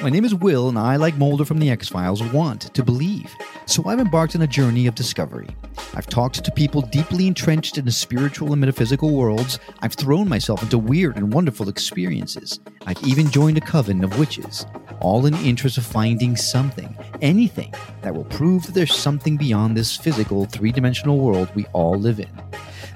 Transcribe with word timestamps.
My 0.00 0.10
name 0.10 0.24
is 0.24 0.34
Will, 0.34 0.68
and 0.68 0.78
I, 0.78 0.94
like 0.94 1.16
Mulder 1.16 1.44
from 1.44 1.58
The 1.58 1.70
X 1.70 1.88
Files, 1.88 2.22
want 2.22 2.72
to 2.72 2.84
believe. 2.84 3.34
So 3.66 3.84
I've 3.86 3.98
embarked 3.98 4.36
on 4.36 4.42
a 4.42 4.46
journey 4.46 4.86
of 4.86 4.94
discovery. 4.94 5.48
I've 5.94 6.06
talked 6.06 6.44
to 6.44 6.52
people 6.52 6.82
deeply 6.82 7.26
entrenched 7.26 7.78
in 7.78 7.84
the 7.84 7.90
spiritual 7.90 8.52
and 8.52 8.60
metaphysical 8.60 9.12
worlds. 9.12 9.58
I've 9.80 9.94
thrown 9.94 10.28
myself 10.28 10.62
into 10.62 10.78
weird 10.78 11.16
and 11.16 11.32
wonderful 11.32 11.68
experiences. 11.68 12.60
I've 12.86 13.02
even 13.02 13.28
joined 13.28 13.58
a 13.58 13.60
coven 13.60 14.04
of 14.04 14.20
witches, 14.20 14.66
all 15.00 15.26
in 15.26 15.32
the 15.32 15.44
interest 15.44 15.78
of 15.78 15.84
finding 15.84 16.36
something, 16.36 16.96
anything, 17.20 17.74
that 18.02 18.14
will 18.14 18.24
prove 18.26 18.66
that 18.66 18.74
there's 18.76 18.94
something 18.94 19.36
beyond 19.36 19.76
this 19.76 19.96
physical, 19.96 20.44
three 20.46 20.70
dimensional 20.70 21.18
world 21.18 21.50
we 21.56 21.66
all 21.72 21.98
live 21.98 22.20
in. 22.20 22.30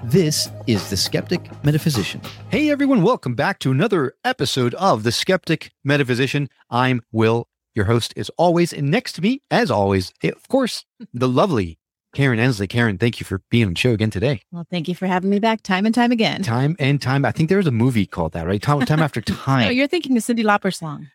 This 0.05 0.51
is 0.67 0.91
The 0.91 0.97
Skeptic 0.97 1.49
Metaphysician. 1.65 2.21
Hey 2.51 2.71
everyone, 2.71 3.03
welcome 3.03 3.35
back 3.35 3.59
to 3.61 3.71
another 3.71 4.15
episode 4.25 4.75
of 4.75 5.03
The 5.05 5.13
Skeptic 5.13 5.71
Metaphysician. 5.85 6.49
I'm 6.71 7.03
Will, 7.13 7.49
your 7.75 7.85
host 7.85 8.13
as 8.17 8.29
always, 8.31 8.73
and 8.73 8.91
next 8.91 9.13
to 9.15 9.21
me, 9.23 9.43
as 9.51 9.71
always, 9.71 10.13
of 10.25 10.49
course, 10.49 10.85
the 11.15 11.29
lovely 11.29 11.79
Karen 12.15 12.39
Ensley. 12.41 12.67
Karen, 12.67 12.99
thank 12.99 13.21
you 13.21 13.25
for 13.25 13.43
being 13.51 13.67
on 13.67 13.75
the 13.75 13.79
show 13.79 13.93
again 13.93 14.11
today. 14.11 14.43
Well, 14.51 14.67
thank 14.71 14.89
you 14.89 14.95
for 14.95 15.07
having 15.07 15.31
me 15.31 15.39
back 15.39 15.63
time 15.63 15.87
and 15.87 15.95
time 15.95 16.11
again. 16.11 16.43
Time 16.43 16.75
and 16.79 17.01
time. 17.01 17.25
I 17.25 17.31
think 17.31 17.49
there 17.49 17.59
was 17.59 17.67
a 17.69 17.73
movie 17.73 18.07
called 18.07 18.33
that, 18.33 18.47
right? 18.47 18.61
Time, 18.61 18.81
time 18.81 19.01
after 19.01 19.21
Oh, 19.29 19.33
time. 19.35 19.73
you're 19.73 19.87
thinking 19.89 20.17
of 20.17 20.23
Cyndi 20.25 20.45
Lauper 20.45 20.75
song. 20.75 21.09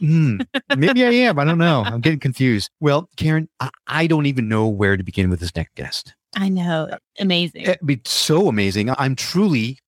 Hmm, 0.00 0.38
maybe 0.76 1.04
I 1.04 1.10
am. 1.10 1.38
I 1.38 1.44
don't 1.44 1.56
know. 1.58 1.82
I'm 1.82 2.00
getting 2.00 2.18
confused. 2.18 2.70
Well, 2.80 3.08
Karen, 3.16 3.48
I, 3.60 3.70
I 3.86 4.06
don't 4.06 4.26
even 4.26 4.48
know 4.48 4.66
where 4.68 4.96
to 4.96 5.02
begin 5.02 5.30
with 5.30 5.40
this 5.40 5.54
next 5.54 5.74
guest. 5.76 6.14
I 6.36 6.48
know. 6.48 6.96
Amazing. 7.18 7.62
It'd 7.62 7.86
be 7.86 8.00
so 8.04 8.48
amazing. 8.48 8.90
I'm 8.90 9.16
truly 9.16 9.78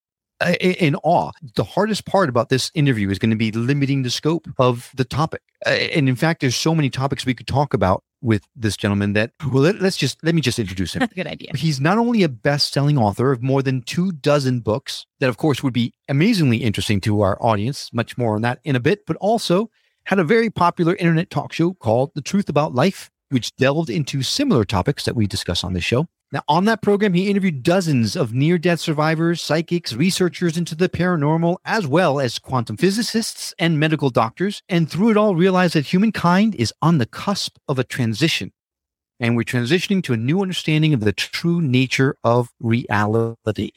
uh, 0.41 0.55
in 0.61 0.97
awe. 0.97 1.31
The 1.57 1.65
hardest 1.65 2.07
part 2.07 2.29
about 2.29 2.49
this 2.49 2.71
interview 2.75 3.11
is 3.11 3.19
going 3.19 3.31
to 3.31 3.37
be 3.37 3.53
limiting 3.53 4.03
the 4.03 4.11
scope 4.11 4.49
of 4.59 4.91
the 4.95 5.05
topic. 5.05 5.43
Uh, 5.67 5.71
And 5.71 6.09
in 6.09 6.17
fact, 6.17 6.41
there's 6.41 6.57
so 6.57 6.75
many 6.75 6.91
topics 6.91 7.27
we 7.27 7.35
could 7.35 7.47
talk 7.47 7.75
about 7.75 8.03
with 8.21 8.43
this 8.57 8.77
gentleman 8.77 9.13
that, 9.13 9.33
well, 9.53 9.63
let, 9.63 9.81
let's 9.81 9.97
just, 9.97 10.19
let 10.25 10.35
me 10.35 10.41
just 10.41 10.59
introduce 10.59 10.95
him. 10.95 11.01
That's 11.01 11.13
a 11.13 11.15
good 11.15 11.27
idea. 11.27 11.51
He's 11.55 11.81
not 11.81 11.99
only 11.99 12.23
a 12.23 12.29
best 12.29 12.73
selling 12.73 12.99
author 12.99 13.31
of 13.31 13.43
more 13.43 13.62
than 13.62 13.83
two 13.83 14.11
dozen 14.11 14.61
books 14.61 15.07
that, 15.21 15.29
of 15.29 15.37
course, 15.37 15.62
would 15.62 15.75
be 15.75 15.93
amazingly 16.09 16.59
interesting 16.59 17.01
to 17.03 17.21
our 17.21 17.37
audience, 17.41 17.91
much 17.93 18.17
more 18.17 18.35
on 18.35 18.43
that 18.43 18.59
in 18.65 18.75
a 18.75 18.81
bit, 18.81 19.07
but 19.07 19.17
also 19.17 19.71
had 20.05 20.19
a 20.19 20.25
very 20.25 20.51
popular 20.51 20.97
internet 20.97 21.31
talk 21.31 21.53
show 21.53 21.75
called 21.75 22.12
The 22.15 22.23
Truth 22.23 22.49
About 22.49 22.75
Life, 22.75 23.11
which 23.29 23.55
delved 23.57 23.91
into 23.91 24.23
similar 24.23 24.65
topics 24.65 25.05
that 25.05 25.15
we 25.15 25.27
discuss 25.27 25.62
on 25.62 25.75
this 25.75 25.85
show. 25.85 26.09
Now, 26.31 26.43
on 26.47 26.67
that 26.67 26.83
program, 26.83 27.15
he 27.15 27.31
interviewed 27.31 27.62
dozens 27.62 28.15
of 28.15 28.34
near 28.34 28.59
death 28.59 28.81
survivors, 28.81 29.41
psychics, 29.41 29.95
researchers 29.95 30.59
into 30.59 30.75
the 30.75 30.89
paranormal, 30.89 31.57
as 31.65 31.87
well 31.87 32.21
as 32.21 32.39
quantum 32.39 32.77
physicists 32.77 33.55
and 33.59 33.81
medical 33.81 34.11
doctors. 34.11 34.62
And 34.69 34.91
through 34.91 35.11
it 35.11 35.17
all, 35.17 35.34
realized 35.34 35.75
that 35.75 35.87
humankind 35.87 36.55
is 36.56 36.73
on 36.83 36.99
the 36.99 37.06
cusp 37.06 37.56
of 37.67 37.79
a 37.79 37.84
transition 37.84 38.53
and 39.21 39.37
we're 39.37 39.43
transitioning 39.43 40.03
to 40.05 40.12
a 40.12 40.16
new 40.16 40.43
understanding 40.43 40.94
of 40.94 41.00
the 41.00 41.12
true 41.12 41.61
nature 41.61 42.16
of 42.22 42.50
reality. 42.60 43.71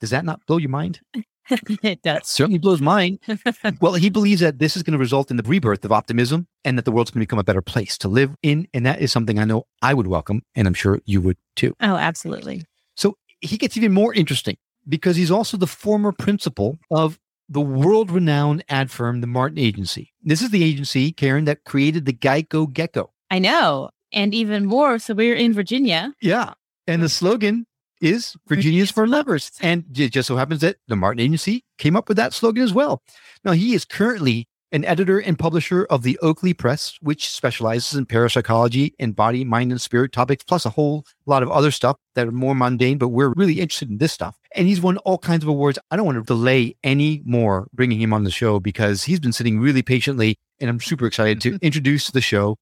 Does 0.00 0.10
that 0.10 0.24
not 0.24 0.44
blow 0.46 0.56
your 0.56 0.70
mind? 0.70 1.00
it 1.82 2.02
does. 2.02 2.26
Certainly 2.26 2.58
blows 2.58 2.80
mine. 2.80 3.18
well, 3.80 3.94
he 3.94 4.10
believes 4.10 4.40
that 4.40 4.58
this 4.58 4.76
is 4.76 4.82
going 4.82 4.92
to 4.92 4.98
result 4.98 5.30
in 5.30 5.36
the 5.36 5.42
rebirth 5.42 5.84
of 5.84 5.92
optimism 5.92 6.46
and 6.64 6.76
that 6.78 6.84
the 6.84 6.92
world's 6.92 7.10
going 7.10 7.20
to 7.20 7.26
become 7.26 7.38
a 7.38 7.44
better 7.44 7.62
place 7.62 7.98
to 7.98 8.08
live 8.08 8.34
in. 8.42 8.68
And 8.74 8.86
that 8.86 9.00
is 9.00 9.12
something 9.12 9.38
I 9.38 9.44
know 9.44 9.66
I 9.82 9.94
would 9.94 10.06
welcome, 10.06 10.42
and 10.54 10.66
I'm 10.66 10.74
sure 10.74 11.00
you 11.04 11.20
would 11.20 11.36
too. 11.56 11.74
Oh, 11.80 11.96
absolutely. 11.96 12.64
So 12.96 13.16
he 13.40 13.56
gets 13.56 13.76
even 13.76 13.92
more 13.92 14.14
interesting 14.14 14.56
because 14.88 15.16
he's 15.16 15.30
also 15.30 15.56
the 15.56 15.66
former 15.66 16.12
principal 16.12 16.78
of 16.90 17.18
the 17.48 17.60
world 17.60 18.10
renowned 18.10 18.64
ad 18.68 18.90
firm, 18.90 19.20
the 19.20 19.26
Martin 19.26 19.58
Agency. 19.58 20.12
This 20.22 20.40
is 20.40 20.50
the 20.50 20.62
agency, 20.62 21.12
Karen, 21.12 21.46
that 21.46 21.64
created 21.64 22.04
the 22.04 22.12
Geico 22.12 22.72
Gecko. 22.72 23.12
I 23.30 23.40
know. 23.40 23.90
And 24.12 24.34
even 24.34 24.66
more. 24.66 24.98
So 24.98 25.14
we're 25.14 25.36
in 25.36 25.52
Virginia. 25.52 26.14
Yeah. 26.20 26.54
And 26.86 27.02
the 27.02 27.08
slogan 27.08 27.66
is 28.00 28.36
Virginia's 28.48 28.90
for 28.90 29.06
lovers. 29.06 29.50
And 29.60 29.84
it 29.96 30.12
just 30.12 30.28
so 30.28 30.36
happens 30.36 30.60
that 30.60 30.76
the 30.88 30.96
Martin 30.96 31.20
Agency 31.20 31.64
came 31.78 31.96
up 31.96 32.08
with 32.08 32.16
that 32.16 32.32
slogan 32.32 32.62
as 32.62 32.72
well. 32.72 33.02
Now, 33.44 33.52
he 33.52 33.74
is 33.74 33.84
currently 33.84 34.46
an 34.72 34.84
editor 34.84 35.18
and 35.18 35.38
publisher 35.38 35.84
of 35.90 36.02
the 36.02 36.18
Oaklea 36.22 36.56
Press, 36.56 36.96
which 37.00 37.28
specializes 37.28 37.98
in 37.98 38.06
parapsychology 38.06 38.94
and 38.98 39.16
body, 39.16 39.44
mind, 39.44 39.72
and 39.72 39.80
spirit 39.80 40.12
topics, 40.12 40.44
plus 40.44 40.64
a 40.64 40.70
whole 40.70 41.04
lot 41.26 41.42
of 41.42 41.50
other 41.50 41.70
stuff 41.70 41.96
that 42.14 42.28
are 42.28 42.32
more 42.32 42.54
mundane, 42.54 42.98
but 42.98 43.08
we're 43.08 43.32
really 43.36 43.60
interested 43.60 43.90
in 43.90 43.98
this 43.98 44.12
stuff. 44.12 44.38
And 44.54 44.68
he's 44.68 44.80
won 44.80 44.98
all 44.98 45.18
kinds 45.18 45.42
of 45.42 45.48
awards. 45.48 45.78
I 45.90 45.96
don't 45.96 46.06
want 46.06 46.18
to 46.18 46.24
delay 46.24 46.76
any 46.84 47.22
more 47.24 47.68
bringing 47.72 48.00
him 48.00 48.12
on 48.12 48.24
the 48.24 48.30
show 48.30 48.60
because 48.60 49.04
he's 49.04 49.20
been 49.20 49.32
sitting 49.32 49.58
really 49.58 49.82
patiently, 49.82 50.36
and 50.60 50.70
I'm 50.70 50.80
super 50.80 51.06
excited 51.06 51.40
to 51.42 51.58
introduce 51.62 52.06
to 52.06 52.12
the 52.12 52.20
show 52.20 52.56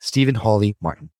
Stephen 0.00 0.34
Hawley 0.34 0.76
Martin. 0.82 1.10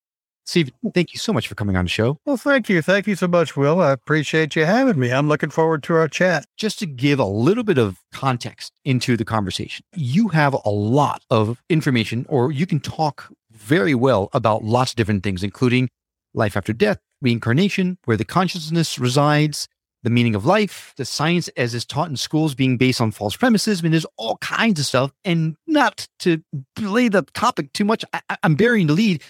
Steve, 0.45 0.71
thank 0.93 1.11
you 1.11 1.19
so 1.19 1.33
much 1.33 1.47
for 1.47 1.55
coming 1.55 1.75
on 1.75 1.85
the 1.85 1.89
show. 1.89 2.19
Well, 2.25 2.37
thank 2.37 2.69
you. 2.69 2.81
Thank 2.81 3.07
you 3.07 3.15
so 3.15 3.27
much, 3.27 3.57
Will. 3.57 3.81
I 3.81 3.91
appreciate 3.91 4.55
you 4.55 4.65
having 4.65 4.99
me. 4.99 5.11
I'm 5.11 5.27
looking 5.27 5.49
forward 5.49 5.81
to 5.83 5.95
our 5.95 6.07
chat. 6.07 6.45
Just 6.55 6.77
to 6.79 6.85
give 6.85 7.19
a 7.19 7.25
little 7.25 7.63
bit 7.63 7.79
of 7.79 7.99
context 8.13 8.71
into 8.85 9.17
the 9.17 9.25
conversation, 9.25 9.85
you 9.95 10.27
have 10.29 10.55
a 10.63 10.69
lot 10.69 11.23
of 11.31 11.63
information, 11.69 12.27
or 12.29 12.51
you 12.51 12.67
can 12.67 12.79
talk 12.79 13.31
very 13.51 13.95
well 13.95 14.29
about 14.33 14.63
lots 14.63 14.91
of 14.91 14.97
different 14.97 15.23
things, 15.23 15.43
including 15.43 15.89
life 16.35 16.55
after 16.55 16.73
death, 16.73 16.99
reincarnation, 17.21 17.97
where 18.05 18.17
the 18.17 18.25
consciousness 18.25 18.99
resides, 18.99 19.67
the 20.03 20.11
meaning 20.11 20.35
of 20.35 20.45
life, 20.45 20.93
the 20.97 21.05
science 21.05 21.47
as 21.57 21.73
is 21.73 21.83
taught 21.83 22.09
in 22.09 22.15
schools 22.15 22.53
being 22.53 22.77
based 22.77 23.01
on 23.01 23.09
false 23.09 23.35
premises. 23.35 23.79
I 23.79 23.83
mean, 23.83 23.91
there's 23.91 24.05
all 24.17 24.37
kinds 24.37 24.79
of 24.79 24.85
stuff. 24.85 25.11
And 25.23 25.55
not 25.65 26.07
to 26.19 26.43
belay 26.75 27.09
the 27.09 27.23
topic 27.33 27.73
too 27.73 27.85
much, 27.85 28.05
I, 28.13 28.37
I'm 28.43 28.53
burying 28.53 28.85
the 28.85 28.93
lead. 28.93 29.23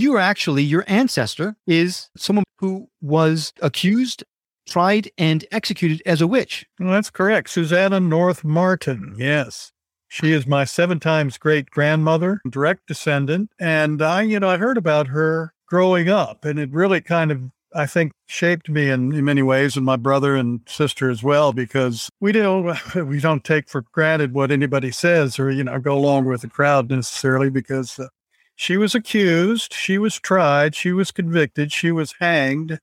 You 0.00 0.14
are 0.14 0.18
actually, 0.18 0.62
your 0.62 0.82
ancestor 0.86 1.56
is 1.66 2.08
someone 2.16 2.46
who 2.56 2.88
was 3.02 3.52
accused, 3.60 4.24
tried, 4.66 5.10
and 5.18 5.44
executed 5.52 6.00
as 6.06 6.22
a 6.22 6.26
witch. 6.26 6.64
Well, 6.78 6.92
that's 6.92 7.10
correct. 7.10 7.50
Susannah 7.50 8.00
North 8.00 8.42
Martin. 8.42 9.14
Yes. 9.18 9.72
She 10.08 10.32
is 10.32 10.46
my 10.46 10.64
seven 10.64 11.00
times 11.00 11.36
great 11.36 11.68
grandmother, 11.68 12.40
direct 12.48 12.86
descendant. 12.86 13.50
And 13.60 14.00
I, 14.00 14.22
you 14.22 14.40
know, 14.40 14.48
I 14.48 14.56
heard 14.56 14.78
about 14.78 15.08
her 15.08 15.52
growing 15.66 16.08
up, 16.08 16.46
and 16.46 16.58
it 16.58 16.72
really 16.72 17.02
kind 17.02 17.30
of, 17.30 17.42
I 17.74 17.84
think, 17.84 18.12
shaped 18.26 18.70
me 18.70 18.88
in, 18.88 19.12
in 19.12 19.26
many 19.26 19.42
ways, 19.42 19.76
and 19.76 19.84
my 19.84 19.96
brother 19.96 20.34
and 20.34 20.60
sister 20.66 21.10
as 21.10 21.22
well, 21.22 21.52
because 21.52 22.08
we 22.20 22.32
don't 22.32 22.94
we 23.06 23.20
don't 23.20 23.44
take 23.44 23.68
for 23.68 23.84
granted 23.92 24.32
what 24.32 24.50
anybody 24.50 24.92
says 24.92 25.38
or 25.38 25.50
you 25.50 25.62
know 25.62 25.78
go 25.78 25.94
along 25.94 26.24
with 26.24 26.40
the 26.40 26.48
crowd 26.48 26.88
necessarily, 26.88 27.50
because 27.50 27.98
uh, 27.98 28.08
she 28.60 28.76
was 28.76 28.94
accused, 28.94 29.72
she 29.72 29.96
was 29.96 30.20
tried, 30.20 30.74
she 30.74 30.92
was 30.92 31.10
convicted, 31.10 31.72
she 31.72 31.90
was 31.90 32.12
hanged. 32.20 32.78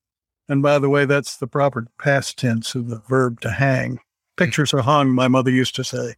And 0.49 0.63
by 0.63 0.79
the 0.79 0.89
way, 0.89 1.05
that's 1.05 1.37
the 1.37 1.45
proper 1.45 1.85
past 2.01 2.39
tense 2.39 2.73
of 2.73 2.89
the 2.89 2.99
verb 3.07 3.41
to 3.41 3.51
hang. 3.51 3.99
Pictures 4.37 4.73
are 4.73 4.81
hung, 4.81 5.11
my 5.11 5.27
mother 5.27 5.51
used 5.51 5.75
to 5.75 5.83
say, 5.83 6.15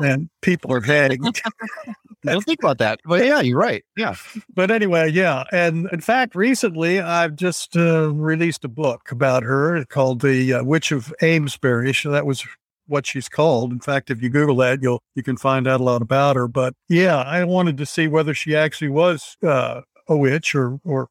and 0.00 0.28
people 0.42 0.72
are 0.72 0.80
hanged. 0.80 1.40
I 1.88 1.94
don't 2.24 2.44
think 2.44 2.60
about 2.62 2.78
that. 2.78 3.00
But 3.04 3.24
yeah, 3.24 3.40
you're 3.40 3.58
right. 3.58 3.84
Yeah. 3.96 4.14
but 4.54 4.70
anyway, 4.70 5.10
yeah. 5.10 5.42
And 5.50 5.88
in 5.90 6.00
fact, 6.00 6.36
recently 6.36 7.00
I've 7.00 7.34
just 7.34 7.76
uh, 7.76 8.12
released 8.12 8.64
a 8.64 8.68
book 8.68 9.10
about 9.10 9.42
her 9.42 9.84
called 9.86 10.20
The 10.20 10.54
uh, 10.54 10.62
Witch 10.62 10.92
of 10.92 11.12
Amesbury. 11.20 11.92
So 11.94 12.12
that 12.12 12.26
was 12.26 12.46
what 12.86 13.06
she's 13.06 13.28
called. 13.28 13.72
In 13.72 13.80
fact, 13.80 14.10
if 14.10 14.22
you 14.22 14.28
Google 14.28 14.56
that, 14.56 14.82
you'll 14.82 15.02
you 15.14 15.22
can 15.22 15.36
find 15.36 15.66
out 15.66 15.80
a 15.80 15.84
lot 15.84 16.02
about 16.02 16.36
her. 16.36 16.48
But 16.48 16.74
yeah, 16.88 17.16
I 17.16 17.44
wanted 17.44 17.76
to 17.78 17.86
see 17.86 18.08
whether 18.08 18.34
she 18.34 18.54
actually 18.54 18.88
was 18.88 19.36
uh, 19.42 19.82
a 20.08 20.16
witch 20.16 20.54
or 20.54 20.78
or 20.84 21.08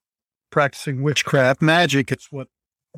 practicing 0.49 1.01
witchcraft. 1.01 1.61
Magic 1.61 2.11
is 2.11 2.27
what 2.29 2.47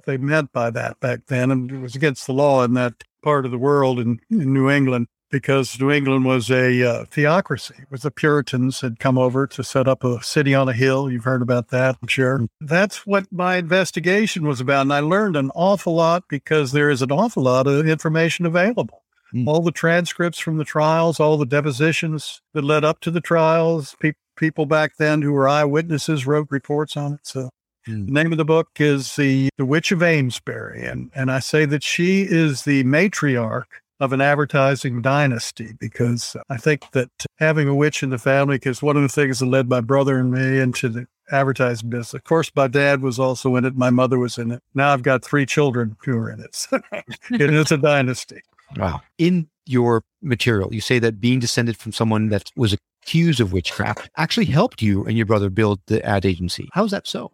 they 0.05 0.17
meant 0.17 0.51
by 0.51 0.69
that 0.71 0.99
back 0.99 1.21
then, 1.27 1.51
and 1.51 1.71
it 1.71 1.79
was 1.79 1.95
against 1.95 2.27
the 2.27 2.33
law 2.33 2.63
in 2.63 2.73
that 2.73 2.93
part 3.23 3.45
of 3.45 3.51
the 3.51 3.57
world 3.57 3.99
in, 3.99 4.19
in 4.29 4.53
New 4.53 4.69
England 4.69 5.07
because 5.31 5.79
New 5.79 5.91
England 5.91 6.25
was 6.25 6.49
a 6.49 6.83
uh, 6.83 7.05
theocracy. 7.05 7.75
It 7.81 7.91
was 7.91 8.01
the 8.03 8.11
Puritans 8.11 8.81
had 8.81 8.99
come 8.99 9.17
over 9.17 9.47
to 9.47 9.63
set 9.63 9.87
up 9.87 10.03
a 10.03 10.21
city 10.23 10.53
on 10.53 10.69
a 10.69 10.73
hill. 10.73 11.09
You've 11.11 11.23
heard 11.25 11.41
about 11.41 11.69
that, 11.69 11.97
I'm 12.01 12.07
sure. 12.07 12.45
That's 12.61 13.05
what 13.05 13.31
my 13.31 13.57
investigation 13.57 14.45
was 14.47 14.61
about. 14.61 14.81
And 14.81 14.93
I 14.93 14.99
learned 14.99 15.35
an 15.35 15.51
awful 15.55 15.95
lot 15.95 16.23
because 16.29 16.71
there 16.71 16.89
is 16.89 17.01
an 17.01 17.11
awful 17.11 17.43
lot 17.43 17.67
of 17.67 17.87
information 17.87 18.45
available. 18.45 19.01
Mm. 19.33 19.47
all 19.47 19.61
the 19.61 19.71
transcripts 19.71 20.37
from 20.39 20.57
the 20.57 20.63
trials, 20.63 21.19
all 21.19 21.35
the 21.35 21.47
depositions 21.47 22.41
that 22.53 22.63
led 22.63 22.85
up 22.85 22.99
to 23.01 23.09
the 23.11 23.19
trials. 23.19 23.95
Pe- 23.99 24.13
people 24.37 24.67
back 24.67 24.97
then 24.97 25.23
who 25.23 25.31
were 25.33 25.49
eyewitnesses 25.49 26.27
wrote 26.27 26.47
reports 26.51 26.95
on 26.95 27.13
it. 27.13 27.21
So 27.23 27.49
Mm. 27.87 28.05
the 28.05 28.11
name 28.13 28.31
of 28.31 28.37
the 28.37 28.45
book 28.45 28.69
is 28.79 29.15
the 29.15 29.49
the 29.57 29.65
Witch 29.65 29.91
of 29.91 30.01
Amesbury, 30.01 30.85
and 30.85 31.11
and 31.13 31.31
I 31.31 31.37
say 31.39 31.65
that 31.65 31.83
she 31.83 32.21
is 32.23 32.63
the 32.63 32.83
matriarch 32.83 33.65
of 33.99 34.13
an 34.13 34.21
advertising 34.21 35.01
dynasty 35.01 35.73
because 35.79 36.35
I 36.49 36.57
think 36.57 36.91
that 36.91 37.09
having 37.37 37.67
a 37.67 37.75
witch 37.75 38.03
in 38.03 38.09
the 38.09 38.17
family 38.17 38.59
is 38.63 38.81
one 38.81 38.97
of 38.97 39.03
the 39.03 39.09
things 39.09 39.39
that 39.39 39.45
led 39.45 39.69
my 39.69 39.81
brother 39.81 40.19
and 40.19 40.31
me 40.31 40.59
into 40.59 40.89
the 40.89 41.07
advertising 41.31 41.89
business. 41.89 42.13
Of 42.13 42.23
course, 42.23 42.51
my 42.55 42.67
dad 42.67 43.01
was 43.01 43.19
also 43.19 43.55
in 43.55 43.65
it. 43.65 43.75
My 43.75 43.89
mother 43.89 44.19
was 44.19 44.37
in 44.37 44.51
it. 44.51 44.61
Now 44.73 44.93
I've 44.93 45.03
got 45.03 45.23
three 45.23 45.45
children 45.45 45.95
who 46.03 46.17
are 46.17 46.29
in 46.29 46.39
it. 46.41 46.67
It 47.31 47.53
is 47.53 47.71
a 47.71 47.77
dynasty. 47.77 48.41
Wow. 48.77 49.01
In 49.17 49.47
your 49.65 50.03
material, 50.21 50.73
you 50.73 50.81
say 50.81 50.99
that 50.99 51.19
being 51.19 51.39
descended 51.39 51.77
from 51.77 51.91
someone 51.91 52.29
that 52.29 52.51
was 52.55 52.75
accused 53.03 53.39
of 53.39 53.53
witchcraft 53.53 54.09
actually 54.17 54.45
helped 54.45 54.81
you 54.81 55.05
and 55.05 55.15
your 55.17 55.25
brother 55.25 55.49
build 55.49 55.79
the 55.87 56.03
ad 56.05 56.25
agency. 56.25 56.69
How's 56.73 56.91
that 56.91 57.07
so? 57.07 57.31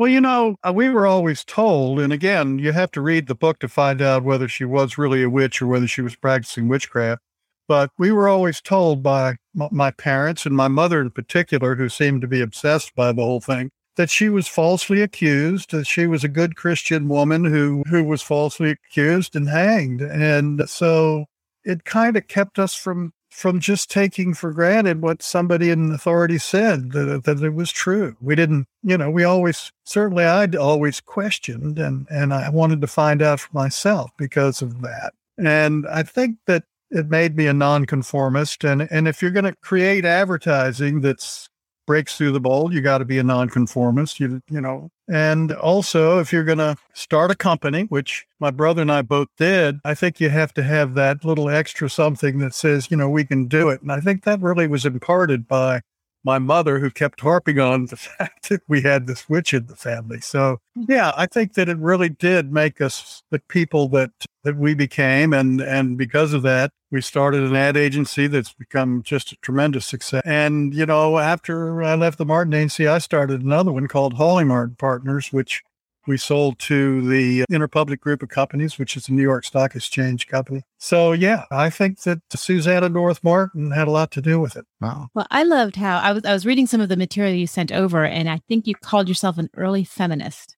Well, 0.00 0.08
you 0.08 0.22
know, 0.22 0.56
uh, 0.66 0.72
we 0.72 0.88
were 0.88 1.06
always 1.06 1.44
told, 1.44 2.00
and 2.00 2.10
again, 2.10 2.58
you 2.58 2.72
have 2.72 2.90
to 2.92 3.02
read 3.02 3.26
the 3.26 3.34
book 3.34 3.58
to 3.58 3.68
find 3.68 4.00
out 4.00 4.24
whether 4.24 4.48
she 4.48 4.64
was 4.64 4.96
really 4.96 5.22
a 5.22 5.28
witch 5.28 5.60
or 5.60 5.66
whether 5.66 5.86
she 5.86 6.00
was 6.00 6.16
practicing 6.16 6.68
witchcraft. 6.68 7.20
But 7.68 7.90
we 7.98 8.10
were 8.10 8.26
always 8.26 8.62
told 8.62 9.02
by 9.02 9.36
my 9.54 9.90
parents 9.90 10.46
and 10.46 10.56
my 10.56 10.68
mother 10.68 11.02
in 11.02 11.10
particular, 11.10 11.74
who 11.74 11.90
seemed 11.90 12.22
to 12.22 12.26
be 12.26 12.40
obsessed 12.40 12.94
by 12.94 13.12
the 13.12 13.20
whole 13.20 13.42
thing, 13.42 13.72
that 13.96 14.08
she 14.08 14.30
was 14.30 14.48
falsely 14.48 15.02
accused, 15.02 15.70
that 15.72 15.86
she 15.86 16.06
was 16.06 16.24
a 16.24 16.28
good 16.28 16.56
Christian 16.56 17.06
woman 17.06 17.44
who, 17.44 17.82
who 17.90 18.02
was 18.02 18.22
falsely 18.22 18.70
accused 18.70 19.36
and 19.36 19.50
hanged. 19.50 20.00
And 20.00 20.66
so 20.66 21.26
it 21.62 21.84
kind 21.84 22.16
of 22.16 22.26
kept 22.26 22.58
us 22.58 22.74
from 22.74 23.12
from 23.30 23.60
just 23.60 23.90
taking 23.90 24.34
for 24.34 24.52
granted 24.52 25.02
what 25.02 25.22
somebody 25.22 25.70
in 25.70 25.92
authority 25.92 26.38
said 26.38 26.92
that, 26.92 27.08
uh, 27.08 27.18
that 27.18 27.42
it 27.42 27.54
was 27.54 27.70
true. 27.70 28.16
We 28.20 28.34
didn't, 28.34 28.66
you 28.82 28.98
know, 28.98 29.10
we 29.10 29.24
always 29.24 29.72
certainly 29.84 30.24
I'd 30.24 30.56
always 30.56 31.00
questioned 31.00 31.78
and 31.78 32.06
and 32.10 32.34
I 32.34 32.50
wanted 32.50 32.80
to 32.80 32.86
find 32.86 33.22
out 33.22 33.40
for 33.40 33.50
myself 33.52 34.10
because 34.18 34.62
of 34.62 34.82
that. 34.82 35.12
And 35.38 35.86
I 35.88 36.02
think 36.02 36.36
that 36.46 36.64
it 36.90 37.08
made 37.08 37.36
me 37.36 37.46
a 37.46 37.52
nonconformist. 37.52 38.64
And 38.64 38.88
and 38.90 39.06
if 39.06 39.22
you're 39.22 39.30
going 39.30 39.44
to 39.44 39.56
create 39.62 40.04
advertising 40.04 41.00
that's 41.00 41.48
breaks 41.86 42.16
through 42.16 42.32
the 42.32 42.40
mold, 42.40 42.72
you 42.72 42.80
got 42.80 42.98
to 42.98 43.04
be 43.04 43.18
a 43.18 43.24
nonconformist. 43.24 44.20
You 44.20 44.42
you 44.50 44.60
know, 44.60 44.90
and 45.10 45.50
also 45.50 46.20
if 46.20 46.32
you're 46.32 46.44
going 46.44 46.58
to 46.58 46.76
start 46.94 47.32
a 47.32 47.34
company, 47.34 47.82
which 47.82 48.26
my 48.38 48.50
brother 48.52 48.82
and 48.82 48.92
I 48.92 49.02
both 49.02 49.28
did, 49.36 49.80
I 49.84 49.94
think 49.94 50.20
you 50.20 50.30
have 50.30 50.54
to 50.54 50.62
have 50.62 50.94
that 50.94 51.24
little 51.24 51.50
extra 51.50 51.90
something 51.90 52.38
that 52.38 52.54
says, 52.54 52.90
you 52.90 52.96
know, 52.96 53.10
we 53.10 53.24
can 53.24 53.46
do 53.46 53.68
it. 53.70 53.82
And 53.82 53.90
I 53.90 53.98
think 53.98 54.22
that 54.22 54.40
really 54.40 54.68
was 54.68 54.86
imparted 54.86 55.48
by 55.48 55.80
my 56.24 56.38
mother 56.38 56.78
who 56.78 56.90
kept 56.90 57.20
harping 57.20 57.58
on 57.58 57.86
the 57.86 57.96
fact 57.96 58.48
that 58.48 58.62
we 58.68 58.82
had 58.82 59.06
this 59.06 59.28
witch 59.28 59.54
in 59.54 59.66
the 59.66 59.76
family. 59.76 60.20
So 60.20 60.60
hmm. 60.74 60.84
yeah, 60.88 61.12
I 61.16 61.26
think 61.26 61.54
that 61.54 61.68
it 61.68 61.78
really 61.78 62.08
did 62.08 62.52
make 62.52 62.80
us 62.80 63.22
the 63.30 63.38
people 63.38 63.88
that 63.90 64.10
that 64.42 64.56
we 64.56 64.74
became 64.74 65.32
and 65.34 65.60
and 65.60 65.98
because 65.98 66.32
of 66.32 66.42
that, 66.42 66.72
we 66.90 67.00
started 67.00 67.42
an 67.42 67.56
ad 67.56 67.76
agency 67.76 68.26
that's 68.26 68.52
become 68.52 69.02
just 69.02 69.32
a 69.32 69.36
tremendous 69.36 69.86
success. 69.86 70.22
And 70.24 70.74
you 70.74 70.86
know, 70.86 71.18
after 71.18 71.82
I 71.82 71.94
left 71.94 72.18
the 72.18 72.24
Martin 72.24 72.54
agency, 72.54 72.86
I 72.86 72.98
started 72.98 73.42
another 73.42 73.72
one 73.72 73.86
called 73.86 74.14
Hawley 74.14 74.44
Martin 74.44 74.76
Partners, 74.76 75.32
which 75.32 75.62
we 76.10 76.18
sold 76.18 76.58
to 76.58 77.08
the 77.08 77.44
Interpublic 77.50 78.00
Group 78.00 78.20
of 78.20 78.28
Companies, 78.28 78.80
which 78.80 78.96
is 78.96 79.08
a 79.08 79.12
New 79.12 79.22
York 79.22 79.44
Stock 79.44 79.76
Exchange 79.76 80.26
company. 80.26 80.62
So, 80.76 81.12
yeah, 81.12 81.44
I 81.52 81.70
think 81.70 82.00
that 82.00 82.18
Susannah 82.34 82.88
North 82.88 83.22
Martin 83.22 83.70
had 83.70 83.86
a 83.86 83.92
lot 83.92 84.10
to 84.12 84.20
do 84.20 84.40
with 84.40 84.56
it. 84.56 84.66
Wow. 84.80 85.10
Well, 85.14 85.28
I 85.30 85.44
loved 85.44 85.76
how 85.76 85.98
I 85.98 86.10
was 86.12 86.24
I 86.24 86.32
was 86.32 86.44
reading 86.44 86.66
some 86.66 86.80
of 86.80 86.88
the 86.88 86.96
material 86.96 87.32
you 87.32 87.46
sent 87.46 87.70
over, 87.70 88.04
and 88.04 88.28
I 88.28 88.40
think 88.48 88.66
you 88.66 88.74
called 88.74 89.08
yourself 89.08 89.38
an 89.38 89.50
early 89.56 89.84
feminist. 89.84 90.56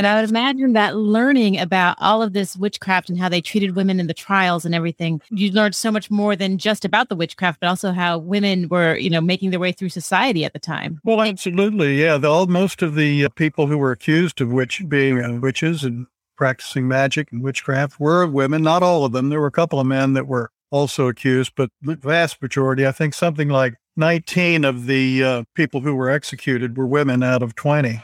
And 0.00 0.06
I 0.06 0.18
would 0.18 0.30
imagine 0.30 0.72
that 0.72 0.96
learning 0.96 1.60
about 1.60 1.94
all 2.00 2.22
of 2.22 2.32
this 2.32 2.56
witchcraft 2.56 3.10
and 3.10 3.18
how 3.18 3.28
they 3.28 3.42
treated 3.42 3.76
women 3.76 4.00
in 4.00 4.06
the 4.06 4.14
trials 4.14 4.64
and 4.64 4.74
everything, 4.74 5.20
you 5.28 5.52
learned 5.52 5.74
so 5.74 5.92
much 5.92 6.10
more 6.10 6.34
than 6.34 6.56
just 6.56 6.86
about 6.86 7.10
the 7.10 7.14
witchcraft, 7.14 7.60
but 7.60 7.66
also 7.66 7.92
how 7.92 8.16
women 8.16 8.66
were, 8.70 8.96
you 8.96 9.10
know, 9.10 9.20
making 9.20 9.50
their 9.50 9.60
way 9.60 9.72
through 9.72 9.90
society 9.90 10.42
at 10.42 10.54
the 10.54 10.58
time. 10.58 11.02
Well, 11.04 11.20
absolutely. 11.20 12.00
Yeah. 12.00 12.16
The, 12.16 12.30
all, 12.30 12.46
most 12.46 12.80
of 12.80 12.94
the 12.94 13.26
uh, 13.26 13.28
people 13.28 13.66
who 13.66 13.76
were 13.76 13.92
accused 13.92 14.40
of 14.40 14.50
witch 14.50 14.82
being 14.88 15.22
uh, 15.22 15.38
witches 15.38 15.84
and 15.84 16.06
practicing 16.34 16.88
magic 16.88 17.30
and 17.30 17.42
witchcraft 17.42 18.00
were 18.00 18.26
women. 18.26 18.62
Not 18.62 18.82
all 18.82 19.04
of 19.04 19.12
them. 19.12 19.28
There 19.28 19.42
were 19.42 19.48
a 19.48 19.52
couple 19.52 19.80
of 19.80 19.86
men 19.86 20.14
that 20.14 20.26
were 20.26 20.50
also 20.70 21.08
accused, 21.08 21.52
but 21.56 21.68
the 21.82 21.96
vast 21.96 22.40
majority, 22.40 22.86
I 22.86 22.92
think 22.92 23.12
something 23.12 23.50
like 23.50 23.74
19 23.98 24.64
of 24.64 24.86
the 24.86 25.22
uh, 25.22 25.44
people 25.54 25.82
who 25.82 25.94
were 25.94 26.08
executed 26.08 26.78
were 26.78 26.86
women 26.86 27.22
out 27.22 27.42
of 27.42 27.54
20. 27.54 28.02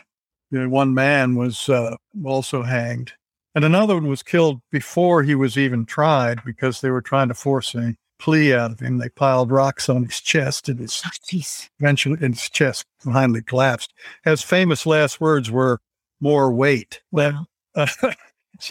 You 0.51 0.61
know, 0.61 0.69
one 0.69 0.95
man 0.95 1.35
was 1.35 1.69
uh, 1.69 1.97
also 2.25 2.63
hanged, 2.63 3.13
and 3.55 3.65
another 3.65 3.95
one 3.95 4.07
was 4.09 4.23
killed 4.23 4.61
before 4.71 5.23
he 5.23 5.35
was 5.35 5.59
even 5.59 5.87
tried 5.87 6.45
because 6.45 6.81
they 6.81 6.91
were 6.91 7.03
trying 7.03 7.29
to 7.29 7.35
force 7.35 7.75
a 7.75 7.95
plea 8.19 8.55
out 8.55 8.71
of 8.73 8.81
him. 8.81 8.99
They 8.99 9.09
piled 9.09 9.51
rocks 9.51 9.89
on 9.89 10.05
his 10.05 10.21
chest, 10.21 10.69
and 10.69 10.79
his 10.79 11.03
Oh, 11.05 11.11
eventually 11.81 12.19
and 12.25 12.35
his 12.35 12.49
chest 12.49 12.85
finally 13.01 13.43
collapsed. 13.43 13.93
His 14.25 14.43
famous 14.43 14.87
last 14.87 15.21
words 15.21 15.51
were 15.51 15.81
"more 16.21 16.53
weight." 16.53 17.01
Wow. 17.11 17.47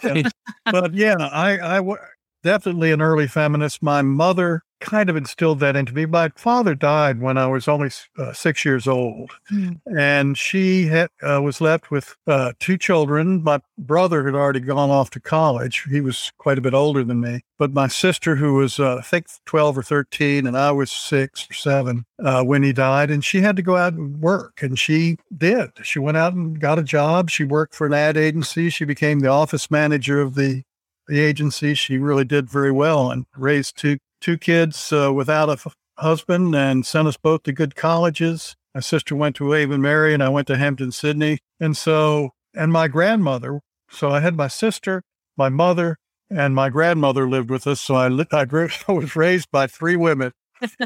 Yeah. 0.04 0.24
but 0.72 0.94
yeah, 0.96 1.16
I, 1.20 1.60
I 1.60 1.76
w- 1.78 1.98
definitely 2.44 2.92
an 2.92 3.02
early 3.04 3.28
feminist. 3.28 3.84
My 3.84 4.02
mother 4.02 4.62
kind 4.80 5.10
of 5.10 5.16
instilled 5.16 5.60
that 5.62 5.76
into 5.76 5.94
me. 5.94 6.06
My 6.06 6.30
father 6.36 6.76
died 6.76 7.22
when 7.22 7.38
I 7.38 7.48
was 7.48 7.68
only 7.68 7.90
uh, 8.18 8.34
six 8.34 8.64
years 8.66 8.88
old, 8.88 9.32
Hmm. 9.48 9.74
and 9.98 10.38
she 10.38 10.88
had, 10.88 11.10
uh, 11.22 11.42
was 11.42 11.62
left 11.62 11.92
with 11.92 12.16
uh, 12.28 12.54
two 12.60 12.78
children. 12.78 13.44
My 13.44 13.62
brother 13.78 14.26
had 14.26 14.36
already 14.36 14.60
gone 14.60 14.90
off 14.90 15.10
to 15.12 15.20
college. 15.20 15.86
He 15.90 16.02
was 16.02 16.32
quite 16.38 16.58
a 16.58 16.62
bit 16.62 16.74
older 16.74 17.04
than 17.04 17.22
me. 17.22 17.42
But 17.58 17.74
my 17.74 17.88
sister, 17.88 18.36
who 18.36 18.56
was, 18.56 18.80
uh, 18.80 18.98
I 18.98 19.02
think, 19.02 19.28
12 19.46 19.78
or 19.78 19.84
13, 19.84 20.46
and 20.46 20.58
I 20.58 20.72
was 20.72 20.92
six 20.92 21.48
or 21.50 21.54
seven 21.54 22.06
uh, 22.24 22.44
when 22.44 22.64
he 22.64 22.74
died, 22.74 23.10
and 23.10 23.24
she 23.24 23.42
had 23.42 23.56
to 23.56 23.62
go 23.62 23.78
out 23.78 23.94
and 23.94 24.20
work. 24.22 24.62
And 24.62 24.78
she 24.78 25.18
did. 25.38 25.70
She 25.84 26.00
went 26.00 26.18
out 26.18 26.34
and 26.34 26.60
got 26.60 26.80
a 26.80 26.84
job. 26.84 27.30
She 27.30 27.44
worked 27.46 27.74
for 27.74 27.88
an 27.88 27.94
ad 27.94 28.18
agency. 28.18 28.70
She 28.70 28.84
became 28.86 29.20
the 29.20 29.30
office 29.30 29.72
manager 29.72 30.20
of 30.20 30.36
the, 30.36 30.64
the 31.08 31.22
agency. 31.22 31.76
She 31.76 31.98
really 31.98 32.26
did 32.26 32.50
very 32.50 32.72
well 32.74 33.10
and 33.10 33.26
raised 33.38 33.78
two 33.78 33.98
two 34.22 34.38
kids 34.38 34.92
uh, 34.92 35.12
without 35.14 35.50
a 35.50 35.54
f- 35.54 35.76
husband 35.98 36.56
and 36.56 36.86
sent 36.86 37.08
us 37.08 37.18
both 37.18 37.44
to 37.44 37.52
good 37.52 37.76
colleges. 37.76 38.56
My 38.74 38.82
sister 38.82 39.16
went 39.16 39.36
to 39.38 39.54
Avon 39.54 39.82
Mary 39.82 40.14
and 40.14 40.22
I 40.22 40.30
went 40.30 40.48
to 40.48 40.58
Hampden-Sydney. 40.58 41.40
And 41.60 41.78
so, 41.78 42.32
and 42.54 42.72
my 42.72 42.88
grandmother. 42.88 43.62
So 43.90 44.10
I 44.10 44.20
had 44.20 44.36
my 44.36 44.48
sister, 44.48 45.04
my 45.38 45.50
mother, 45.50 45.98
and 46.30 46.56
my 46.56 46.70
grandmother 46.70 47.30
lived 47.30 47.50
with 47.50 47.68
us. 47.68 47.80
So 47.80 47.96
I, 47.96 48.08
li- 48.10 48.26
I, 48.32 48.46
grew, 48.46 48.70
I 48.88 48.92
was 48.92 49.16
raised 49.16 49.50
by 49.52 49.68
three 49.68 49.96
women. 49.96 50.32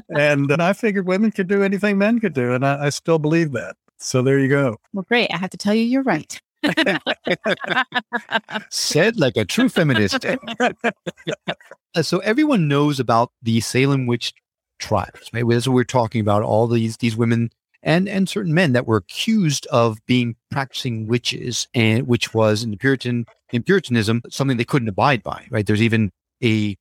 and, 0.09 0.49
and 0.51 0.61
I 0.61 0.73
figured 0.73 1.07
women 1.07 1.31
could 1.31 1.47
do 1.47 1.63
anything 1.63 1.97
men 1.97 2.19
could 2.19 2.33
do. 2.33 2.53
And 2.53 2.65
I, 2.65 2.85
I 2.85 2.89
still 2.89 3.19
believe 3.19 3.51
that. 3.53 3.75
So 3.97 4.21
there 4.21 4.39
you 4.39 4.47
go. 4.47 4.77
Well, 4.93 5.05
great. 5.07 5.29
I 5.33 5.37
have 5.37 5.49
to 5.51 5.57
tell 5.57 5.73
you, 5.73 5.83
you're 5.83 6.03
right. 6.03 6.39
Said 8.69 9.19
like 9.19 9.37
a 9.37 9.45
true 9.45 9.69
feminist. 9.69 10.25
Uh, 10.25 12.01
so 12.01 12.19
everyone 12.19 12.67
knows 12.67 12.99
about 12.99 13.31
the 13.41 13.59
Salem 13.61 14.05
witch 14.05 14.33
trials, 14.79 15.29
right? 15.33 15.47
That's 15.47 15.67
what 15.67 15.73
we're 15.73 15.83
talking 15.83 16.21
about. 16.21 16.43
All 16.43 16.67
these 16.67 16.97
these 16.97 17.15
women 17.15 17.49
and 17.81 18.07
and 18.09 18.27
certain 18.27 18.53
men 18.53 18.73
that 18.73 18.85
were 18.85 18.97
accused 18.97 19.65
of 19.67 19.97
being 20.05 20.35
practicing 20.51 21.07
witches, 21.07 21.67
and 21.73 22.07
which 22.07 22.33
was 22.33 22.63
in 22.63 22.71
the 22.71 22.77
Puritan 22.77 23.25
in 23.51 23.63
Puritanism 23.63 24.21
something 24.29 24.57
they 24.57 24.65
couldn't 24.65 24.89
abide 24.89 25.23
by, 25.23 25.47
right? 25.49 25.65
There's 25.65 25.81
even 25.81 26.11
a 26.43 26.77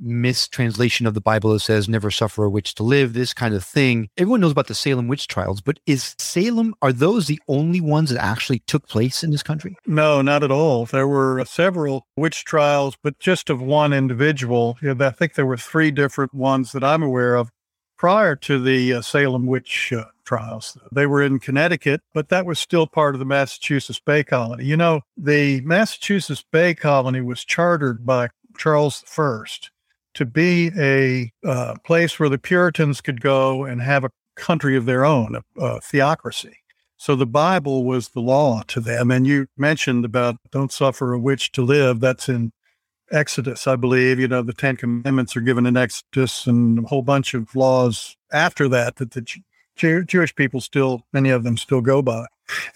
mistranslation 0.00 1.06
of 1.06 1.14
the 1.14 1.20
Bible 1.20 1.52
that 1.52 1.60
says 1.60 1.88
"never 1.88 2.10
suffer 2.10 2.44
a 2.44 2.50
witch 2.50 2.74
to 2.76 2.82
live." 2.82 3.12
This 3.12 3.34
kind 3.34 3.54
of 3.54 3.64
thing. 3.64 4.08
Everyone 4.16 4.40
knows 4.40 4.52
about 4.52 4.66
the 4.66 4.74
Salem 4.74 5.08
witch 5.08 5.28
trials, 5.28 5.60
but 5.60 5.78
is 5.86 6.14
Salem 6.18 6.74
are 6.82 6.92
those 6.92 7.26
the 7.26 7.40
only 7.48 7.80
ones 7.80 8.10
that 8.10 8.22
actually 8.22 8.60
took 8.60 8.88
place 8.88 9.22
in 9.22 9.30
this 9.30 9.42
country? 9.42 9.76
No, 9.86 10.22
not 10.22 10.42
at 10.42 10.50
all. 10.50 10.86
There 10.86 11.08
were 11.08 11.44
several 11.44 12.06
witch 12.16 12.44
trials, 12.44 12.96
but 13.02 13.18
just 13.18 13.50
of 13.50 13.60
one 13.60 13.92
individual. 13.92 14.78
I 14.82 15.10
think 15.10 15.34
there 15.34 15.46
were 15.46 15.56
three 15.56 15.90
different 15.90 16.34
ones 16.34 16.72
that 16.72 16.84
I'm 16.84 17.02
aware 17.02 17.34
of 17.34 17.50
prior 17.96 18.34
to 18.34 18.58
the 18.58 18.94
uh, 18.94 19.02
Salem 19.02 19.44
witch 19.44 19.92
uh, 19.92 20.04
trials. 20.24 20.78
They 20.90 21.06
were 21.06 21.22
in 21.22 21.38
Connecticut, 21.38 22.00
but 22.14 22.30
that 22.30 22.46
was 22.46 22.58
still 22.58 22.86
part 22.86 23.14
of 23.14 23.18
the 23.18 23.26
Massachusetts 23.26 24.00
Bay 24.00 24.24
Colony. 24.24 24.64
You 24.64 24.76
know, 24.76 25.02
the 25.16 25.60
Massachusetts 25.60 26.44
Bay 26.50 26.74
Colony 26.74 27.20
was 27.20 27.44
chartered 27.44 28.06
by 28.06 28.30
Charles 28.56 29.04
I 29.18 29.68
to 30.14 30.24
be 30.24 30.70
a 30.76 31.32
uh, 31.46 31.74
place 31.84 32.18
where 32.18 32.28
the 32.28 32.38
Puritans 32.38 33.00
could 33.00 33.20
go 33.20 33.64
and 33.64 33.80
have 33.80 34.04
a 34.04 34.10
country 34.36 34.76
of 34.76 34.86
their 34.86 35.04
own, 35.04 35.36
a, 35.36 35.60
a 35.60 35.80
theocracy. 35.80 36.56
So 36.96 37.16
the 37.16 37.26
Bible 37.26 37.84
was 37.84 38.08
the 38.08 38.20
law 38.20 38.62
to 38.68 38.80
them. 38.80 39.10
And 39.10 39.26
you 39.26 39.46
mentioned 39.56 40.04
about 40.04 40.36
don't 40.50 40.72
suffer 40.72 41.12
a 41.12 41.18
witch 41.18 41.50
to 41.52 41.62
live. 41.62 42.00
That's 42.00 42.28
in 42.28 42.52
Exodus, 43.10 43.66
I 43.66 43.76
believe. 43.76 44.20
You 44.20 44.28
know, 44.28 44.42
the 44.42 44.52
Ten 44.52 44.76
Commandments 44.76 45.36
are 45.36 45.40
given 45.40 45.64
in 45.64 45.76
Exodus 45.76 46.46
and 46.46 46.80
a 46.80 46.88
whole 46.88 47.02
bunch 47.02 47.32
of 47.32 47.56
laws 47.56 48.16
after 48.32 48.68
that 48.68 48.96
that 48.96 49.12
the 49.12 49.24
Jew- 49.76 50.04
Jewish 50.04 50.34
people 50.34 50.60
still, 50.60 51.02
many 51.12 51.30
of 51.30 51.42
them 51.42 51.56
still 51.56 51.80
go 51.80 52.02
by. 52.02 52.26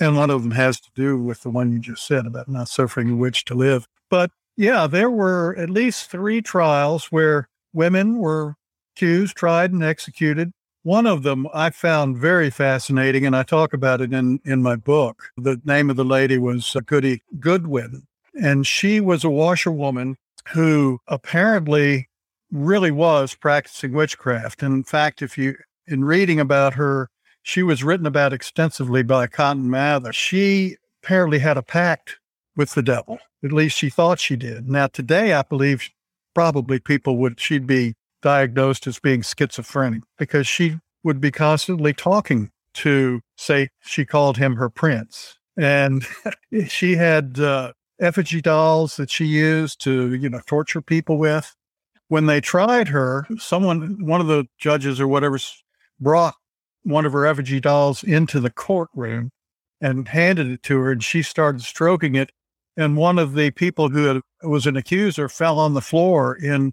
And 0.01 0.17
a 0.17 0.19
lot 0.19 0.31
of 0.31 0.43
them 0.43 0.53
has 0.53 0.81
to 0.81 0.91
do 0.95 1.19
with 1.19 1.43
the 1.43 1.51
one 1.51 1.73
you 1.73 1.79
just 1.79 2.07
said 2.07 2.27
about 2.27 2.49
not 2.49 2.69
suffering 2.69 3.11
a 3.11 3.17
witch 3.17 3.45
to 3.47 3.55
live. 3.55 3.87
But 4.09 4.31
yeah, 4.57 4.87
there 4.87 5.11
were 5.11 5.57
at 5.57 5.71
least 5.71 6.11
three 6.11 6.41
trials 6.41 7.07
where 7.07 7.49
women 7.73 8.19
were 8.19 8.57
accused, 8.95 9.37
tried, 9.37 9.73
and 9.73 9.83
executed. 9.83 10.53
One 10.83 11.07
of 11.07 11.23
them 11.23 11.49
I 11.53 11.71
found 11.71 12.19
very 12.19 12.51
fascinating, 12.51 13.25
and 13.27 13.35
I 13.35 13.43
talk 13.43 13.73
about 13.73 14.01
it 14.01 14.13
in, 14.13 14.41
in 14.45 14.63
my 14.63 14.77
book. 14.77 15.31
The 15.37 15.61
name 15.65 15.91
of 15.91 15.97
the 15.97 16.05
lady 16.05 16.39
was 16.39 16.77
uh, 16.77 16.81
Goody 16.81 17.23
Goodwin, 17.41 18.07
and 18.41 18.67
she 18.67 19.01
was 19.01 19.25
a 19.25 19.31
washerwoman 19.31 20.17
who 20.49 21.01
apparently 21.09 22.09
really 22.53 22.91
was 22.91 23.35
practicing 23.35 23.93
witchcraft. 23.93 24.63
And 24.63 24.75
in 24.75 24.85
fact, 24.85 25.23
if 25.23 25.39
you, 25.39 25.57
in 25.87 26.05
reading 26.05 26.39
about 26.39 26.75
her, 26.75 27.09
she 27.43 27.63
was 27.63 27.83
written 27.83 28.07
about 28.07 28.33
extensively 28.33 29.03
by 29.03 29.27
Cotton 29.27 29.71
Mather. 29.71 30.13
She 30.13 30.77
apparently 31.03 31.39
had 31.39 31.57
a 31.57 31.63
pact 31.63 32.19
with 32.57 32.75
the 32.75 32.83
devil. 32.83 33.19
At 33.43 33.53
least 33.53 33.77
she 33.77 33.91
thought 33.91 34.21
she 34.21 34.37
did. 34.37 34.69
Now, 34.69 34.87
today, 34.87 35.33
I 35.33 35.43
believe 35.43 35.91
probably 36.35 36.79
people 36.79 37.17
would, 37.19 37.41
she'd 37.41 37.67
be 37.67 37.95
diagnosed 38.23 38.87
as 38.87 38.99
being 38.99 39.23
schizophrenic 39.23 40.03
because 40.19 40.47
she 40.47 40.79
would 41.03 41.21
be 41.21 41.31
constantly 41.31 41.93
talking 41.93 42.51
to, 42.75 43.21
say, 43.37 43.69
she 43.81 44.05
called 44.05 44.37
him 44.37 44.57
her 44.57 44.69
prince. 44.69 45.39
And 45.57 46.05
she 46.67 46.97
had 46.97 47.39
uh, 47.39 47.73
effigy 48.01 48.41
dolls 48.41 48.97
that 48.97 49.11
she 49.11 49.27
used 49.27 49.81
to, 49.83 50.15
you 50.15 50.29
know, 50.29 50.41
torture 50.47 50.81
people 50.81 51.19
with. 51.19 51.55
When 52.09 52.27
they 52.27 52.41
tried 52.41 52.89
her, 52.89 53.27
someone, 53.39 54.05
one 54.07 54.21
of 54.21 54.27
the 54.27 54.47
judges 54.59 55.01
or 55.01 55.09
whatever, 55.09 55.39
brought 56.01 56.35
one 56.83 57.07
of 57.07 57.13
her 57.13 57.27
effigy 57.27 57.61
dolls 57.61 58.03
into 58.03 58.41
the 58.41 58.51
courtroom 58.51 59.31
and 59.81 60.09
handed 60.09 60.51
it 60.51 60.63
to 60.65 60.79
her, 60.79 60.93
and 60.93 61.03
she 61.03 61.23
started 61.23 61.63
stroking 61.63 62.15
it. 62.15 62.31
And 62.77 62.97
one 62.97 63.19
of 63.19 63.35
the 63.35 63.51
people 63.51 63.89
who 63.89 64.05
had, 64.05 64.23
was 64.43 64.67
an 64.67 64.77
accuser 64.77 65.29
fell 65.29 65.59
on 65.59 65.75
the 65.75 65.81
floor 65.81 66.37
in 66.37 66.73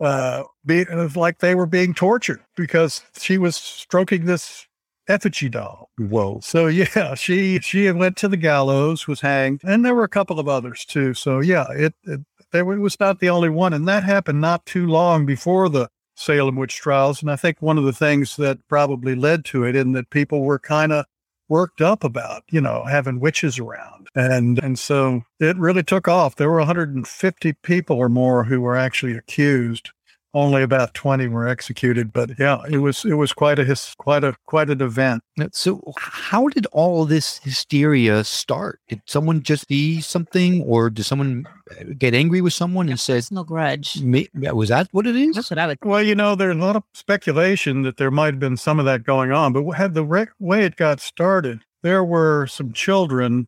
uh, 0.00 0.44
be, 0.64 0.80
it 0.80 0.94
was 0.94 1.16
like 1.16 1.38
they 1.38 1.54
were 1.54 1.66
being 1.66 1.92
tortured 1.92 2.40
because 2.56 3.02
she 3.18 3.38
was 3.38 3.56
stroking 3.56 4.26
this 4.26 4.66
effigy 5.08 5.48
doll. 5.48 5.90
Whoa. 5.98 6.40
So 6.42 6.66
yeah, 6.68 7.14
she 7.14 7.58
she 7.60 7.90
went 7.90 8.16
to 8.18 8.28
the 8.28 8.36
gallows, 8.36 9.06
was 9.06 9.20
hanged, 9.20 9.62
and 9.64 9.84
there 9.84 9.94
were 9.94 10.04
a 10.04 10.08
couple 10.08 10.38
of 10.38 10.48
others 10.48 10.84
too. 10.84 11.14
So 11.14 11.40
yeah, 11.40 11.66
it, 11.72 11.94
it 12.04 12.20
there 12.52 12.64
was 12.64 12.98
not 13.00 13.20
the 13.20 13.30
only 13.30 13.50
one, 13.50 13.72
and 13.72 13.86
that 13.88 14.04
happened 14.04 14.40
not 14.40 14.64
too 14.64 14.86
long 14.86 15.26
before 15.26 15.68
the 15.68 15.88
Salem 16.14 16.56
witch 16.56 16.76
trials. 16.76 17.22
And 17.22 17.30
I 17.30 17.36
think 17.36 17.60
one 17.60 17.78
of 17.78 17.84
the 17.84 17.92
things 17.92 18.36
that 18.36 18.58
probably 18.68 19.14
led 19.14 19.44
to 19.46 19.64
it, 19.64 19.76
in 19.76 19.92
that 19.92 20.10
people 20.10 20.42
were 20.42 20.58
kind 20.58 20.92
of 20.92 21.04
worked 21.48 21.80
up 21.80 22.04
about, 22.04 22.44
you 22.50 22.60
know, 22.60 22.84
having 22.84 23.20
witches 23.20 23.58
around. 23.58 24.08
And 24.14 24.58
and 24.62 24.78
so 24.78 25.22
it 25.40 25.56
really 25.58 25.82
took 25.82 26.08
off. 26.08 26.36
There 26.36 26.50
were 26.50 26.58
150 26.58 27.52
people 27.62 27.96
or 27.96 28.08
more 28.08 28.44
who 28.44 28.60
were 28.60 28.76
actually 28.76 29.16
accused 29.16 29.90
only 30.34 30.62
about 30.62 30.94
20 30.94 31.26
were 31.28 31.48
executed 31.48 32.12
but 32.12 32.30
yeah 32.38 32.58
it 32.70 32.78
was 32.78 33.04
it 33.04 33.14
was 33.14 33.32
quite 33.32 33.58
a 33.58 33.64
his, 33.64 33.94
quite 33.98 34.24
a 34.24 34.36
quite 34.46 34.70
an 34.70 34.80
event. 34.82 35.22
So 35.52 35.80
how 35.98 36.48
did 36.48 36.66
all 36.66 37.04
this 37.04 37.38
hysteria 37.38 38.24
start? 38.24 38.80
Did 38.88 39.02
someone 39.06 39.42
just 39.42 39.68
see 39.68 40.00
something 40.00 40.62
or 40.62 40.90
did 40.90 41.04
someone 41.04 41.46
uh, 41.70 41.84
get 41.96 42.14
angry 42.14 42.40
with 42.40 42.52
someone 42.52 42.88
and 42.88 42.98
said 42.98 43.24
no 43.30 43.44
grudge. 43.44 44.00
Was 44.02 44.68
that 44.68 44.88
what 44.92 45.06
it 45.06 45.16
is? 45.16 45.34
That's 45.34 45.50
what 45.50 45.58
i 45.58 45.66
would 45.66 45.78
well 45.84 46.02
you 46.02 46.14
know 46.14 46.34
there's 46.34 46.56
a 46.56 46.58
lot 46.58 46.76
of 46.76 46.82
speculation 46.94 47.82
that 47.82 47.96
there 47.96 48.10
might 48.10 48.34
have 48.34 48.40
been 48.40 48.56
some 48.56 48.78
of 48.78 48.84
that 48.86 49.04
going 49.04 49.32
on 49.32 49.52
but 49.52 49.64
had 49.72 49.94
the 49.94 50.04
re- 50.04 50.26
way 50.38 50.64
it 50.64 50.76
got 50.76 51.00
started 51.00 51.60
there 51.82 52.04
were 52.04 52.46
some 52.46 52.72
children 52.72 53.46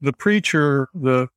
the 0.00 0.12
preacher 0.12 0.88
the 0.94 1.28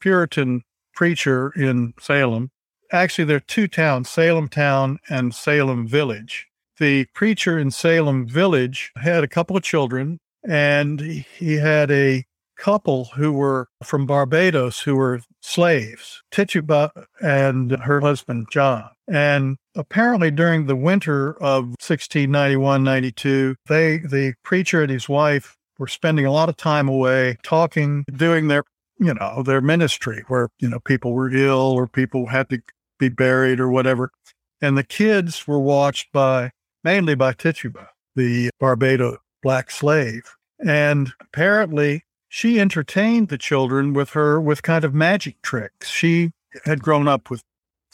puritan 0.00 0.62
preacher 0.94 1.52
in 1.56 1.94
salem 1.98 2.50
actually, 2.92 3.24
there 3.24 3.38
are 3.38 3.40
two 3.40 3.68
towns, 3.68 4.08
Salem 4.08 4.48
Town 4.48 4.98
and 5.08 5.34
Salem 5.34 5.86
Village. 5.86 6.48
The 6.78 7.06
preacher 7.14 7.58
in 7.58 7.70
Salem 7.70 8.26
Village 8.26 8.92
had 8.96 9.24
a 9.24 9.28
couple 9.28 9.56
of 9.56 9.62
children, 9.62 10.18
and 10.48 11.00
he 11.00 11.54
had 11.54 11.90
a 11.90 12.24
couple 12.56 13.06
who 13.16 13.32
were 13.32 13.68
from 13.82 14.06
Barbados 14.06 14.80
who 14.80 14.96
were 14.96 15.20
slaves, 15.40 16.22
Tituba 16.30 16.92
and 17.20 17.72
her 17.72 18.00
husband, 18.00 18.46
John. 18.50 18.88
And 19.08 19.56
apparently 19.74 20.30
during 20.30 20.66
the 20.66 20.76
winter 20.76 21.32
of 21.42 21.64
1691 21.80 22.84
92, 22.84 23.56
they, 23.68 23.98
the 23.98 24.34
preacher 24.44 24.82
and 24.82 24.90
his 24.90 25.08
wife 25.08 25.56
were 25.78 25.88
spending 25.88 26.24
a 26.24 26.32
lot 26.32 26.48
of 26.48 26.56
time 26.56 26.88
away 26.88 27.36
talking, 27.42 28.04
doing 28.16 28.48
their 28.48 28.62
you 28.98 29.12
know, 29.14 29.42
their 29.42 29.60
ministry 29.60 30.22
where, 30.28 30.48
you 30.60 30.68
know, 30.68 30.78
people 30.78 31.12
were 31.12 31.34
ill 31.34 31.72
or 31.72 31.88
people 31.88 32.26
had 32.26 32.48
to 32.50 32.62
be 33.02 33.08
buried 33.08 33.58
or 33.58 33.68
whatever. 33.68 34.12
And 34.60 34.78
the 34.78 34.84
kids 34.84 35.46
were 35.48 35.58
watched 35.58 36.12
by 36.12 36.52
mainly 36.84 37.16
by 37.16 37.32
Tituba, 37.32 37.88
the 38.14 38.50
Barbados 38.60 39.18
black 39.42 39.70
slave. 39.72 40.22
And 40.64 41.12
apparently 41.20 42.04
she 42.28 42.60
entertained 42.60 43.28
the 43.28 43.38
children 43.38 43.92
with 43.92 44.10
her 44.10 44.40
with 44.40 44.62
kind 44.62 44.84
of 44.84 44.94
magic 44.94 45.42
tricks. 45.42 45.88
She 45.88 46.30
had 46.64 46.82
grown 46.82 47.08
up 47.08 47.28
with 47.28 47.42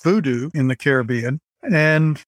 voodoo 0.02 0.50
in 0.52 0.68
the 0.68 0.76
Caribbean 0.76 1.40
and 1.62 2.22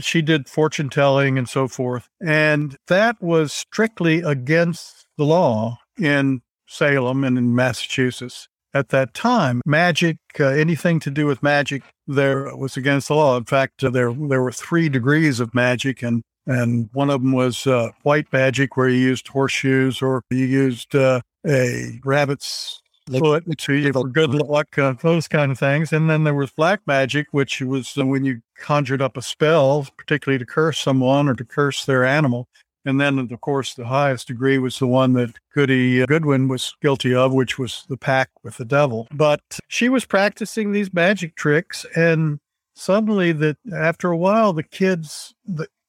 she 0.00 0.20
did 0.20 0.48
fortune 0.48 0.90
telling 0.90 1.38
and 1.38 1.48
so 1.48 1.68
forth. 1.68 2.08
And 2.20 2.76
that 2.88 3.22
was 3.22 3.52
strictly 3.52 4.22
against 4.22 5.06
the 5.16 5.24
law 5.24 5.78
in 5.98 6.42
Salem 6.66 7.22
and 7.22 7.38
in 7.38 7.54
Massachusetts 7.54 8.48
at 8.74 8.88
that 8.90 9.14
time. 9.14 9.62
Magic, 9.64 10.18
uh, 10.38 10.46
anything 10.46 11.00
to 11.00 11.10
do 11.10 11.26
with 11.26 11.42
magic, 11.42 11.82
there 12.06 12.54
was 12.56 12.76
against 12.76 13.08
the 13.08 13.14
law. 13.14 13.36
In 13.36 13.44
fact, 13.44 13.82
uh, 13.82 13.90
there 13.90 14.12
there 14.12 14.42
were 14.42 14.52
three 14.52 14.88
degrees 14.88 15.40
of 15.40 15.54
magic, 15.54 16.02
and 16.02 16.22
and 16.46 16.90
one 16.92 17.08
of 17.08 17.22
them 17.22 17.32
was 17.32 17.66
uh, 17.66 17.90
white 18.02 18.30
magic, 18.32 18.76
where 18.76 18.88
you 18.88 18.98
used 18.98 19.28
horseshoes 19.28 20.02
or 20.02 20.22
you 20.30 20.44
used 20.44 20.94
uh, 20.94 21.20
a 21.46 22.00
rabbit's 22.04 22.82
like, 23.08 23.22
foot 23.22 23.58
to 23.58 23.92
for 23.92 24.08
good 24.08 24.30
luck, 24.30 24.78
uh, 24.78 24.94
those 25.02 25.28
kind 25.28 25.52
of 25.52 25.58
things. 25.58 25.92
And 25.92 26.08
then 26.08 26.24
there 26.24 26.34
was 26.34 26.50
black 26.50 26.80
magic, 26.86 27.28
which 27.32 27.60
was 27.60 27.96
uh, 27.98 28.06
when 28.06 28.24
you 28.24 28.40
conjured 28.58 29.02
up 29.02 29.16
a 29.16 29.22
spell, 29.22 29.86
particularly 29.96 30.38
to 30.38 30.46
curse 30.46 30.78
someone 30.78 31.28
or 31.28 31.34
to 31.34 31.44
curse 31.44 31.84
their 31.84 32.04
animal. 32.04 32.48
And 32.84 33.00
then, 33.00 33.18
of 33.18 33.40
course, 33.40 33.74
the 33.74 33.86
highest 33.86 34.28
degree 34.28 34.58
was 34.58 34.78
the 34.78 34.86
one 34.86 35.14
that 35.14 35.34
Goody 35.54 36.02
uh, 36.02 36.06
Goodwin 36.06 36.48
was 36.48 36.74
guilty 36.82 37.14
of, 37.14 37.32
which 37.32 37.58
was 37.58 37.84
the 37.88 37.96
pact 37.96 38.32
with 38.42 38.58
the 38.58 38.64
devil. 38.64 39.08
But 39.12 39.40
she 39.68 39.88
was 39.88 40.04
practicing 40.04 40.72
these 40.72 40.92
magic 40.92 41.34
tricks, 41.34 41.86
and 41.96 42.40
suddenly, 42.74 43.32
that 43.32 43.56
after 43.74 44.10
a 44.10 44.16
while, 44.16 44.52
the 44.52 44.62
kids 44.62 45.34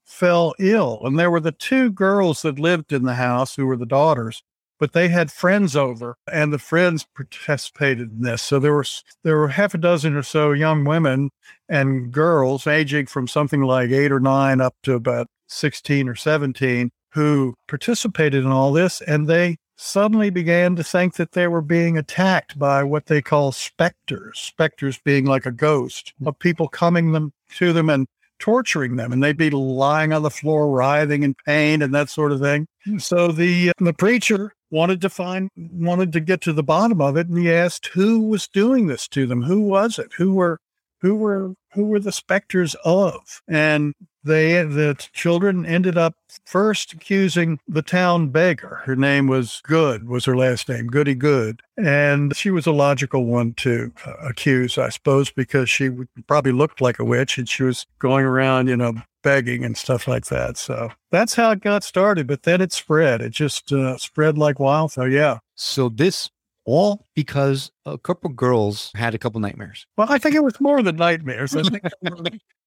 fell 0.06 0.54
ill. 0.60 1.02
And 1.04 1.20
there 1.20 1.32
were 1.32 1.40
the 1.42 1.52
two 1.52 1.92
girls 1.92 2.44
that 2.44 2.60
lived 2.60 2.94
in 2.94 3.04
the 3.04 3.16
house 3.16 3.56
who 3.56 3.66
were 3.66 3.78
the 3.78 3.86
daughters, 3.86 4.44
but 4.80 4.94
they 4.94 5.08
had 5.08 5.32
friends 5.32 5.76
over, 5.76 6.18
and 6.32 6.52
the 6.52 6.60
friends 6.60 7.06
participated 7.16 8.12
in 8.12 8.22
this. 8.22 8.42
So 8.42 8.60
there 8.60 8.74
were 8.74 8.86
there 9.24 9.38
were 9.38 9.50
half 9.50 9.74
a 9.74 9.78
dozen 9.78 10.16
or 10.16 10.24
so 10.24 10.52
young 10.52 10.86
women 10.86 11.30
and 11.70 12.12
girls, 12.12 12.68
aging 12.68 13.08
from 13.08 13.28
something 13.28 13.62
like 13.62 13.90
eight 13.90 14.12
or 14.12 14.20
nine 14.20 14.62
up 14.62 14.76
to 14.84 14.94
about 14.94 15.28
16 15.48 16.10
or 16.10 16.16
17 16.16 16.92
who 17.12 17.54
participated 17.68 18.44
in 18.44 18.52
all 18.52 18.74
this 18.74 19.00
and 19.02 19.28
they 19.28 19.56
suddenly 19.78 20.30
began 20.30 20.76
to 20.76 20.84
think 20.84 21.16
that 21.16 21.34
they 21.34 21.48
were 21.48 21.62
being 21.62 21.98
attacked 21.98 22.58
by 22.58 22.84
what 22.84 23.06
they 23.06 23.22
call 23.22 23.52
specters 23.52 24.40
specters 24.40 25.00
being 25.06 25.26
like 25.26 25.46
a 25.46 25.52
ghost 25.52 26.14
hmm. 26.20 26.28
of 26.28 26.40
people 26.40 26.68
coming 26.68 27.12
them 27.12 27.32
to 27.50 27.72
them 27.74 27.90
and 27.90 28.08
torturing 28.40 28.96
them 28.96 29.12
and 29.12 29.24
they'd 29.24 29.38
be 29.38 29.50
lying 29.50 30.14
on 30.14 30.24
the 30.24 30.30
floor 30.30 30.70
writhing 30.70 31.24
in 31.24 31.34
pain 31.46 31.82
and 31.82 31.94
that 31.94 32.10
sort 32.10 32.32
of 32.32 32.40
thing. 32.40 32.68
Hmm. 32.84 32.98
So 32.98 33.30
the 33.32 33.70
uh, 33.70 33.74
the 33.80 33.94
preacher 33.94 34.54
wanted 34.72 35.02
to 35.02 35.10
find 35.10 35.50
wanted 35.56 36.12
to 36.14 36.20
get 36.20 36.42
to 36.42 36.54
the 36.54 36.64
bottom 36.64 37.00
of 37.02 37.16
it 37.16 37.28
and 37.28 37.38
he 37.38 37.52
asked 37.52 37.88
who 37.88 38.22
was 38.22 38.48
doing 38.48 38.88
this 38.88 39.08
to 39.08 39.28
them 39.28 39.44
who 39.44 39.62
was 39.62 40.00
it 40.00 40.12
who 40.18 40.34
were 40.34 40.60
who 41.06 41.16
were 41.16 41.54
who 41.74 41.86
were 41.86 42.00
the 42.00 42.12
specters 42.12 42.76
of? 42.84 43.42
And 43.48 43.94
they 44.26 44.64
the 44.64 44.96
children 45.14 45.66
ended 45.66 45.98
up 45.98 46.16
first 46.46 46.94
accusing 46.94 47.60
the 47.68 47.82
town 47.82 48.30
beggar. 48.30 48.82
Her 48.86 48.96
name 48.96 49.28
was 49.28 49.62
Good, 49.64 50.08
was 50.08 50.26
her 50.26 50.36
last 50.36 50.68
name, 50.68 50.88
Goody 50.88 51.16
Good, 51.16 51.62
and 51.78 52.36
she 52.36 52.52
was 52.52 52.66
a 52.66 52.72
logical 52.72 53.26
one 53.26 53.54
to 53.56 53.92
uh, 54.06 54.14
accuse, 54.22 54.78
I 54.78 54.90
suppose, 54.90 55.32
because 55.32 55.70
she 55.70 55.90
probably 56.28 56.52
looked 56.52 56.82
like 56.82 57.00
a 57.00 57.06
witch 57.06 57.38
and 57.38 57.48
she 57.48 57.64
was 57.64 57.86
going 58.00 58.26
around, 58.26 58.68
you 58.68 58.76
know, 58.76 58.96
begging 59.24 59.64
and 59.64 59.78
stuff 59.78 60.08
like 60.08 60.26
that. 60.26 60.58
So 60.58 60.90
that's 61.12 61.36
how 61.36 61.52
it 61.52 61.62
got 61.62 61.84
started. 61.84 62.28
But 62.28 62.44
then 62.44 62.62
it 62.62 62.72
spread. 62.72 63.22
It 63.22 63.32
just 63.32 63.72
uh, 63.72 63.98
spread 63.98 64.38
like 64.38 64.60
wildfire. 64.60 65.08
Yeah. 65.08 65.40
So 65.56 65.90
this 65.90 66.30
all 66.66 67.06
because 67.14 67.72
a 67.86 67.98
couple 67.98 68.30
girls 68.32 68.92
had 68.96 69.14
a 69.14 69.18
couple 69.18 69.40
nightmares. 69.40 69.86
Well, 69.98 70.08
I 70.10 70.18
think 70.18 70.36
it 70.36 70.44
was 70.44 70.60
more 70.60 70.82
than 70.82 70.96
nightmares. 70.96 71.56
I 71.56 71.64
think, 71.64 71.84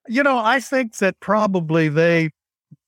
you 0.09 0.23
know, 0.23 0.39
I 0.39 0.61
think 0.61 0.97
that 0.99 1.19
probably 1.21 1.89
they 1.89 2.31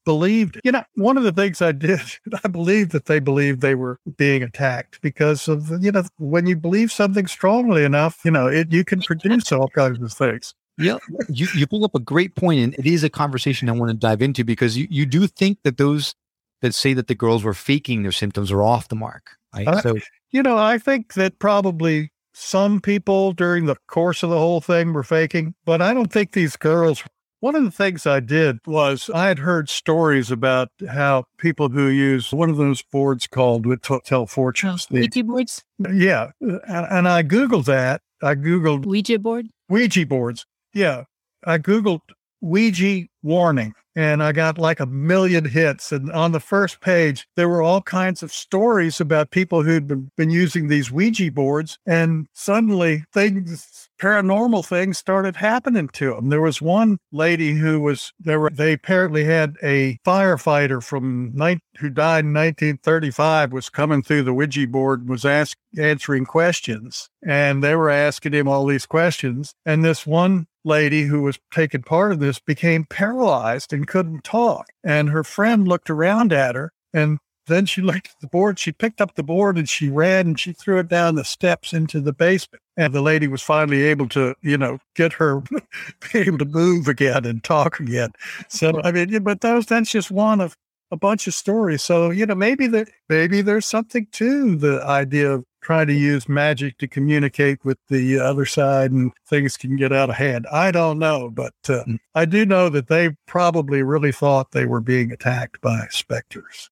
believed, 0.04 0.60
you 0.64 0.72
know, 0.72 0.82
one 0.94 1.16
of 1.16 1.24
the 1.24 1.32
things 1.32 1.62
I 1.62 1.72
did, 1.72 2.00
I 2.44 2.48
believed 2.48 2.92
that 2.92 3.06
they 3.06 3.20
believed 3.20 3.60
they 3.60 3.74
were 3.74 3.98
being 4.16 4.42
attacked 4.42 5.00
because 5.02 5.48
of, 5.48 5.70
you 5.82 5.92
know, 5.92 6.04
when 6.18 6.46
you 6.46 6.56
believe 6.56 6.90
something 6.90 7.26
strongly 7.26 7.84
enough, 7.84 8.20
you 8.24 8.30
know, 8.30 8.46
it, 8.46 8.72
you 8.72 8.84
can 8.84 9.00
produce 9.02 9.52
all 9.52 9.68
kinds 9.68 10.00
of 10.00 10.12
things. 10.12 10.54
Yeah, 10.78 10.96
you, 11.28 11.46
you 11.54 11.66
pull 11.66 11.84
up 11.84 11.94
a 11.94 12.00
great 12.00 12.36
point, 12.36 12.60
and 12.60 12.74
it 12.74 12.86
is 12.86 13.04
a 13.04 13.10
conversation 13.10 13.68
I 13.68 13.72
want 13.72 13.90
to 13.90 13.96
dive 13.96 14.22
into 14.22 14.44
because 14.44 14.78
you, 14.78 14.86
you 14.90 15.04
do 15.04 15.26
think 15.26 15.58
that 15.62 15.76
those 15.76 16.14
that 16.62 16.74
say 16.74 16.94
that 16.94 17.06
the 17.06 17.14
girls 17.14 17.44
were 17.44 17.54
faking 17.54 18.02
their 18.02 18.12
symptoms 18.12 18.50
are 18.50 18.62
off 18.62 18.88
the 18.88 18.96
mark. 18.96 19.36
Right? 19.54 19.68
Uh, 19.68 19.80
so, 19.82 19.98
you 20.30 20.42
know, 20.42 20.56
I 20.56 20.78
think 20.78 21.14
that 21.14 21.38
probably 21.38 22.12
some 22.32 22.80
people 22.80 23.32
during 23.32 23.66
the 23.66 23.76
course 23.86 24.22
of 24.22 24.30
the 24.30 24.38
whole 24.38 24.60
thing 24.60 24.92
were 24.92 25.02
faking, 25.02 25.54
but 25.64 25.82
I 25.82 25.94
don't 25.94 26.12
think 26.12 26.32
these 26.32 26.56
girls. 26.56 27.02
One 27.40 27.54
of 27.54 27.64
the 27.64 27.70
things 27.70 28.06
I 28.06 28.20
did 28.20 28.58
was 28.66 29.08
I 29.14 29.28
had 29.28 29.38
heard 29.38 29.70
stories 29.70 30.30
about 30.30 30.68
how 30.90 31.24
people 31.38 31.70
who 31.70 31.86
use 31.86 32.32
one 32.32 32.50
of 32.50 32.58
those 32.58 32.82
boards 32.82 33.26
called 33.26 33.64
with 33.64 33.80
tell 34.04 34.26
fortunes. 34.26 34.86
Oh, 34.90 34.94
Ouija 34.94 35.24
boards? 35.24 35.64
Yeah. 35.78 36.32
And, 36.40 36.60
and 36.66 37.08
I 37.08 37.22
Googled 37.22 37.64
that. 37.64 38.02
I 38.22 38.34
Googled 38.34 38.84
Ouija 38.84 39.18
board? 39.18 39.48
Ouija 39.70 40.04
boards. 40.04 40.44
Yeah. 40.74 41.04
I 41.46 41.56
Googled 41.56 42.00
Ouija 42.42 43.06
warning 43.22 43.72
and 44.00 44.22
I 44.22 44.32
got 44.32 44.56
like 44.56 44.80
a 44.80 44.86
million 44.86 45.44
hits. 45.44 45.92
And 45.92 46.10
on 46.12 46.32
the 46.32 46.40
first 46.40 46.80
page, 46.80 47.28
there 47.36 47.50
were 47.50 47.60
all 47.60 47.82
kinds 47.82 48.22
of 48.22 48.32
stories 48.32 48.98
about 48.98 49.30
people 49.30 49.62
who'd 49.62 49.86
been, 49.86 50.10
been 50.16 50.30
using 50.30 50.68
these 50.68 50.90
Ouija 50.90 51.30
boards. 51.30 51.78
And 51.84 52.26
suddenly 52.32 53.04
things, 53.12 53.90
paranormal 54.00 54.64
things 54.64 54.96
started 54.96 55.36
happening 55.36 55.88
to 55.88 56.14
them. 56.14 56.30
There 56.30 56.40
was 56.40 56.62
one 56.62 56.96
lady 57.12 57.52
who 57.52 57.78
was, 57.80 58.14
there 58.18 58.40
were, 58.40 58.48
they 58.48 58.72
apparently 58.72 59.24
had 59.24 59.56
a 59.62 59.98
firefighter 60.06 60.82
from, 60.82 61.34
who 61.78 61.90
died 61.90 62.24
in 62.24 62.32
1935 62.32 63.52
was 63.52 63.68
coming 63.68 64.02
through 64.02 64.22
the 64.22 64.32
Ouija 64.32 64.66
board, 64.66 65.10
was 65.10 65.26
ask, 65.26 65.58
answering 65.78 66.24
questions. 66.24 67.10
And 67.22 67.62
they 67.62 67.76
were 67.76 67.90
asking 67.90 68.32
him 68.32 68.48
all 68.48 68.64
these 68.64 68.86
questions. 68.86 69.52
And 69.66 69.84
this 69.84 70.06
one 70.06 70.46
lady 70.64 71.02
who 71.02 71.22
was 71.22 71.38
taking 71.52 71.82
part 71.82 72.12
of 72.12 72.20
this 72.20 72.38
became 72.38 72.84
paralyzed 72.84 73.72
and 73.72 73.86
couldn't 73.86 74.24
talk. 74.24 74.66
And 74.84 75.10
her 75.10 75.24
friend 75.24 75.66
looked 75.66 75.90
around 75.90 76.32
at 76.32 76.54
her 76.54 76.72
and 76.92 77.18
then 77.46 77.66
she 77.66 77.82
looked 77.82 78.08
at 78.08 78.20
the 78.20 78.26
board. 78.26 78.58
She 78.58 78.72
picked 78.72 79.00
up 79.00 79.14
the 79.14 79.22
board 79.22 79.58
and 79.58 79.68
she 79.68 79.88
ran 79.88 80.28
and 80.28 80.40
she 80.40 80.52
threw 80.52 80.78
it 80.78 80.88
down 80.88 81.14
the 81.14 81.24
steps 81.24 81.72
into 81.72 82.00
the 82.00 82.12
basement. 82.12 82.62
And 82.76 82.94
the 82.94 83.02
lady 83.02 83.28
was 83.28 83.42
finally 83.42 83.82
able 83.82 84.08
to, 84.10 84.34
you 84.42 84.56
know, 84.56 84.78
get 84.94 85.12
her 85.14 85.40
be 86.12 86.18
able 86.18 86.38
to 86.38 86.44
move 86.44 86.88
again 86.88 87.24
and 87.24 87.42
talk 87.44 87.80
again. 87.80 88.12
So 88.48 88.80
I 88.82 88.92
mean, 88.92 89.22
but 89.22 89.40
those 89.40 89.66
that's 89.66 89.90
just 89.90 90.10
one 90.10 90.40
of 90.40 90.56
a 90.90 90.96
bunch 90.96 91.26
of 91.26 91.34
stories. 91.34 91.82
So 91.82 92.10
you 92.10 92.26
know, 92.26 92.34
maybe 92.34 92.66
there 92.66 92.86
maybe 93.08 93.42
there's 93.42 93.66
something 93.66 94.06
to 94.12 94.56
the 94.56 94.82
idea 94.84 95.30
of 95.32 95.44
trying 95.60 95.86
to 95.86 95.92
use 95.92 96.28
magic 96.28 96.78
to 96.78 96.88
communicate 96.88 97.64
with 97.64 97.78
the 97.88 98.18
other 98.18 98.46
side 98.46 98.90
and 98.90 99.12
things 99.26 99.56
can 99.56 99.76
get 99.76 99.92
out 99.92 100.10
of 100.10 100.16
hand. 100.16 100.46
I 100.50 100.70
don't 100.70 100.98
know, 100.98 101.30
but 101.30 101.54
uh, 101.68 101.84
mm. 101.84 101.98
I 102.14 102.24
do 102.24 102.46
know 102.46 102.68
that 102.68 102.88
they 102.88 103.10
probably 103.26 103.82
really 103.82 104.12
thought 104.12 104.52
they 104.52 104.66
were 104.66 104.80
being 104.80 105.12
attacked 105.12 105.60
by 105.60 105.86
specters. 105.90 106.70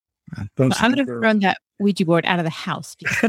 Well, 0.59 0.71
I'm 0.79 0.93
going 0.93 1.07
to 1.07 1.15
run 1.15 1.39
that 1.41 1.59
Ouija 1.79 2.05
board 2.05 2.27
out 2.27 2.39
of 2.39 2.45
the 2.45 2.51
house. 2.51 2.97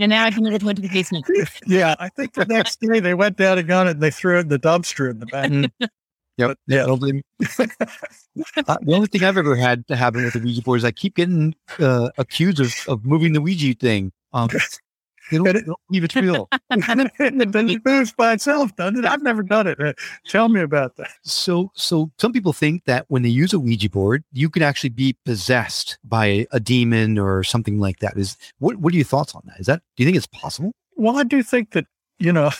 And 0.00 0.10
now 0.10 0.24
I 0.24 0.30
can 0.32 0.42
never 0.42 0.58
go 0.58 0.68
into 0.68 0.82
the 0.82 0.88
basement. 0.88 1.24
Yeah, 1.66 1.94
I 2.00 2.08
think 2.08 2.34
the 2.34 2.44
next 2.46 2.80
day 2.80 2.98
they 2.98 3.14
went 3.14 3.36
down 3.36 3.58
and 3.58 3.68
got 3.68 3.86
it 3.86 3.90
and 3.90 4.00
they 4.00 4.10
threw 4.10 4.38
it 4.38 4.40
in 4.40 4.48
the 4.48 4.58
dumpster 4.58 5.08
in 5.08 5.20
the 5.20 5.26
back. 5.26 5.90
Yep. 6.36 6.58
But, 6.66 6.74
yeah. 6.74 6.84
uh, 6.84 6.96
the 8.82 8.94
only 8.94 9.06
thing 9.06 9.22
I've 9.22 9.38
ever 9.38 9.54
had 9.56 9.86
to 9.88 9.96
happen 9.96 10.24
with 10.24 10.34
the 10.34 10.40
Ouija 10.40 10.62
board 10.62 10.78
is 10.78 10.84
I 10.84 10.90
keep 10.90 11.14
getting 11.14 11.54
uh, 11.78 12.10
accused 12.18 12.60
of, 12.60 12.74
of 12.88 13.04
moving 13.04 13.32
the 13.32 13.40
Ouija 13.40 13.74
thing. 13.74 14.12
Um, 14.32 14.48
they 15.30 15.36
don't, 15.36 15.44
they 15.44 15.60
don't 15.60 15.78
believe 15.88 16.04
it's 16.04 16.16
real. 16.16 16.48
then 16.70 17.70
it 17.70 17.84
moves 17.84 18.12
by 18.12 18.32
itself, 18.32 18.74
doesn't 18.74 18.98
it? 18.98 19.04
I've 19.04 19.22
never 19.22 19.44
done 19.44 19.68
it. 19.68 19.80
Uh, 19.80 19.92
tell 20.26 20.48
me 20.48 20.60
about 20.60 20.96
that. 20.96 21.10
So, 21.22 21.70
so 21.74 22.10
some 22.18 22.32
people 22.32 22.52
think 22.52 22.84
that 22.86 23.04
when 23.08 23.22
they 23.22 23.28
use 23.28 23.52
a 23.52 23.60
Ouija 23.60 23.88
board, 23.88 24.24
you 24.32 24.50
can 24.50 24.62
actually 24.62 24.90
be 24.90 25.16
possessed 25.24 25.98
by 26.02 26.46
a 26.50 26.58
demon 26.58 27.18
or 27.18 27.44
something 27.44 27.78
like 27.78 28.00
that. 28.00 28.16
Is 28.16 28.36
what? 28.58 28.76
What 28.76 28.92
are 28.92 28.96
your 28.96 29.04
thoughts 29.04 29.34
on 29.34 29.42
that? 29.46 29.60
Is 29.60 29.66
that? 29.66 29.82
Do 29.96 30.02
you 30.02 30.06
think 30.06 30.16
it's 30.16 30.26
possible? 30.26 30.72
Well, 30.96 31.16
I 31.16 31.22
do 31.22 31.42
think 31.44 31.70
that 31.72 31.86
you 32.18 32.32
know 32.32 32.50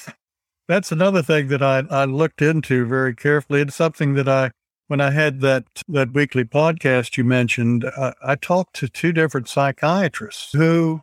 that's 0.66 0.92
another 0.92 1.22
thing 1.22 1.48
that 1.48 1.62
I, 1.62 1.84
I 1.90 2.04
looked 2.04 2.40
into 2.40 2.86
very 2.86 3.14
carefully. 3.14 3.60
It's 3.60 3.74
something 3.74 4.14
that 4.14 4.28
I, 4.28 4.50
when 4.86 5.00
I 5.00 5.10
had 5.10 5.40
that, 5.40 5.64
that 5.88 6.12
weekly 6.12 6.44
podcast 6.44 7.16
you 7.16 7.24
mentioned, 7.24 7.84
uh, 7.84 8.12
I 8.22 8.36
talked 8.36 8.74
to 8.76 8.88
two 8.88 9.12
different 9.12 9.48
psychiatrists 9.48 10.52
who 10.52 11.02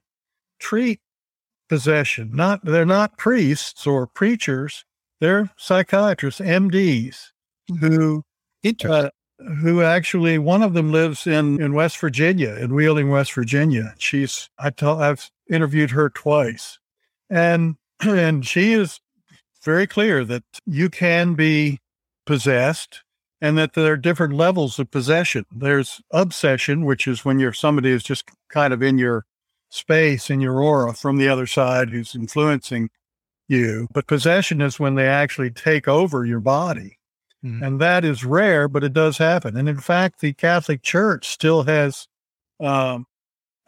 treat 0.59 0.99
possession. 1.69 2.31
Not, 2.33 2.63
they're 2.63 2.85
not 2.85 3.17
priests 3.17 3.85
or 3.85 4.07
preachers. 4.07 4.85
They're 5.19 5.51
psychiatrists, 5.57 6.41
MDs 6.41 7.27
who, 7.79 8.23
uh, 8.85 9.09
who 9.61 9.81
actually, 9.81 10.37
one 10.37 10.63
of 10.63 10.73
them 10.73 10.91
lives 10.91 11.27
in, 11.27 11.61
in 11.61 11.73
West 11.73 11.97
Virginia, 11.97 12.55
in 12.55 12.73
Wheeling, 12.73 13.09
West 13.09 13.33
Virginia. 13.33 13.93
She's, 13.99 14.49
I 14.57 14.71
tell, 14.71 15.01
I've 15.01 15.29
interviewed 15.49 15.91
her 15.91 16.09
twice 16.09 16.79
and, 17.29 17.75
and 18.01 18.45
she 18.45 18.73
is 18.73 18.99
very 19.63 19.87
clear 19.87 20.25
that 20.25 20.43
you 20.65 20.89
can 20.89 21.33
be 21.35 21.79
possessed 22.25 23.03
and 23.41 23.57
that 23.57 23.73
there 23.73 23.93
are 23.93 23.97
different 23.97 24.33
levels 24.33 24.77
of 24.77 24.91
possession. 24.91 25.45
There's 25.51 26.01
obsession, 26.11 26.85
which 26.85 27.07
is 27.07 27.25
when 27.25 27.39
you're 27.39 27.53
somebody 27.53 27.89
is 27.89 28.03
just 28.03 28.29
kind 28.49 28.73
of 28.73 28.83
in 28.83 28.97
your 28.97 29.25
space, 29.69 30.29
in 30.29 30.41
your 30.41 30.61
aura 30.61 30.93
from 30.93 31.17
the 31.17 31.27
other 31.27 31.47
side 31.47 31.89
who's 31.89 32.15
influencing 32.15 32.89
you. 33.47 33.87
But 33.93 34.07
possession 34.07 34.61
is 34.61 34.79
when 34.79 34.95
they 34.95 35.07
actually 35.07 35.49
take 35.49 35.87
over 35.87 36.23
your 36.25 36.39
body. 36.39 36.99
Mm-hmm. 37.43 37.63
And 37.63 37.81
that 37.81 38.05
is 38.05 38.23
rare, 38.23 38.67
but 38.67 38.83
it 38.83 38.93
does 38.93 39.17
happen. 39.17 39.57
And 39.57 39.67
in 39.67 39.79
fact, 39.79 40.19
the 40.19 40.33
Catholic 40.33 40.83
Church 40.83 41.27
still 41.27 41.63
has, 41.63 42.07
um, 42.59 43.07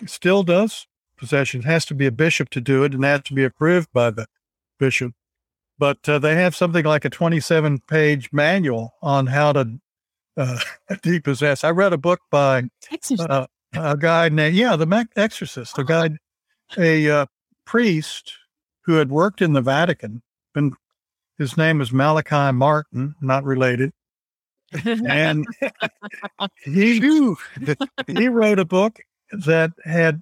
still 0.05 0.43
does 0.43 0.85
possession. 1.17 1.61
It 1.61 1.65
has 1.65 1.85
to 1.85 1.95
be 1.95 2.05
a 2.05 2.11
bishop 2.11 2.49
to 2.49 2.61
do 2.61 2.83
it 2.83 2.93
and 2.93 3.03
that 3.03 3.07
has 3.07 3.21
to 3.23 3.33
be 3.33 3.43
approved 3.43 3.91
by 3.91 4.11
the 4.11 4.27
bishop 4.77 5.13
but 5.83 6.07
uh, 6.07 6.17
they 6.17 6.35
have 6.35 6.55
something 6.55 6.85
like 6.85 7.03
a 7.03 7.09
27 7.09 7.79
page 7.89 8.29
manual 8.31 8.93
on 9.01 9.27
how 9.27 9.51
to 9.51 9.81
uh, 10.37 10.57
depossess. 11.01 11.65
I 11.65 11.71
read 11.71 11.91
a 11.91 11.97
book 11.97 12.21
by 12.31 12.69
uh, 13.19 13.47
a 13.75 13.97
guy 13.97 14.29
named, 14.29 14.55
yeah, 14.55 14.77
the 14.77 15.07
Exorcist, 15.17 15.77
a 15.77 15.83
guy, 15.83 16.11
a 16.77 17.09
uh, 17.09 17.25
priest 17.65 18.31
who 18.85 18.93
had 18.93 19.09
worked 19.09 19.41
in 19.41 19.51
the 19.51 19.61
Vatican. 19.61 20.21
And 20.55 20.71
his 21.37 21.57
name 21.57 21.81
is 21.81 21.91
Malachi 21.91 22.53
Martin, 22.53 23.15
not 23.19 23.43
related. 23.43 23.91
and 24.85 25.45
he, 26.63 27.35
he 28.07 28.27
wrote 28.29 28.59
a 28.59 28.63
book 28.63 29.01
that 29.33 29.71
had 29.83 30.21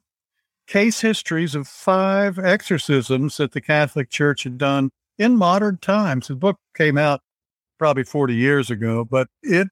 case 0.65 1.01
histories 1.01 1.53
of 1.53 1.67
five 1.67 2.39
exorcisms 2.39 3.37
that 3.37 3.51
the 3.51 3.61
Catholic 3.61 4.09
Church 4.09 4.41
had 4.41 4.57
done 4.57 4.89
in 5.21 5.37
modern 5.37 5.77
times. 5.77 6.27
The 6.27 6.35
book 6.35 6.57
came 6.75 6.97
out 6.97 7.21
probably 7.77 8.03
40 8.03 8.33
years 8.35 8.71
ago, 8.71 9.05
but 9.05 9.27
it 9.43 9.67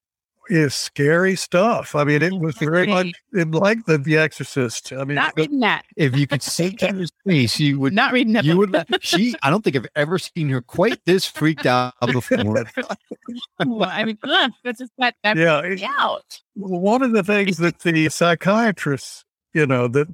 is 0.49 0.73
scary 0.73 1.35
stuff. 1.35 1.95
I 1.95 2.03
mean, 2.03 2.21
it 2.21 2.33
was 2.33 2.55
very 2.57 2.87
much 2.87 3.13
like 3.33 3.85
the, 3.85 3.97
the 3.97 4.17
Exorcist. 4.17 4.91
I 4.93 5.03
mean, 5.03 5.15
not 5.15 5.33
reading 5.35 5.59
that. 5.61 5.85
If 5.95 6.17
you 6.17 6.27
could 6.27 6.41
see 6.41 6.71
Kendra's 6.71 7.11
face, 7.25 7.59
you 7.59 7.79
would 7.79 7.93
not 7.93 8.13
reading 8.13 8.33
that. 8.33 8.45
You 8.45 8.57
would. 8.57 8.75
She. 9.01 9.35
I 9.43 9.49
don't 9.49 9.63
think 9.63 9.75
I've 9.75 9.87
ever 9.95 10.17
seen 10.17 10.49
her 10.49 10.61
quite 10.61 10.99
this 11.05 11.25
freaked 11.25 11.65
out 11.65 11.93
before. 12.01 12.65
well, 13.65 13.89
I 13.91 14.05
mean, 14.05 14.17
that's 14.63 14.79
just 14.79 14.91
that. 14.97 15.15
that 15.23 15.37
yeah. 15.37 15.91
Out. 15.99 16.41
One 16.55 17.01
of 17.03 17.11
the 17.11 17.23
things 17.23 17.57
that 17.57 17.79
the 17.79 18.09
psychiatrists, 18.09 19.25
you 19.53 19.65
know, 19.65 19.87
that 19.87 20.07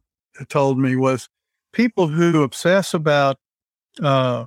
told 0.50 0.80
me 0.80 0.95
was 0.95 1.30
people 1.71 2.08
who 2.08 2.43
obsess 2.43 2.93
about 2.93 3.38
uh, 4.02 4.45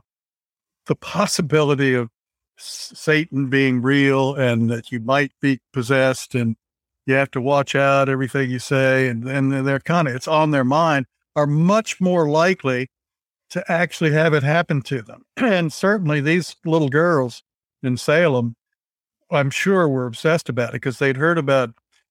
the 0.89 0.97
possibility 0.97 1.95
of 1.95 2.09
Satan 2.57 3.49
being 3.49 3.81
real 3.83 4.35
and 4.35 4.69
that 4.69 4.91
you 4.91 4.99
might 4.99 5.33
be 5.41 5.61
possessed 5.73 6.35
and 6.35 6.57
you 7.07 7.15
have 7.15 7.31
to 7.31 7.41
watch 7.41 7.75
out 7.77 8.09
everything 8.09 8.51
you 8.51 8.59
say 8.59 9.07
and 9.07 9.23
they're 9.25 9.79
kind 9.79 10.09
of 10.09 10.15
it's 10.15 10.27
on 10.27 10.51
their 10.51 10.65
mind 10.65 11.07
are 11.37 11.47
much 11.47 12.01
more 12.01 12.29
likely 12.29 12.91
to 13.51 13.65
actually 13.71 14.13
have 14.13 14.35
it 14.35 14.43
happen 14.43 14.83
to 14.83 15.03
them. 15.03 15.23
And 15.37 15.73
certainly 15.73 16.21
these 16.21 16.57
little 16.65 16.89
girls 16.89 17.43
in 17.83 17.97
Salem, 17.97 18.57
I'm 19.31 19.51
sure 19.51 19.89
were 19.89 20.07
obsessed 20.07 20.49
about 20.49 20.71
it 20.71 20.73
because 20.73 20.99
they'd 20.99 21.17
heard 21.17 21.39
about 21.39 21.71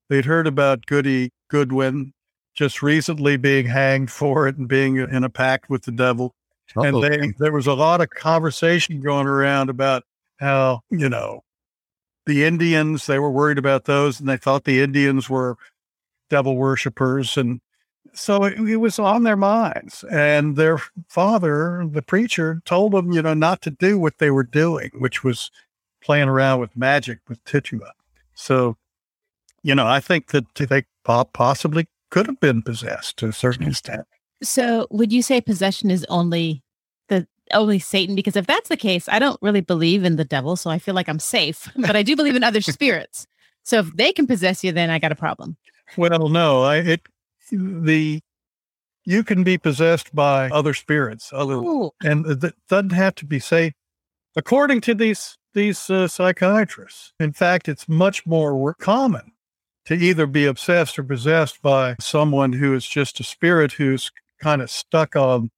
they'd 0.10 0.26
heard 0.26 0.48
about 0.48 0.86
Goody 0.86 1.32
Goodwin. 1.50 2.14
just 2.56 2.82
recently 2.82 3.38
being 3.38 3.68
hanged 3.68 4.12
for 4.12 4.48
it 4.48 4.58
and 4.58 4.68
being 4.68 4.98
in 4.98 5.24
a 5.24 5.30
pact 5.30 5.70
with 5.70 5.84
the 5.84 5.92
devil. 5.92 6.34
Uh-oh. 6.76 6.84
And 6.84 7.04
they, 7.04 7.34
there 7.40 7.52
was 7.52 7.68
a 7.68 7.74
lot 7.74 8.02
of 8.02 8.10
conversation 8.10 9.00
going 9.02 9.28
around 9.28 9.70
about 9.70 10.04
how, 10.40 10.82
you 10.90 11.10
know, 11.10 11.44
the 12.26 12.44
Indians, 12.44 13.06
they 13.06 13.20
were 13.20 13.32
worried 13.32 13.58
about 13.58 13.86
those 13.86 14.20
and 14.20 14.28
they 14.28 14.38
thought 14.38 14.66
the 14.66 14.82
Indians 14.82 15.30
were 15.30 15.56
devil 16.30 16.58
worshippers. 16.58 17.38
And 17.38 17.62
so 18.14 18.44
it, 18.44 18.60
it 18.60 18.78
was 18.78 19.00
on 19.00 19.24
their 19.24 19.38
minds. 19.38 20.04
And 20.12 20.56
their 20.58 20.80
father, 21.08 21.88
the 21.90 22.02
preacher, 22.02 22.62
told 22.66 22.92
them, 22.92 23.12
you 23.14 23.22
know, 23.22 23.34
not 23.34 23.62
to 23.62 23.72
do 23.72 23.98
what 23.98 24.18
they 24.18 24.30
were 24.30 24.44
doing, 24.44 24.92
which 24.96 25.24
was 25.24 25.52
playing 26.04 26.28
around 26.28 26.60
with 26.60 26.76
magic 26.76 27.20
with 27.30 27.44
Tituba. 27.46 27.94
So, 28.34 28.78
you 29.64 29.74
know, 29.74 29.88
I 29.88 30.00
think 30.00 30.28
that 30.28 30.54
they 30.56 30.84
possibly 31.04 31.88
could 32.10 32.28
have 32.28 32.40
been 32.40 32.62
possessed 32.62 33.18
to 33.18 33.28
a 33.28 33.34
certain 33.34 33.68
extent. 33.68 34.06
So, 34.44 34.88
would 34.92 35.12
you 35.12 35.22
say 35.22 35.42
possession 35.42 35.90
is 35.90 36.06
only 36.10 36.64
the 37.08 37.28
only 37.52 37.80
Satan? 37.80 38.16
Because 38.16 38.36
if 38.36 38.46
that's 38.46 38.70
the 38.70 38.78
case, 38.78 39.10
I 39.10 39.20
don't 39.20 39.42
really 39.42 39.62
believe 39.62 40.04
in 40.04 40.16
the 40.16 40.26
devil, 40.26 40.56
so 40.56 40.70
I 40.70 40.80
feel 40.80 40.94
like 40.94 41.10
I'm 41.10 41.20
safe. 41.20 41.68
But 41.76 41.96
I 41.96 42.04
do 42.04 42.16
believe 42.16 42.36
in 42.36 42.44
other 42.44 42.62
spirits. 42.62 43.28
So, 43.64 43.80
if 43.80 43.96
they 43.96 44.14
can 44.14 44.28
possess 44.28 44.64
you, 44.64 44.72
then 44.72 44.90
I 44.90 45.00
got 45.00 45.12
a 45.12 45.16
problem. 45.16 45.58
Well, 45.96 46.30
no, 46.30 46.64
I 46.64 46.78
it 46.78 47.02
the 47.52 48.22
you 49.06 49.24
can 49.24 49.44
be 49.44 49.58
possessed 49.58 50.14
by 50.14 50.50
other 50.50 50.74
spirits, 50.74 51.32
other, 51.32 51.56
Ooh. 51.56 51.92
and 52.04 52.26
that 52.26 52.54
doesn't 52.68 52.92
have 52.92 53.16
to 53.16 53.26
be 53.26 53.40
safe. 53.40 53.72
According 54.36 54.82
to 54.82 54.94
these 54.94 55.38
these 55.54 55.90
uh, 55.90 56.08
psychiatrists, 56.08 57.14
in 57.20 57.34
fact, 57.34 57.68
it's 57.68 57.88
much 57.88 58.26
more 58.26 58.76
common 58.76 59.32
to 59.86 59.96
either 59.96 60.28
be 60.28 60.46
obsessed 60.46 61.00
or 61.00 61.04
possessed 61.04 61.62
by 61.62 61.96
someone 62.02 62.54
who 62.54 62.76
is 62.76 62.86
just 62.86 63.22
a 63.22 63.24
spirit 63.24 63.72
who's 63.72 64.12
kind 64.42 64.62
of 64.62 64.70
stuck 64.72 65.16
on 65.16 65.50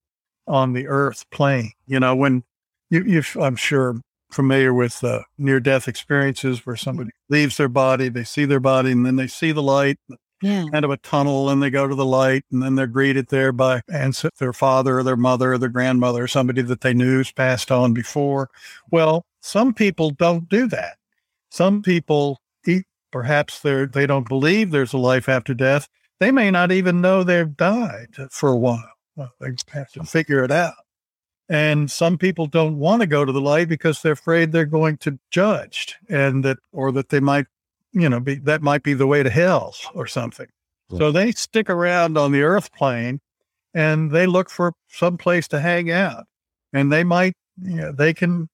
on 0.47 0.73
the 0.73 0.87
earth 0.87 1.25
plane. 1.31 1.71
You 1.87 1.99
know, 1.99 2.15
when 2.15 2.43
you, 2.89 3.03
you 3.03 3.23
I'm 3.41 3.55
sure 3.55 3.99
familiar 4.31 4.73
with 4.73 5.03
uh, 5.03 5.21
near 5.37 5.59
death 5.59 5.87
experiences 5.87 6.65
where 6.65 6.75
somebody 6.75 7.11
leaves 7.29 7.57
their 7.57 7.67
body, 7.69 8.09
they 8.09 8.23
see 8.23 8.45
their 8.45 8.59
body, 8.59 8.91
and 8.91 9.05
then 9.05 9.15
they 9.15 9.27
see 9.27 9.51
the 9.51 9.61
light, 9.63 9.97
Yeah. 10.41 10.65
kind 10.71 10.85
of 10.85 10.91
a 10.91 10.97
tunnel, 10.97 11.49
and 11.49 11.61
they 11.63 11.69
go 11.71 11.87
to 11.87 11.95
the 11.95 12.05
light, 12.05 12.43
and 12.51 12.61
then 12.61 12.75
they're 12.75 12.85
greeted 12.87 13.27
there 13.29 13.51
by 13.51 13.81
ans- 13.91 14.25
their 14.39 14.53
father 14.53 14.99
or 14.99 15.03
their 15.03 15.15
mother 15.17 15.53
or 15.53 15.57
their 15.57 15.69
grandmother 15.69 16.23
or 16.23 16.27
somebody 16.27 16.61
that 16.63 16.81
they 16.81 16.93
knew 16.93 17.17
has 17.19 17.31
passed 17.31 17.71
on 17.71 17.93
before. 17.93 18.49
Well, 18.91 19.25
some 19.41 19.73
people 19.73 20.11
don't 20.11 20.47
do 20.49 20.67
that. 20.67 20.97
Some 21.51 21.81
people, 21.81 22.39
e- 22.67 22.83
perhaps 23.11 23.59
they're 23.59 23.87
they 23.87 24.05
don't 24.05 24.27
believe 24.27 24.69
there's 24.71 24.93
a 24.93 24.97
life 24.99 25.27
after 25.29 25.53
death. 25.55 25.87
They 26.19 26.31
may 26.31 26.51
not 26.51 26.71
even 26.71 27.01
know 27.01 27.23
they've 27.23 27.55
died 27.55 28.15
for 28.29 28.49
a 28.49 28.57
while. 28.57 28.91
Well, 29.15 29.31
they 29.39 29.49
have 29.71 29.91
to 29.93 30.03
figure 30.03 30.43
it 30.43 30.51
out. 30.51 30.73
And 31.49 31.89
some 31.89 32.17
people 32.17 32.45
don't 32.45 32.77
want 32.77 33.01
to 33.01 33.07
go 33.07 33.25
to 33.25 33.31
the 33.31 33.41
light 33.41 33.69
because 33.69 34.01
they're 34.01 34.11
afraid 34.13 34.51
they're 34.51 34.65
going 34.65 34.97
to 34.97 35.17
judged 35.31 35.95
and 36.07 36.45
that, 36.45 36.57
or 36.71 36.91
that 36.91 37.09
they 37.09 37.19
might, 37.19 37.47
you 37.91 38.07
know, 38.07 38.19
be, 38.19 38.35
that 38.35 38.61
might 38.61 38.83
be 38.83 38.93
the 38.93 39.07
way 39.07 39.23
to 39.23 39.29
hell 39.29 39.73
or 39.95 40.05
something. 40.05 40.47
So 40.97 41.11
they 41.11 41.31
stick 41.33 41.69
around 41.69 42.17
on 42.17 42.31
the 42.31 42.41
earth 42.41 42.73
plane 42.73 43.19
and 43.73 44.11
they 44.11 44.25
look 44.25 44.49
for 44.49 44.73
some 44.87 45.17
place 45.17 45.47
to 45.49 45.59
hang 45.59 45.91
out 45.91 46.25
and 46.73 46.91
they 46.91 47.03
might, 47.03 47.33
you 47.61 47.75
know, 47.75 47.91
they 47.91 48.13
can, 48.13 48.49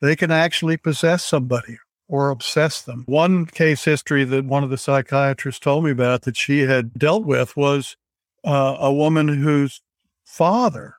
they 0.00 0.14
can 0.14 0.30
actually 0.30 0.76
possess 0.76 1.24
somebody 1.24 1.78
or 2.12 2.28
obsess 2.28 2.82
them. 2.82 3.04
One 3.06 3.46
case 3.46 3.84
history 3.84 4.22
that 4.24 4.44
one 4.44 4.62
of 4.62 4.68
the 4.68 4.76
psychiatrists 4.76 5.58
told 5.58 5.84
me 5.84 5.92
about 5.92 6.22
that 6.22 6.36
she 6.36 6.60
had 6.60 6.92
dealt 6.92 7.24
with 7.24 7.56
was 7.56 7.96
uh, 8.44 8.76
a 8.78 8.92
woman 8.92 9.28
whose 9.28 9.80
father 10.22 10.96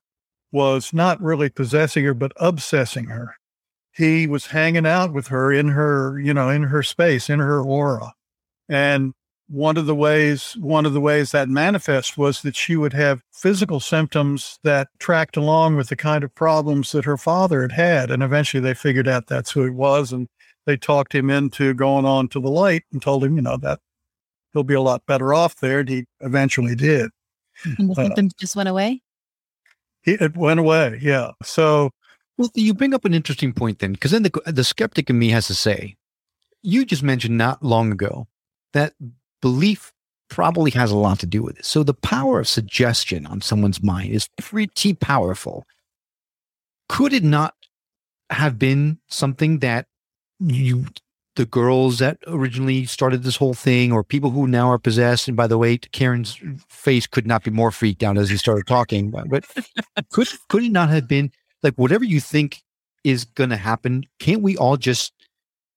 was 0.51 0.91
not 0.91 1.21
really 1.21 1.49
possessing 1.49 2.03
her, 2.03 2.15
but 2.15 2.31
obsessing 2.37 3.05
her. 3.05 3.35
He 3.91 4.25
was 4.25 4.47
hanging 4.47 4.87
out 4.87 5.13
with 5.13 5.27
her 5.27 5.53
in 5.53 5.67
her, 5.67 6.19
you 6.19 6.33
know, 6.33 6.49
in 6.49 6.63
her 6.63 6.81
space, 6.81 7.29
in 7.29 7.37
her 7.37 7.61
aura. 7.61 8.13
And 8.67 9.13
one 9.47 9.77
of 9.77 9.85
the 9.85 9.93
ways, 9.93 10.57
one 10.59 10.87
of 10.87 10.93
the 10.93 11.01
ways 11.01 11.31
that 11.31 11.47
manifests 11.47 12.17
was 12.17 12.41
that 12.41 12.55
she 12.55 12.75
would 12.75 12.93
have 12.93 13.21
physical 13.31 13.79
symptoms 13.79 14.57
that 14.63 14.87
tracked 14.97 15.37
along 15.37 15.75
with 15.75 15.89
the 15.89 15.95
kind 15.95 16.23
of 16.23 16.33
problems 16.33 16.91
that 16.91 17.05
her 17.05 17.17
father 17.17 17.61
had 17.61 17.73
had. 17.73 18.09
And 18.09 18.23
eventually 18.23 18.61
they 18.61 18.73
figured 18.73 19.07
out 19.07 19.27
that's 19.27 19.51
who 19.51 19.63
it 19.63 19.75
was. 19.75 20.11
And 20.11 20.27
they 20.65 20.77
talked 20.77 21.13
him 21.13 21.29
into 21.29 21.73
going 21.73 22.05
on 22.05 22.27
to 22.29 22.39
the 22.39 22.49
light 22.49 22.83
and 22.91 23.01
told 23.01 23.23
him, 23.23 23.35
you 23.35 23.41
know, 23.41 23.57
that 23.57 23.79
he'll 24.53 24.63
be 24.63 24.73
a 24.73 24.81
lot 24.81 25.05
better 25.05 25.33
off 25.33 25.57
there. 25.57 25.79
And 25.79 25.89
he 25.89 26.05
eventually 26.21 26.75
did. 26.75 27.11
And 27.77 27.95
the 27.95 28.13
Uh, 28.17 28.29
just 28.39 28.55
went 28.55 28.69
away. 28.69 29.01
He, 30.01 30.13
it 30.13 30.35
went 30.35 30.59
away. 30.59 30.99
Yeah. 31.01 31.31
So 31.43 31.91
Well, 32.37 32.49
you 32.55 32.73
bring 32.73 32.93
up 32.93 33.05
an 33.05 33.13
interesting 33.13 33.53
point 33.53 33.79
then, 33.79 33.93
because 33.93 34.11
then 34.11 34.23
the 34.23 34.31
the 34.45 34.63
skeptic 34.63 35.09
in 35.09 35.19
me 35.19 35.29
has 35.29 35.47
to 35.47 35.55
say, 35.55 35.95
you 36.61 36.85
just 36.85 37.03
mentioned 37.03 37.37
not 37.37 37.63
long 37.63 37.91
ago 37.91 38.27
that 38.73 38.93
belief 39.41 39.93
probably 40.29 40.71
has 40.71 40.89
a 40.89 40.97
lot 40.97 41.19
to 41.19 41.27
do 41.27 41.43
with 41.43 41.59
it. 41.59 41.65
So 41.65 41.83
the 41.83 41.93
power 41.93 42.39
of 42.39 42.47
suggestion 42.47 43.27
on 43.27 43.41
someone's 43.41 43.83
mind 43.83 44.13
is 44.13 44.29
pretty 44.39 44.93
powerful. 44.93 45.65
Could 46.89 47.13
it 47.13 47.23
not 47.23 47.53
have 48.31 48.57
been 48.57 48.99
something 49.09 49.59
that 49.59 49.85
you, 50.49 50.85
the 51.35 51.45
girls 51.45 51.99
that 51.99 52.17
originally 52.27 52.85
started 52.85 53.23
this 53.23 53.37
whole 53.37 53.53
thing, 53.53 53.91
or 53.91 54.03
people 54.03 54.29
who 54.29 54.47
now 54.47 54.69
are 54.69 54.79
possessed? 54.79 55.27
And 55.27 55.37
by 55.37 55.47
the 55.47 55.57
way, 55.57 55.77
Karen's 55.77 56.39
face 56.69 57.07
could 57.07 57.25
not 57.25 57.43
be 57.43 57.51
more 57.51 57.71
freaked 57.71 58.03
out 58.03 58.17
as 58.17 58.29
he 58.29 58.37
started 58.37 58.67
talking. 58.67 59.11
But, 59.11 59.45
could 60.11 60.27
could 60.49 60.63
it 60.63 60.71
not 60.71 60.89
have 60.89 61.07
been 61.07 61.31
like 61.63 61.75
whatever 61.75 62.03
you 62.03 62.19
think 62.19 62.61
is 63.03 63.25
going 63.25 63.49
to 63.49 63.57
happen? 63.57 64.03
Can't 64.19 64.41
we 64.41 64.57
all 64.57 64.77
just 64.77 65.13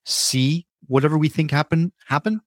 see 0.04 0.66
whatever 0.86 1.16
we 1.18 1.28
think 1.28 1.50
happen 1.50 1.92
happen? 2.06 2.40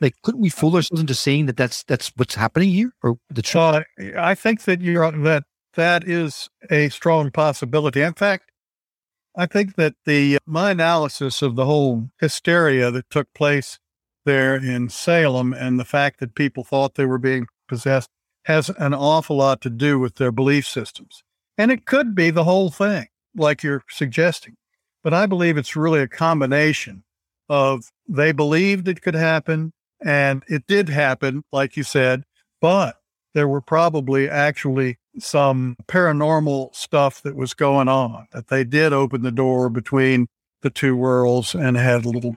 Like, 0.00 0.14
couldn't 0.22 0.42
we 0.42 0.50
fool 0.50 0.76
ourselves 0.76 1.00
into 1.00 1.14
saying 1.14 1.46
that 1.46 1.56
that's 1.56 1.82
that's 1.84 2.12
what's 2.16 2.34
happening 2.34 2.68
here, 2.68 2.92
or 3.02 3.16
the 3.30 3.40
truth? 3.42 3.84
So 3.98 4.18
I 4.18 4.34
think 4.34 4.64
that 4.64 4.82
you're 4.82 5.10
that 5.10 5.44
that 5.74 6.06
is 6.06 6.50
a 6.70 6.90
strong 6.90 7.30
possibility. 7.30 8.02
In 8.02 8.12
fact, 8.12 8.50
I 9.36 9.46
think 9.46 9.76
that 9.76 9.94
the 10.06 10.38
my 10.46 10.70
analysis 10.70 11.42
of 11.42 11.56
the 11.56 11.66
whole 11.66 12.08
hysteria 12.18 12.90
that 12.90 13.10
took 13.10 13.32
place 13.34 13.78
there 14.24 14.56
in 14.56 14.88
Salem 14.88 15.52
and 15.52 15.78
the 15.78 15.84
fact 15.84 16.20
that 16.20 16.34
people 16.34 16.64
thought 16.64 16.94
they 16.94 17.04
were 17.04 17.18
being 17.18 17.46
possessed 17.68 18.08
has 18.46 18.70
an 18.70 18.94
awful 18.94 19.36
lot 19.36 19.60
to 19.60 19.70
do 19.70 19.98
with 19.98 20.14
their 20.16 20.32
belief 20.32 20.66
systems. 20.66 21.22
And 21.58 21.70
it 21.70 21.84
could 21.84 22.14
be 22.14 22.30
the 22.30 22.44
whole 22.44 22.70
thing, 22.70 23.08
like 23.36 23.62
you're 23.62 23.84
suggesting. 23.90 24.54
But 25.04 25.12
I 25.12 25.26
believe 25.26 25.58
it's 25.58 25.76
really 25.76 26.00
a 26.00 26.08
combination 26.08 27.04
of 27.48 27.90
they 28.08 28.32
believed 28.32 28.88
it 28.88 29.02
could 29.02 29.14
happen 29.14 29.72
and 30.04 30.42
it 30.48 30.66
did 30.66 30.88
happen, 30.88 31.44
like 31.52 31.76
you 31.76 31.82
said, 31.82 32.24
but 32.60 32.96
there 33.34 33.48
were 33.48 33.60
probably 33.60 34.28
actually 34.28 34.98
some 35.18 35.76
paranormal 35.86 36.74
stuff 36.74 37.22
that 37.22 37.36
was 37.36 37.54
going 37.54 37.88
on, 37.88 38.26
that 38.32 38.48
they 38.48 38.64
did 38.64 38.92
open 38.92 39.22
the 39.22 39.32
door 39.32 39.68
between 39.68 40.26
the 40.62 40.70
two 40.70 40.96
worlds 40.96 41.54
and 41.54 41.76
had 41.76 42.04
a 42.04 42.08
little 42.08 42.36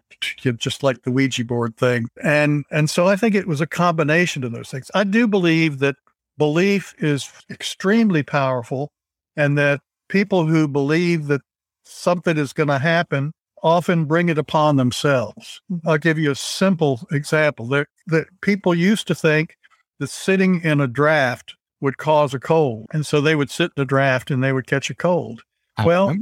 just 0.57 0.83
like 0.83 1.01
the 1.03 1.11
Ouija 1.11 1.45
board 1.45 1.75
thing. 1.77 2.07
And 2.23 2.65
and 2.69 2.89
so 2.89 3.07
I 3.07 3.15
think 3.15 3.33
it 3.35 3.47
was 3.47 3.61
a 3.61 3.67
combination 3.67 4.43
of 4.43 4.51
those 4.51 4.69
things. 4.69 4.91
I 4.93 5.03
do 5.03 5.27
believe 5.27 5.79
that 5.79 5.95
belief 6.37 6.93
is 6.99 7.29
extremely 7.49 8.23
powerful 8.23 8.91
and 9.35 9.57
that 9.57 9.81
people 10.09 10.45
who 10.45 10.67
believe 10.67 11.27
that 11.27 11.41
something 11.83 12.37
is 12.37 12.53
going 12.53 12.69
to 12.69 12.79
happen 12.79 13.31
often 13.63 14.05
bring 14.05 14.29
it 14.29 14.37
upon 14.37 14.77
themselves. 14.77 15.61
I'll 15.85 15.97
give 15.97 16.17
you 16.17 16.31
a 16.31 16.35
simple 16.35 17.01
example. 17.11 17.67
That 17.67 18.27
people 18.41 18.73
used 18.75 19.07
to 19.07 19.15
think 19.15 19.55
that 19.99 20.09
sitting 20.09 20.61
in 20.61 20.79
a 20.79 20.87
draft 20.87 21.55
would 21.81 21.97
cause 21.97 22.33
a 22.33 22.39
cold, 22.39 22.87
and 22.91 23.05
so 23.05 23.21
they 23.21 23.35
would 23.35 23.49
sit 23.49 23.65
in 23.65 23.73
the 23.77 23.85
draft 23.85 24.31
and 24.31 24.43
they 24.43 24.53
would 24.53 24.67
catch 24.67 24.89
a 24.89 24.95
cold. 24.95 25.41
Well, 25.83 26.15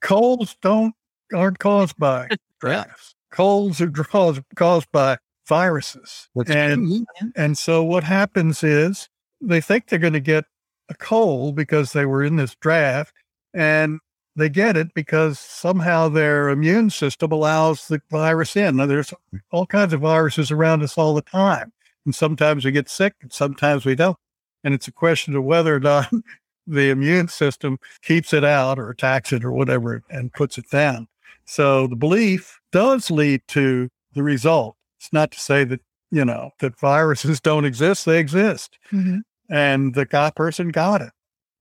colds 0.00 0.56
don't 0.62 0.94
aren't 1.34 1.58
caused 1.58 1.96
by 1.96 2.28
drafts. 2.60 3.14
Colds 3.30 3.80
are 3.80 3.90
caused 3.90 4.42
caused 4.54 4.90
by 4.92 5.18
viruses, 5.48 6.28
That's 6.34 6.50
and 6.50 6.86
true. 6.88 7.32
and 7.36 7.58
so 7.58 7.82
what 7.82 8.04
happens 8.04 8.62
is 8.62 9.08
they 9.40 9.60
think 9.60 9.88
they're 9.88 9.98
going 9.98 10.12
to 10.12 10.20
get 10.20 10.44
a 10.88 10.94
cold 10.94 11.56
because 11.56 11.92
they 11.92 12.06
were 12.06 12.22
in 12.22 12.36
this 12.36 12.54
draft 12.56 13.12
and 13.52 13.98
they 14.36 14.48
get 14.48 14.76
it 14.76 14.92
because 14.94 15.38
somehow 15.38 16.08
their 16.08 16.48
immune 16.48 16.90
system 16.90 17.32
allows 17.32 17.88
the 17.88 18.00
virus 18.10 18.56
in. 18.56 18.76
Now, 18.76 18.86
there's 18.86 19.12
all 19.52 19.66
kinds 19.66 19.92
of 19.92 20.00
viruses 20.00 20.50
around 20.50 20.82
us 20.82 20.98
all 20.98 21.14
the 21.14 21.22
time. 21.22 21.72
And 22.04 22.14
sometimes 22.14 22.64
we 22.64 22.72
get 22.72 22.88
sick 22.88 23.14
and 23.22 23.32
sometimes 23.32 23.84
we 23.84 23.94
don't. 23.94 24.16
And 24.64 24.74
it's 24.74 24.88
a 24.88 24.92
question 24.92 25.36
of 25.36 25.44
whether 25.44 25.74
or 25.74 25.80
not 25.80 26.10
the 26.66 26.90
immune 26.90 27.28
system 27.28 27.78
keeps 28.02 28.32
it 28.32 28.44
out 28.44 28.78
or 28.78 28.90
attacks 28.90 29.32
it 29.32 29.44
or 29.44 29.52
whatever 29.52 30.02
and 30.10 30.32
puts 30.32 30.58
it 30.58 30.68
down. 30.70 31.06
So 31.44 31.86
the 31.86 31.96
belief 31.96 32.58
does 32.72 33.10
lead 33.10 33.42
to 33.48 33.88
the 34.14 34.22
result. 34.22 34.76
It's 34.98 35.12
not 35.12 35.30
to 35.32 35.40
say 35.40 35.64
that 35.64 35.80
you 36.14 36.24
know, 36.24 36.50
that 36.60 36.78
viruses 36.78 37.40
don't 37.40 37.64
exist, 37.64 38.06
they 38.06 38.20
exist. 38.20 38.78
Mhm. 38.92 39.22
And 39.50 39.94
the 39.94 40.06
guy 40.06 40.30
person 40.30 40.68
got 40.68 41.00
it. 41.02 41.10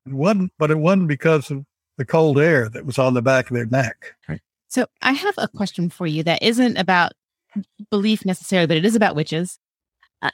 It 0.05 0.13
wasn't, 0.13 0.53
but 0.59 0.69
it 0.69 0.77
wasn't 0.77 1.07
because 1.07 1.49
of 1.49 1.65
the 1.97 2.05
cold 2.05 2.37
air 2.37 2.69
that 2.69 2.85
was 2.85 2.99
on 2.99 3.15
the 3.15 3.21
back 3.23 3.49
of 3.49 3.55
their 3.55 3.65
neck. 3.65 4.13
So 4.67 4.85
I 5.01 5.13
have 5.13 5.33
a 5.39 5.47
question 5.47 5.89
for 5.89 6.05
you 6.05 6.21
that 6.23 6.43
isn't 6.43 6.77
about 6.77 7.13
belief 7.89 8.25
necessarily, 8.25 8.67
but 8.67 8.77
it 8.77 8.85
is 8.85 8.95
about 8.95 9.15
witches. 9.15 9.57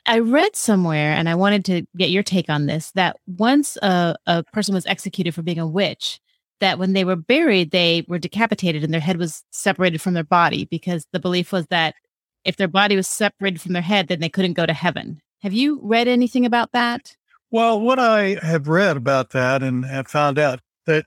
I- 0.06 0.20
read 0.20 0.56
somewhere, 0.56 1.14
and 1.14 1.28
I 1.28 1.36
wanted 1.36 1.66
to 1.66 1.86
get 1.98 2.10
your 2.10 2.24
take 2.24 2.50
on 2.50 2.66
this, 2.66 2.92
that 2.92 3.18
once 3.26 3.78
a, 3.78 4.16
a 4.28 4.44
person 4.44 4.76
was 4.76 4.86
executed 4.86 5.34
for 5.34 5.42
being 5.42 5.60
a 5.60 5.68
witch, 5.68 6.20
that 6.60 6.78
when 6.78 6.94
they 6.94 7.06
were 7.06 7.16
buried, 7.16 7.72
they 7.72 8.06
were 8.08 8.20
decapitated 8.20 8.84
and 8.84 8.94
their 8.94 9.02
head 9.02 9.18
was 9.18 9.44
separated 9.52 10.02
from 10.02 10.14
their 10.14 10.24
body 10.24 10.66
because 10.66 11.06
the 11.12 11.20
belief 11.20 11.52
was 11.52 11.66
that 11.68 11.96
if 12.44 12.58
their 12.58 12.68
body 12.68 12.96
was 12.96 13.08
separated 13.08 13.62
from 13.62 13.74
their 13.74 13.82
head, 13.82 14.08
then 14.08 14.20
they 14.20 14.30
couldn't 14.30 14.54
go 14.54 14.66
to 14.66 14.74
heaven. 14.74 15.22
Have 15.42 15.54
you 15.54 15.80
read 15.82 16.08
anything 16.08 16.46
about 16.46 16.72
that? 16.74 17.16
Well, 17.52 17.80
what 17.80 17.98
I 17.98 18.38
have 18.42 18.68
read 18.68 18.98
about 18.98 19.32
that 19.32 19.64
and 19.64 19.86
have 19.86 20.08
found 20.08 20.38
out 20.38 20.60
that 20.86 21.06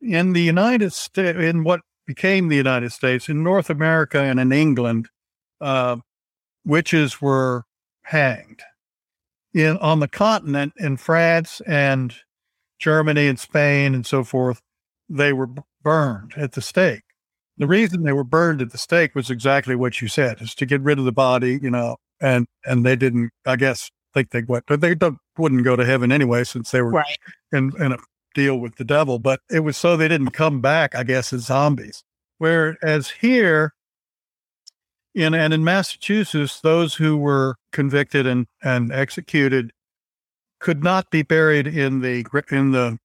in 0.00 0.32
the 0.32 0.42
United 0.42 0.92
States, 0.92 1.38
in 1.38 1.64
what 1.64 1.80
became 2.06 2.48
the 2.48 2.56
United 2.56 2.92
States, 2.92 3.28
in 3.28 3.42
North 3.42 3.70
America 3.70 4.20
and 4.20 4.40
in 4.40 4.52
England, 4.52 5.08
uh, 5.60 5.96
witches 6.64 7.20
were 7.20 7.64
hanged. 8.04 8.62
In 9.52 9.76
on 9.78 10.00
the 10.00 10.08
continent, 10.08 10.72
in 10.78 10.96
France 10.96 11.60
and 11.66 12.14
Germany 12.78 13.28
and 13.28 13.38
Spain 13.38 13.94
and 13.94 14.04
so 14.04 14.24
forth, 14.24 14.60
they 15.08 15.32
were 15.32 15.48
burned 15.82 16.34
at 16.36 16.52
the 16.52 16.62
stake. 16.62 17.02
The 17.56 17.66
reason 17.68 18.02
they 18.02 18.12
were 18.12 18.24
burned 18.24 18.60
at 18.62 18.72
the 18.72 18.78
stake 18.78 19.14
was 19.14 19.30
exactly 19.30 19.76
what 19.76 20.00
you 20.02 20.08
said, 20.08 20.40
is 20.42 20.54
to 20.56 20.66
get 20.66 20.80
rid 20.80 20.98
of 20.98 21.04
the 21.04 21.12
body, 21.12 21.60
you 21.62 21.70
know, 21.70 21.96
and 22.20 22.46
and 22.64 22.84
they 22.84 22.96
didn't, 22.96 23.30
I 23.46 23.56
guess, 23.56 23.90
think 24.12 24.30
they 24.30 24.42
went, 24.42 24.64
but 24.66 24.80
they 24.80 24.94
don't, 24.94 25.18
wouldn't 25.38 25.64
go 25.64 25.76
to 25.76 25.84
heaven 25.84 26.10
anyway 26.10 26.44
since 26.44 26.70
they 26.70 26.82
were 26.82 26.90
Right. 26.90 27.18
in, 27.52 27.72
in 27.80 27.92
a 27.92 27.98
deal 28.34 28.58
with 28.58 28.76
the 28.76 28.84
devil, 28.84 29.18
but 29.18 29.40
it 29.50 29.60
was 29.60 29.76
so 29.76 29.96
they 29.96 30.08
didn't 30.08 30.30
come 30.30 30.60
back, 30.60 30.94
I 30.96 31.04
guess, 31.04 31.32
as 31.32 31.42
zombies. 31.42 32.02
Whereas 32.38 33.10
here 33.10 33.73
in 35.14 35.34
and 35.34 35.54
in 35.54 35.64
Massachusetts, 35.64 36.60
those 36.60 36.94
who 36.94 37.16
were 37.16 37.56
convicted 37.72 38.26
and, 38.26 38.46
and 38.62 38.92
executed 38.92 39.72
could 40.60 40.82
not 40.82 41.10
be 41.10 41.22
buried 41.22 41.66
in 41.66 42.00
the 42.00 42.24
in 42.50 42.72
the 42.72 42.98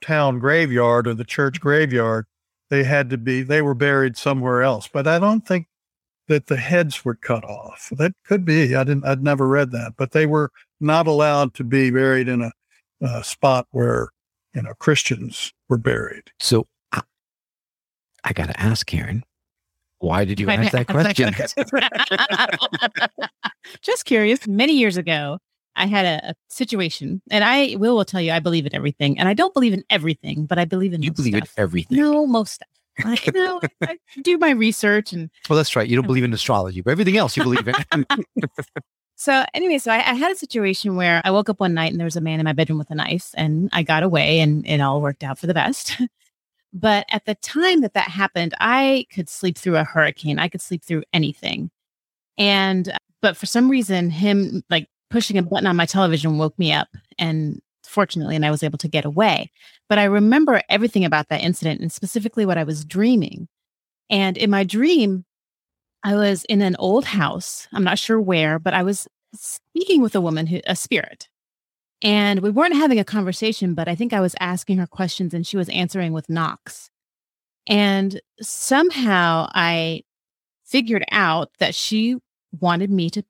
town 0.00 0.38
graveyard 0.38 1.06
or 1.06 1.14
the 1.14 1.24
church 1.24 1.60
graveyard. 1.60 2.26
They 2.68 2.84
had 2.84 3.10
to 3.10 3.18
be 3.18 3.42
they 3.42 3.62
were 3.62 3.74
buried 3.74 4.16
somewhere 4.16 4.62
else. 4.62 4.88
But 4.92 5.06
I 5.06 5.18
don't 5.18 5.46
think 5.46 5.66
that 6.28 6.46
the 6.46 6.56
heads 6.56 7.04
were 7.04 7.16
cut 7.16 7.44
off. 7.44 7.92
That 7.96 8.12
could 8.24 8.44
be. 8.44 8.74
I 8.74 8.84
didn't. 8.84 9.04
I'd 9.04 9.22
never 9.22 9.48
read 9.48 9.72
that. 9.72 9.94
But 9.96 10.12
they 10.12 10.26
were 10.26 10.50
not 10.80 11.06
allowed 11.06 11.54
to 11.54 11.64
be 11.64 11.90
buried 11.90 12.28
in 12.28 12.42
a, 12.42 12.52
a 13.00 13.24
spot 13.24 13.66
where 13.72 14.10
you 14.54 14.62
know 14.62 14.74
Christians 14.78 15.52
were 15.68 15.78
buried. 15.78 16.30
So 16.38 16.66
I, 16.92 17.02
I 18.24 18.32
got 18.32 18.46
to 18.46 18.60
ask 18.60 18.86
Karen, 18.86 19.24
why 20.00 20.24
did 20.24 20.40
you 20.40 20.46
Why 20.46 20.54
ask 20.54 20.72
did 20.72 20.86
that 20.86 20.90
ask 20.90 21.16
question? 21.16 21.54
that 21.56 22.98
question? 22.98 23.08
Just 23.82 24.06
curious. 24.06 24.46
Many 24.46 24.72
years 24.72 24.96
ago, 24.96 25.38
I 25.76 25.86
had 25.86 26.06
a, 26.06 26.30
a 26.30 26.34
situation, 26.48 27.22
and 27.30 27.44
I 27.44 27.76
will, 27.76 27.94
will 27.96 28.04
tell 28.04 28.20
you, 28.20 28.32
I 28.32 28.40
believe 28.40 28.66
in 28.66 28.74
everything, 28.74 29.18
and 29.18 29.28
I 29.28 29.34
don't 29.34 29.54
believe 29.54 29.72
in 29.72 29.84
everything, 29.90 30.46
but 30.46 30.58
I 30.58 30.64
believe 30.64 30.94
in 30.94 31.02
you 31.02 31.12
believe 31.12 31.34
in 31.34 31.44
everything. 31.56 31.98
No, 31.98 32.26
most 32.26 32.54
stuff. 32.54 32.68
I, 33.04 33.18
no, 33.34 33.60
I 33.82 33.98
do 34.22 34.36
my 34.38 34.50
research, 34.50 35.12
and 35.12 35.30
Well, 35.48 35.56
that's 35.56 35.76
right. 35.76 35.88
You 35.88 35.96
don't 35.96 36.06
believe 36.06 36.24
in 36.24 36.32
astrology, 36.32 36.80
but 36.80 36.90
everything 36.90 37.16
else 37.16 37.36
you 37.36 37.42
believe 37.42 37.68
in. 37.68 38.06
so 39.16 39.44
anyway, 39.54 39.78
so 39.78 39.92
I, 39.92 39.98
I 39.98 40.14
had 40.14 40.32
a 40.32 40.36
situation 40.36 40.96
where 40.96 41.20
I 41.24 41.30
woke 41.30 41.48
up 41.48 41.60
one 41.60 41.72
night 41.74 41.92
and 41.92 42.00
there 42.00 42.06
was 42.06 42.16
a 42.16 42.20
man 42.20 42.40
in 42.40 42.44
my 42.44 42.52
bedroom 42.52 42.78
with 42.78 42.90
a 42.90 42.94
knife, 42.94 43.30
and 43.34 43.68
I 43.72 43.82
got 43.82 44.02
away, 44.02 44.40
and 44.40 44.66
it 44.66 44.80
all 44.80 45.00
worked 45.00 45.22
out 45.22 45.38
for 45.38 45.46
the 45.46 45.54
best. 45.54 46.00
but 46.72 47.06
at 47.10 47.24
the 47.24 47.34
time 47.36 47.80
that 47.80 47.94
that 47.94 48.08
happened, 48.08 48.54
I 48.60 49.06
could 49.12 49.28
sleep 49.28 49.58
through 49.58 49.76
a 49.76 49.84
hurricane. 49.84 50.38
I 50.38 50.48
could 50.48 50.60
sleep 50.60 50.84
through 50.84 51.02
anything, 51.12 51.70
and 52.38 52.88
uh, 52.88 52.96
but 53.22 53.36
for 53.36 53.46
some 53.46 53.70
reason, 53.70 54.10
him 54.10 54.62
like 54.70 54.88
pushing 55.10 55.38
a 55.38 55.42
button 55.42 55.66
on 55.66 55.76
my 55.76 55.86
television 55.86 56.38
woke 56.38 56.58
me 56.58 56.72
up, 56.72 56.88
and 57.18 57.60
fortunately, 57.84 58.36
and 58.36 58.46
I 58.46 58.50
was 58.50 58.62
able 58.62 58.78
to 58.78 58.88
get 58.88 59.04
away. 59.04 59.50
But 59.88 59.98
I 59.98 60.04
remember 60.04 60.62
everything 60.68 61.04
about 61.04 61.28
that 61.28 61.42
incident, 61.42 61.80
and 61.80 61.92
specifically 61.92 62.46
what 62.46 62.58
I 62.58 62.64
was 62.64 62.84
dreaming. 62.84 63.48
And 64.08 64.36
in 64.36 64.50
my 64.50 64.64
dream, 64.64 65.24
I 66.02 66.14
was 66.14 66.44
in 66.44 66.62
an 66.62 66.76
old 66.78 67.04
house. 67.04 67.68
I'm 67.72 67.84
not 67.84 67.98
sure 67.98 68.20
where, 68.20 68.58
but 68.58 68.74
I 68.74 68.82
was 68.82 69.06
speaking 69.34 70.02
with 70.02 70.14
a 70.14 70.20
woman 70.20 70.46
who 70.46 70.60
a 70.66 70.76
spirit. 70.76 71.28
And 72.02 72.40
we 72.40 72.50
weren't 72.50 72.74
having 72.74 72.98
a 72.98 73.04
conversation, 73.04 73.74
but 73.74 73.88
I 73.88 73.94
think 73.94 74.12
I 74.12 74.20
was 74.20 74.34
asking 74.40 74.78
her 74.78 74.86
questions 74.86 75.34
and 75.34 75.46
she 75.46 75.56
was 75.56 75.68
answering 75.68 76.12
with 76.12 76.30
knocks. 76.30 76.90
And 77.66 78.20
somehow 78.40 79.48
I 79.54 80.02
figured 80.64 81.04
out 81.12 81.50
that 81.58 81.74
she 81.74 82.16
wanted 82.58 82.90
me 82.90 83.10
to 83.10 83.24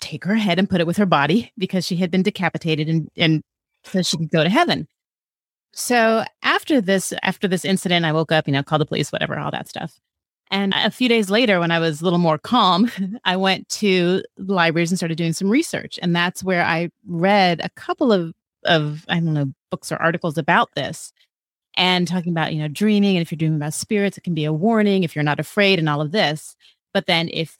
take 0.00 0.24
her 0.24 0.34
head 0.34 0.58
and 0.58 0.68
put 0.68 0.80
it 0.80 0.86
with 0.86 0.96
her 0.96 1.06
body 1.06 1.52
because 1.56 1.86
she 1.86 1.96
had 1.96 2.10
been 2.10 2.22
decapitated 2.22 2.88
and, 2.88 3.08
and 3.16 3.42
so 3.84 4.02
she 4.02 4.16
could 4.16 4.30
go 4.30 4.42
to 4.42 4.50
heaven. 4.50 4.88
So 5.72 6.24
after 6.42 6.80
this, 6.80 7.12
after 7.22 7.48
this 7.48 7.64
incident, 7.64 8.04
I 8.04 8.12
woke 8.12 8.32
up, 8.32 8.46
you 8.46 8.52
know, 8.52 8.62
called 8.62 8.80
the 8.80 8.86
police, 8.86 9.12
whatever, 9.12 9.38
all 9.38 9.52
that 9.52 9.68
stuff. 9.68 9.98
And 10.52 10.74
a 10.76 10.90
few 10.90 11.08
days 11.08 11.30
later, 11.30 11.58
when 11.58 11.70
I 11.70 11.78
was 11.78 12.00
a 12.02 12.04
little 12.04 12.18
more 12.18 12.36
calm, 12.36 12.90
I 13.24 13.36
went 13.36 13.68
to 13.70 14.22
libraries 14.36 14.90
and 14.90 14.98
started 14.98 15.16
doing 15.16 15.32
some 15.32 15.48
research. 15.48 15.98
And 16.02 16.14
that's 16.14 16.44
where 16.44 16.62
I 16.62 16.90
read 17.06 17.62
a 17.64 17.70
couple 17.70 18.12
of, 18.12 18.34
of 18.64 19.06
I 19.08 19.14
don't 19.14 19.32
know, 19.32 19.52
books 19.70 19.90
or 19.90 19.96
articles 19.96 20.36
about 20.36 20.68
this 20.76 21.10
and 21.74 22.06
talking 22.06 22.32
about, 22.32 22.52
you 22.52 22.60
know, 22.60 22.68
dreaming. 22.68 23.16
And 23.16 23.22
if 23.22 23.32
you're 23.32 23.38
dreaming 23.38 23.56
about 23.56 23.72
spirits, 23.72 24.18
it 24.18 24.24
can 24.24 24.34
be 24.34 24.44
a 24.44 24.52
warning 24.52 25.04
if 25.04 25.16
you're 25.16 25.22
not 25.22 25.40
afraid 25.40 25.78
and 25.78 25.88
all 25.88 26.02
of 26.02 26.12
this. 26.12 26.54
But 26.92 27.06
then 27.06 27.30
if 27.32 27.56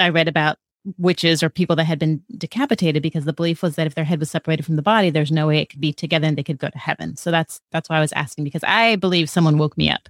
I 0.00 0.08
read 0.08 0.26
about 0.26 0.58
witches 0.98 1.44
or 1.44 1.48
people 1.48 1.76
that 1.76 1.84
had 1.84 2.00
been 2.00 2.24
decapitated 2.36 3.04
because 3.04 3.24
the 3.24 3.32
belief 3.32 3.62
was 3.62 3.76
that 3.76 3.86
if 3.86 3.94
their 3.94 4.04
head 4.04 4.18
was 4.18 4.32
separated 4.32 4.66
from 4.66 4.74
the 4.74 4.82
body, 4.82 5.10
there's 5.10 5.30
no 5.30 5.46
way 5.46 5.58
it 5.58 5.68
could 5.68 5.80
be 5.80 5.92
together 5.92 6.26
and 6.26 6.36
they 6.36 6.42
could 6.42 6.58
go 6.58 6.70
to 6.70 6.78
heaven. 6.78 7.16
So 7.16 7.30
that's 7.30 7.60
that's 7.70 7.88
why 7.88 7.98
I 7.98 8.00
was 8.00 8.12
asking 8.14 8.42
because 8.42 8.64
I 8.64 8.96
believe 8.96 9.30
someone 9.30 9.58
woke 9.58 9.78
me 9.78 9.88
up 9.90 10.08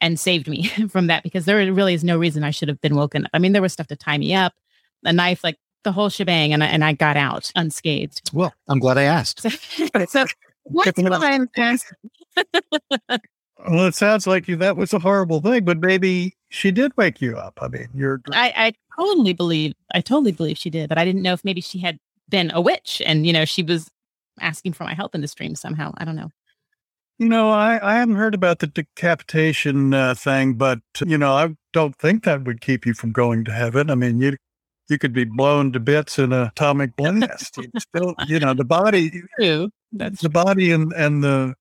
and 0.00 0.18
saved 0.18 0.48
me 0.48 0.66
from 0.88 1.06
that 1.08 1.22
because 1.22 1.44
there 1.44 1.72
really 1.72 1.94
is 1.94 2.04
no 2.04 2.18
reason 2.18 2.44
I 2.44 2.50
should 2.50 2.68
have 2.68 2.80
been 2.80 2.96
woken 2.96 3.24
up. 3.24 3.30
I 3.34 3.38
mean, 3.38 3.52
there 3.52 3.62
was 3.62 3.72
stuff 3.72 3.86
to 3.88 3.96
tie 3.96 4.18
me 4.18 4.34
up, 4.34 4.54
a 5.04 5.12
knife, 5.12 5.44
like 5.44 5.56
the 5.84 5.92
whole 5.92 6.08
shebang, 6.08 6.52
and 6.52 6.62
I, 6.62 6.66
and 6.66 6.84
I 6.84 6.92
got 6.92 7.16
out 7.16 7.50
unscathed. 7.56 8.30
well, 8.32 8.52
I'm 8.68 8.78
glad 8.78 8.98
I 8.98 9.04
asked. 9.04 9.40
So, 9.40 9.48
so 10.08 10.26
what's 10.64 10.90
thing 10.92 11.06
about- 11.06 11.22
Well, 13.68 13.86
it 13.86 13.94
sounds 13.94 14.26
like 14.26 14.48
you 14.48 14.56
that 14.56 14.76
was 14.78 14.94
a 14.94 14.98
horrible 14.98 15.40
thing, 15.42 15.64
but 15.66 15.78
maybe 15.78 16.34
she 16.48 16.70
did 16.70 16.96
wake 16.96 17.20
you 17.20 17.36
up. 17.36 17.58
I 17.60 17.68
mean, 17.68 17.88
you're 17.94 18.22
I, 18.32 18.52
I 18.56 18.72
totally 18.98 19.34
believe, 19.34 19.74
I 19.94 20.00
totally 20.00 20.32
believe 20.32 20.56
she 20.56 20.70
did, 20.70 20.88
but 20.88 20.96
I 20.96 21.04
didn't 21.04 21.20
know 21.22 21.34
if 21.34 21.44
maybe 21.44 21.60
she 21.60 21.78
had 21.78 21.98
been 22.30 22.50
a 22.54 22.60
witch 22.60 23.02
and, 23.04 23.26
you 23.26 23.34
know, 23.34 23.44
she 23.44 23.62
was 23.62 23.90
asking 24.40 24.72
for 24.72 24.84
my 24.84 24.94
help 24.94 25.14
in 25.14 25.20
this 25.20 25.34
dream 25.34 25.54
somehow. 25.54 25.92
I 25.98 26.06
don't 26.06 26.16
know. 26.16 26.30
You 27.20 27.28
know, 27.28 27.50
I, 27.50 27.78
I 27.82 27.98
haven't 27.98 28.14
heard 28.14 28.34
about 28.34 28.60
the 28.60 28.66
decapitation 28.66 29.92
uh, 29.92 30.14
thing, 30.14 30.54
but 30.54 30.78
you 31.04 31.18
know, 31.18 31.34
I 31.34 31.54
don't 31.74 31.94
think 31.96 32.24
that 32.24 32.44
would 32.44 32.62
keep 32.62 32.86
you 32.86 32.94
from 32.94 33.12
going 33.12 33.44
to 33.44 33.52
heaven. 33.52 33.90
I 33.90 33.94
mean, 33.94 34.22
you 34.22 34.38
you 34.88 34.96
could 34.96 35.12
be 35.12 35.24
blown 35.24 35.70
to 35.72 35.80
bits 35.80 36.18
in 36.18 36.32
an 36.32 36.46
atomic 36.46 36.96
blast. 36.96 37.58
You'd 37.58 37.72
still, 37.78 38.14
you 38.26 38.40
know, 38.40 38.54
the 38.54 38.64
body, 38.64 39.22
True. 39.38 39.68
That's 39.92 40.22
the 40.22 40.30
body 40.30 40.72
and 40.72 40.94
and 40.94 41.22
the 41.22 41.56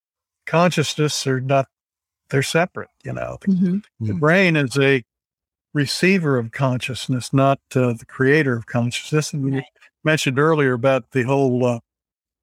consciousness 0.45 1.27
are 1.27 1.41
not; 1.41 1.67
they're 2.29 2.41
separate. 2.41 2.89
You 3.03 3.11
know, 3.11 3.37
the, 3.41 3.47
Mhm. 3.51 3.81
the 3.99 4.13
brain 4.13 4.55
is 4.55 4.77
a 4.77 5.03
receiver 5.73 6.37
of 6.37 6.51
consciousness, 6.51 7.33
not 7.33 7.59
uh, 7.75 7.91
the 7.91 8.05
creator 8.07 8.55
of 8.55 8.65
consciousness. 8.65 9.33
And 9.33 9.53
you 9.55 9.61
mentioned 10.05 10.39
earlier 10.39 10.71
about 10.71 11.11
the 11.11 11.23
whole 11.23 11.65
uh, 11.65 11.79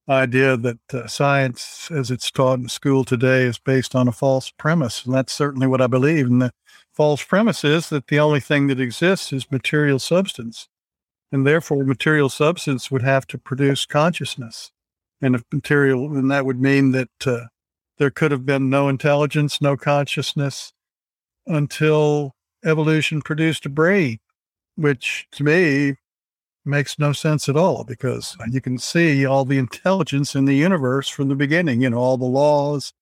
idea 0.09 0.57
that 0.57 0.79
uh, 0.95 1.07
science, 1.07 1.91
as 1.91 2.11
it's 2.11 2.31
taught 2.31 2.61
in 2.61 2.69
school 2.69 3.05
today, 3.05 3.43
is 3.43 3.59
based 3.59 3.95
on 3.95 4.09
a 4.09 4.13
false 4.13 4.51
premise. 4.51 5.05
And 5.05 5.15
that's 5.15 5.33
certainly 5.33 5.67
what 5.67 5.81
I 5.81 5.87
believe. 5.87 6.27
And 6.27 6.43
the 6.43 6.53
false 6.93 7.23
premise 7.25 7.65
is 7.65 7.89
that 7.89 8.07
the 8.07 8.21
only 8.21 8.41
thing 8.41 8.69
that 8.69 8.81
exists 8.81 9.33
is 9.33 9.51
material 9.51 9.99
substance. 9.99 10.69
And 11.33 11.47
therefore, 11.47 11.85
material 11.85 12.29
substance 12.29 12.91
would 12.91 13.03
have 13.03 13.27
to 13.29 13.39
produce 13.39 13.85
consciousness. 13.85 14.71
And 15.21 15.35
if 15.35 15.43
material, 15.53 16.09
then 16.09 16.29
that 16.29 16.47
would 16.47 16.61
mean 16.61 16.93
that 16.93 17.27
uh, 17.27 17.47
there 17.99 18.11
could 18.11 18.31
have 18.31 18.47
been 18.47 18.71
no 18.71 18.89
intelligence, 18.89 19.61
no 19.61 19.77
consciousness 19.77 20.73
until 21.47 22.33
evolution 22.65 23.23
produced 23.23 23.67
a 23.67 23.69
brain, 23.69 24.19
which 24.77 25.27
to 25.33 25.45
me 25.45 25.97
makes 26.67 26.99
no 26.99 27.13
sense 27.13 27.49
at 27.49 27.57
all 27.57 27.85
because 27.85 28.37
you 28.51 28.61
can 28.61 28.79
see 28.79 29.25
all 29.25 29.45
the 29.45 29.59
intelligence 29.59 30.35
in 30.35 30.45
the 30.45 30.57
universe 30.57 31.09
from 31.09 31.29
the 31.29 31.35
beginning, 31.35 31.83
you 31.83 31.91
know, 31.91 31.99
all 31.99 32.17
the 32.17 32.25
laws 32.25 32.93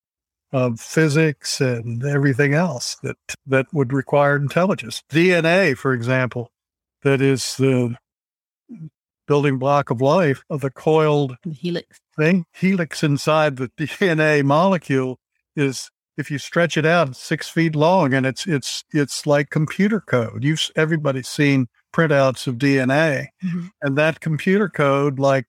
of 0.53 0.79
physics 0.81 1.61
and 1.61 2.05
everything 2.05 2.55
else 2.55 2.97
that 3.03 3.17
that 3.47 3.67
would 3.73 3.93
require 3.93 4.37
intelligence. 4.37 5.03
DNA, 5.11 5.77
for 5.77 5.93
example, 5.93 6.51
that 7.03 7.21
is 7.21 7.57
the 7.57 7.97
building 9.27 9.59
block 9.59 9.91
of 9.91 10.01
life 10.01 10.45
of 10.51 10.61
the 10.61 10.71
coiled 10.71 11.37
The 11.43 11.53
helix. 11.53 11.99
thing 12.17 12.45
helix 12.53 13.03
inside 13.03 13.57
the 13.57 13.69
DNA 13.79 14.45
molecule 14.45 15.19
is 15.57 15.91
if 16.17 16.31
you 16.31 16.39
stretch 16.39 16.77
it 16.77 16.87
out, 16.87 17.17
six 17.17 17.49
feet 17.49 17.75
long, 17.75 18.15
and 18.15 18.25
it's 18.25 18.47
it's 18.47 18.85
it's 18.93 19.27
like 19.27 19.51
computer 19.51 20.01
code. 20.01 20.45
You've 20.45 20.71
everybody's 20.77 21.29
seen 21.29 21.67
printouts 21.95 22.47
of 22.47 22.57
DNA, 22.59 23.29
Mhm. 23.43 23.71
and 23.83 23.97
that 23.97 24.21
computer 24.21 24.69
code, 24.69 25.19
like 25.19 25.47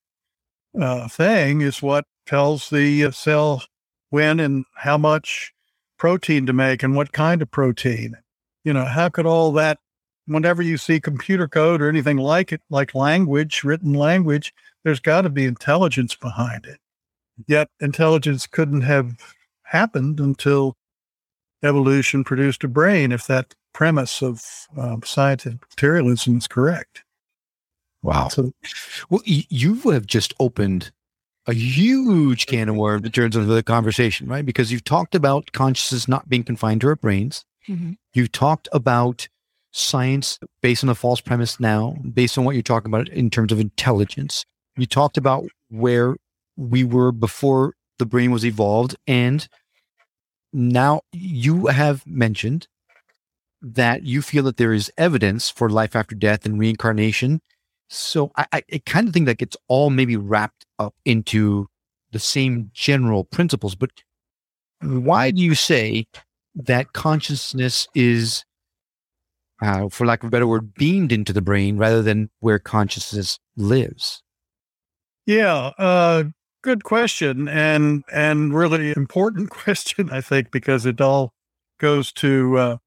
uh, 0.80 1.08
thing, 1.08 1.62
is 1.62 1.82
what 1.82 2.06
tells 2.26 2.70
the 2.70 3.06
uh, 3.06 3.12
cell 3.12 3.64
when 4.10 4.40
and 4.40 4.66
how 4.76 4.98
much 4.98 5.54
protein 5.98 6.46
to 6.46 6.54
make 6.54 6.84
and 6.84 6.96
what 6.96 7.12
kind 7.14 7.42
of 7.42 7.50
protein. 7.50 8.16
You 8.64 8.74
know, 8.74 8.86
how 8.86 9.10
could 9.10 9.26
all 9.26 9.52
that? 9.54 9.80
Whenever 10.28 10.62
you 10.62 10.78
see 10.78 11.00
computer 11.00 11.48
code 11.48 11.82
or 11.82 11.88
anything 11.88 12.18
like 12.18 12.52
it, 12.52 12.62
like 12.70 12.96
language, 12.96 13.64
written 13.64 13.94
language, 13.94 14.54
there's 14.84 15.00
got 15.00 15.22
to 15.22 15.30
be 15.30 15.46
intelligence 15.46 16.16
behind 16.16 16.66
it. 16.66 16.80
Yet 17.48 17.70
intelligence 17.80 18.48
couldn't 18.48 18.82
have 18.82 19.16
happened 19.64 20.20
until 20.20 20.76
evolution 21.64 22.24
produced 22.24 22.64
a 22.64 22.68
brain, 22.68 23.12
if 23.12 23.28
that 23.28 23.54
premise 23.76 24.22
of 24.24 24.42
um, 24.78 25.02
scientific 25.04 25.60
materialism 25.72 26.38
is 26.38 26.48
correct. 26.48 27.04
Wow. 28.02 28.30
So, 28.30 28.54
Well, 29.10 29.22
y- 29.28 29.46
you 29.50 29.76
have 29.92 30.06
just 30.08 30.34
opened 30.40 30.92
a 31.46 31.54
huge 31.54 32.46
can 32.46 32.70
of 32.70 32.76
worms 32.78 33.06
in 33.06 33.12
terms 33.12 33.36
of 33.36 33.48
the 33.48 33.62
conversation, 33.62 34.28
right? 34.28 34.46
Because 34.46 34.72
you've 34.72 34.86
talked 34.86 35.14
about 35.14 35.52
consciousness 35.52 36.08
not 36.08 36.30
being 36.30 36.44
confined 36.44 36.82
to 36.82 36.88
our 36.88 36.96
brains. 36.96 37.44
Mhm. 37.68 37.98
You've 38.14 38.32
talked 38.32 38.70
about 38.72 39.28
science 39.72 40.40
based 40.62 40.82
on 40.84 40.90
a 40.90 40.96
false 40.96 41.20
premise 41.20 41.60
now, 41.60 41.98
based 42.14 42.38
on 42.38 42.46
what 42.46 42.56
you're 42.56 42.64
talking 42.64 42.90
about 42.90 43.10
in 43.10 43.30
terms 43.30 43.52
of 43.52 43.60
intelligence. 43.60 44.46
You 44.78 44.86
talked 44.86 45.18
about 45.18 45.46
where 45.70 46.16
we 46.56 46.86
were 46.86 47.12
before 47.12 47.74
the 48.00 48.06
brain 48.06 48.32
was 48.32 48.46
evolved. 48.46 48.96
And 49.06 49.46
now 50.54 51.02
you 51.12 51.68
have 51.68 52.08
mentioned 52.08 52.68
that 53.62 54.04
you 54.04 54.22
feel 54.22 54.44
that 54.44 54.58
there 54.58 54.74
is 54.74 54.92
evidence 54.98 55.50
for 55.50 55.70
life 55.70 55.96
after 55.96 56.16
death 56.16 56.46
and 56.46 56.60
reincarnation. 56.60 57.42
So 57.90 58.32
I, 58.36 58.46
I, 58.52 58.64
I 58.74 58.82
kind 58.86 59.08
of 59.08 59.14
think 59.14 59.26
that 59.28 59.38
gets 59.38 59.58
all 59.68 59.90
maybe 59.90 60.18
wrapped 60.18 60.66
up 60.80 60.96
into 61.06 61.68
the 62.12 62.20
same 62.20 62.72
general 62.74 63.24
principles. 63.24 63.76
But 63.76 63.92
why 64.82 65.32
do 65.32 65.42
you 65.42 65.56
say 65.56 66.08
that 66.56 66.94
consciousness 66.94 67.88
is, 67.96 68.44
uh, 69.62 69.90
for 69.90 70.06
lack 70.06 70.24
of 70.24 70.28
a 70.28 70.32
better 70.32 70.48
word, 70.48 70.74
beamed 70.74 71.12
into 71.12 71.34
the 71.34 71.42
brain 71.42 71.78
rather 71.78 72.02
than 72.02 72.30
where 72.40 72.60
consciousness 72.60 73.40
lives? 73.56 74.22
yeah, 75.26 75.72
uh, 75.78 76.26
good 76.62 76.84
question, 76.84 77.48
and 77.48 78.04
and 78.12 78.54
really 78.54 78.94
important 78.96 79.50
question, 79.50 80.10
I 80.12 80.22
think, 80.22 80.52
because 80.52 80.86
it 80.86 81.02
all 81.02 81.34
goes 81.80 82.12
to 82.14 82.58
uh, 82.58 82.78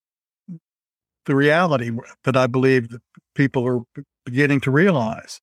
the 1.28 1.36
reality 1.36 1.92
that 2.24 2.36
I 2.36 2.48
believe 2.48 2.88
that 2.88 3.02
people 3.36 3.64
are 3.68 4.02
beginning 4.26 4.60
to 4.62 4.72
realize, 4.72 5.40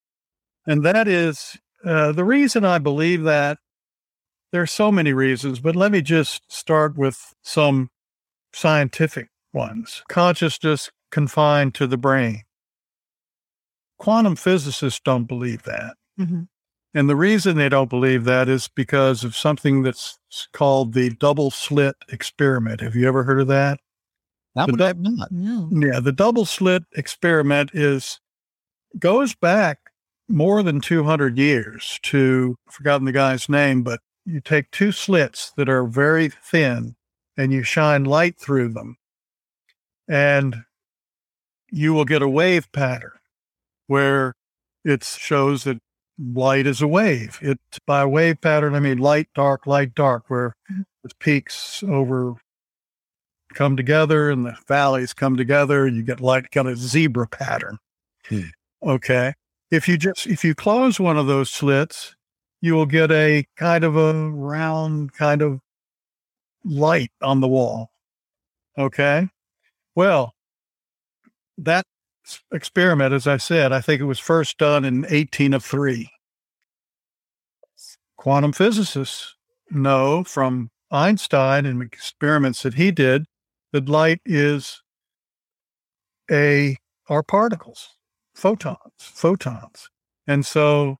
and 0.67 0.83
that 0.83 1.07
is 1.07 1.57
uh, 1.85 2.11
the 2.11 2.25
reason 2.25 2.65
I 2.65 2.79
believe 2.79 3.23
that. 3.23 3.59
There 4.51 4.61
are 4.61 4.67
so 4.67 4.89
many 4.89 5.11
reasons, 5.11 5.59
but 5.59 5.75
let 5.75 5.91
me 5.91 6.01
just 6.01 6.43
start 6.49 6.97
with 6.97 7.33
some 7.43 7.89
scientific 8.53 9.27
ones. 9.53 10.01
Consciousness 10.07 10.91
confined 11.11 11.75
to 11.75 11.87
the 11.87 11.97
brain. 11.97 12.43
Quantum 13.99 14.37
physicists 14.37 15.01
don't 15.03 15.25
believe 15.25 15.63
that. 15.63 15.95
Mhm. 16.17 16.47
And 16.93 17.09
the 17.09 17.17
reason 17.17 17.57
they 17.57 17.67
don't 17.67 17.89
believe 17.89 18.23
that 18.25 18.47
is 18.47 18.69
because 18.69 19.25
of 19.25 19.35
something 19.35 19.83
that's 19.83 20.17
called 20.53 20.93
the 20.93 21.09
double 21.09 21.51
slit 21.51 21.95
experiment. 22.07 22.79
Have 22.79 22.95
you 22.95 23.07
ever 23.09 23.23
heard 23.23 23.41
of 23.41 23.47
that? 23.47 23.79
That 24.55 24.67
The 24.67 24.71
one 24.71 24.77
dou- 24.77 24.85
I've 24.85 24.99
not. 24.99 25.31
No. 25.31 25.69
Yeah, 25.71 25.99
the 25.99 26.11
double 26.11 26.45
slit 26.45 26.83
experiment 26.95 27.71
is 27.73 28.19
goes 28.97 29.35
back 29.35 29.79
more 30.27 30.63
than 30.63 30.81
200 30.81 31.37
years 31.37 31.99
to 32.03 32.55
I've 32.67 32.73
forgotten 32.73 33.05
the 33.05 33.11
guy's 33.11 33.49
name, 33.49 33.83
but 33.83 33.99
you 34.25 34.41
take 34.41 34.71
two 34.71 34.91
slits 34.91 35.51
that 35.57 35.69
are 35.69 35.85
very 35.85 36.29
thin 36.29 36.95
and 37.37 37.51
you 37.51 37.63
shine 37.63 38.05
light 38.05 38.39
through 38.39 38.69
them 38.69 38.97
and 40.07 40.63
you 41.71 41.93
will 41.93 42.05
get 42.05 42.21
a 42.21 42.29
wave 42.29 42.71
pattern 42.71 43.11
where 43.87 44.35
it 44.83 45.03
shows 45.03 45.63
that 45.65 45.79
light 46.17 46.65
is 46.65 46.81
a 46.81 46.87
wave. 46.87 47.39
It 47.41 47.59
by 47.85 48.01
a 48.01 48.07
wave 48.07 48.41
pattern 48.41 48.73
I 48.73 48.79
mean 48.79 48.97
light 48.97 49.27
dark 49.35 49.67
light 49.67 49.93
dark 49.93 50.23
where 50.29 50.55
mm-hmm. 50.71 50.83
the 51.03 51.11
peaks 51.19 51.83
over 51.83 52.35
come 53.55 53.75
together 53.75 54.29
and 54.29 54.45
the 54.45 54.55
valleys 54.67 55.13
come 55.13 55.35
together 55.35 55.85
and 55.85 55.97
you 55.97 56.03
get 56.03 56.19
like 56.19 56.51
kind 56.51 56.67
of 56.67 56.77
zebra 56.77 57.27
pattern. 57.27 57.79
Hmm. 58.27 58.41
Okay. 58.83 59.33
If 59.71 59.87
you 59.87 59.97
just 59.97 60.27
if 60.27 60.43
you 60.43 60.53
close 60.53 60.99
one 60.99 61.17
of 61.17 61.25
those 61.25 61.49
slits, 61.49 62.15
you 62.61 62.75
will 62.75 62.85
get 62.85 63.11
a 63.11 63.45
kind 63.55 63.83
of 63.83 63.95
a 63.95 64.13
round 64.29 65.13
kind 65.13 65.41
of 65.41 65.59
light 66.63 67.11
on 67.21 67.39
the 67.39 67.47
wall. 67.47 67.89
Okay. 68.77 69.27
Well, 69.95 70.33
that 71.57 71.85
experiment, 72.51 73.13
as 73.13 73.27
I 73.27 73.37
said, 73.37 73.71
I 73.71 73.81
think 73.81 74.01
it 74.01 74.05
was 74.05 74.19
first 74.19 74.57
done 74.57 74.83
in 74.83 75.01
1803. 75.01 76.09
Quantum 78.17 78.51
physicists 78.51 79.35
know 79.71 80.23
from 80.23 80.69
Einstein 80.91 81.65
and 81.65 81.81
experiments 81.81 82.63
that 82.63 82.73
he 82.73 82.91
did 82.91 83.25
that 83.75 83.89
light 83.89 84.21
is 84.25 84.81
a 86.31 86.77
are 87.09 87.21
particles, 87.21 87.89
photons, 88.33 88.79
photons. 88.97 89.89
And 90.25 90.45
so 90.45 90.95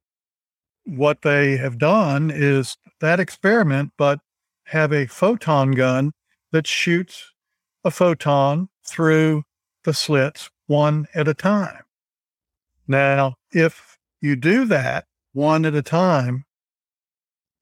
what 0.83 1.21
they 1.21 1.55
have 1.55 1.77
done 1.77 2.29
is 2.29 2.75
that 2.99 3.21
experiment, 3.21 3.93
but 3.97 4.19
have 4.65 4.91
a 4.91 5.07
photon 5.07 5.71
gun 5.71 6.11
that 6.51 6.67
shoots 6.67 7.31
a 7.85 7.91
photon 7.91 8.67
through 8.85 9.43
the 9.85 9.93
slits 9.93 10.49
one 10.67 11.07
at 11.15 11.29
a 11.29 11.33
time. 11.33 11.83
Now, 12.89 13.35
if 13.53 13.97
you 14.19 14.35
do 14.35 14.65
that 14.65 15.05
one 15.31 15.63
at 15.63 15.75
a 15.75 15.81
time, 15.81 16.43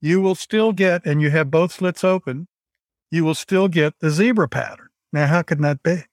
you 0.01 0.21
will 0.21 0.33
still 0.33 0.73
get, 0.73 1.05
and 1.05 1.21
you 1.21 1.29
have 1.29 1.51
both 1.51 1.71
slits 1.71 2.03
open, 2.03 2.47
you 3.11 3.23
will 3.23 3.35
still 3.35 3.67
get 3.67 3.99
the 3.99 4.09
zebra 4.09 4.49
pattern. 4.49 4.89
Now, 5.13 5.27
how 5.27 5.43
can 5.43 5.61
that 5.61 5.81
be? 5.83 6.03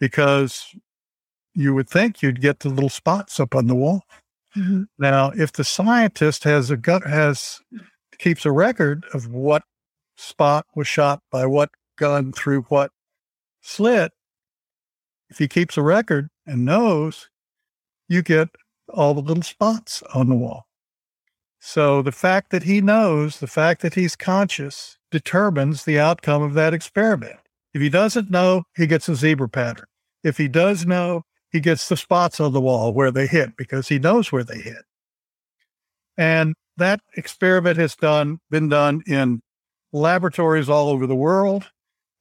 Because 0.00 0.74
you 1.54 1.74
would 1.74 1.90
think 1.90 2.22
you'd 2.22 2.40
get 2.40 2.60
the 2.60 2.70
little 2.70 2.88
spots 2.88 3.38
up 3.40 3.54
on 3.54 3.66
the 3.66 3.74
wall. 3.74 4.04
Mhm. 4.56 4.86
Now, 4.98 5.30
if 5.30 5.52
the 5.52 5.64
scientist 5.64 6.44
has 6.44 6.70
a 6.70 6.76
gut 6.76 7.06
has 7.06 7.60
keeps 8.18 8.46
a 8.46 8.52
record 8.52 9.04
of 9.12 9.28
what 9.28 9.64
spot 10.16 10.66
was 10.74 10.86
shot 10.86 11.22
by 11.30 11.46
what 11.46 11.70
gun 11.96 12.32
through 12.32 12.62
what 12.62 12.92
slit, 13.62 14.12
if 15.28 15.38
he 15.38 15.48
keeps 15.48 15.76
a 15.76 15.82
record 15.82 16.28
and 16.46 16.64
knows, 16.64 17.28
you 18.08 18.22
get 18.22 18.50
all 18.88 19.14
the 19.14 19.22
little 19.22 19.42
spots 19.42 20.02
on 20.14 20.28
the 20.28 20.34
wall. 20.36 20.66
So 21.60 22.02
the 22.02 22.12
fact 22.12 22.50
that 22.50 22.64
he 22.64 22.80
knows, 22.80 23.40
the 23.40 23.46
fact 23.46 23.82
that 23.82 23.94
he's 23.94 24.16
conscious, 24.16 24.98
determines 25.10 25.84
the 25.84 25.98
outcome 25.98 26.42
of 26.42 26.54
that 26.54 26.74
experiment. 26.74 27.38
If 27.74 27.80
he 27.80 27.88
doesn't 27.88 28.30
know, 28.30 28.64
he 28.76 28.86
gets 28.86 29.08
a 29.08 29.14
zebra 29.14 29.48
pattern. 29.48 29.86
If 30.22 30.36
he 30.36 30.48
does 30.48 30.86
know, 30.86 31.24
he 31.50 31.60
gets 31.60 31.88
the 31.88 31.96
spots 31.96 32.40
on 32.40 32.52
the 32.52 32.60
wall 32.60 32.92
where 32.92 33.10
they 33.10 33.26
hit 33.26 33.56
because 33.56 33.88
he 33.88 33.98
knows 33.98 34.32
where 34.32 34.44
they 34.44 34.58
hit. 34.58 34.84
And 36.16 36.54
that 36.76 37.00
experiment 37.16 37.76
has 37.78 37.94
done 37.96 38.40
been 38.50 38.68
done 38.68 39.02
in 39.06 39.42
laboratories 39.92 40.68
all 40.68 40.88
over 40.88 41.06
the 41.06 41.14
world, 41.14 41.70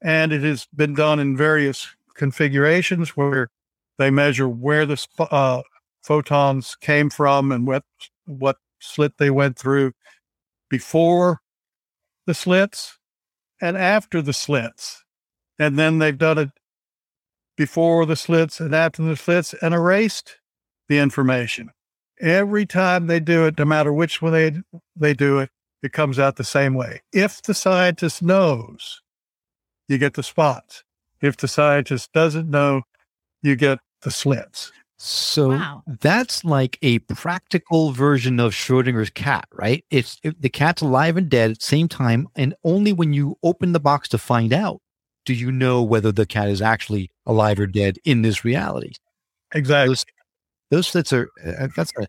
and 0.02 0.32
it 0.32 0.42
has 0.44 0.68
been 0.76 0.94
done 0.94 1.20
in 1.20 1.38
various 1.38 1.96
configurations 2.16 3.10
where 3.12 3.50
they 3.98 4.10
measure 4.10 4.48
where 4.50 4.86
the 4.86 4.98
uh, 5.20 5.62
photons 6.02 6.76
came 6.76 7.10
from 7.10 7.52
and 7.52 7.68
what 7.68 7.84
what 8.26 8.58
slit 8.80 9.18
they 9.18 9.30
went 9.30 9.58
through 9.58 9.92
before 10.70 11.40
the 12.26 12.34
slits 12.34 12.98
and 13.62 13.78
after 13.78 14.22
the 14.22 14.34
slits, 14.34 15.04
and 15.60 15.78
then 15.78 16.00
they've 16.00 16.18
done 16.18 16.38
it 16.38 16.50
before 17.58 18.06
the 18.06 18.16
slits 18.16 18.60
and 18.60 18.74
after 18.74 19.04
the 19.04 19.16
slits 19.16 19.54
and 19.62 19.74
erased 19.74 20.38
the 20.90 20.98
information. 20.98 21.70
Every 22.20 22.66
time 22.66 23.08
they 23.08 23.20
do 23.20 23.46
it, 23.46 23.58
no 23.58 23.66
matter 23.66 23.92
which 23.92 24.22
way 24.22 24.50
they, 24.50 24.62
they 24.96 25.14
do 25.14 25.40
it, 25.40 25.50
it 25.84 25.94
comes 25.94 26.20
out 26.20 26.36
the 26.36 26.44
same 26.44 26.74
way. 26.76 27.02
If 27.12 27.42
the 27.42 27.54
scientist 27.54 28.22
knows, 28.22 29.02
you 29.88 29.98
get 29.98 30.14
the 30.14 30.24
spots. 30.24 30.84
If 31.22 31.38
the 31.38 31.48
scientist 31.48 32.12
doesn't 32.14 32.50
know, 32.50 32.84
you 33.42 33.56
get 33.56 33.80
the 34.02 34.12
slits. 34.12 34.72
So 34.98 35.50
Wow. 35.50 35.84
that's 36.00 36.44
like 36.46 36.78
a 36.84 37.00
practical 37.00 37.92
version 37.92 38.40
of 38.40 38.54
Schrodinger's 38.54 39.10
cat, 39.10 39.48
right? 39.52 39.84
It's 39.90 40.20
it, 40.22 40.40
the 40.40 40.50
cat's 40.50 40.84
alive 40.84 41.18
and 41.18 41.28
dead 41.28 41.52
at 41.52 41.60
the 41.60 41.66
same 41.66 41.88
time, 41.88 42.28
and 42.36 42.54
only 42.64 42.94
when 42.94 43.12
you 43.12 43.38
open 43.42 43.72
the 43.72 43.80
box 43.80 44.08
to 44.10 44.20
find 44.20 44.54
out 44.54 44.80
do 45.26 45.34
you 45.34 45.52
know 45.52 45.84
whether 45.84 46.12
the 46.12 46.26
cat 46.26 46.50
is 46.50 46.62
actually 46.62 47.10
alive 47.26 47.60
or 47.60 47.68
dead 47.68 47.98
in 48.06 48.22
this 48.22 48.44
reality. 48.44 48.94
Exactly. 49.54 49.90
Those, 49.92 50.06
those 50.72 50.88
slits 50.88 51.14
are 51.14 51.30
uh, 51.46 51.68
that's 51.76 51.92
a 51.98 52.08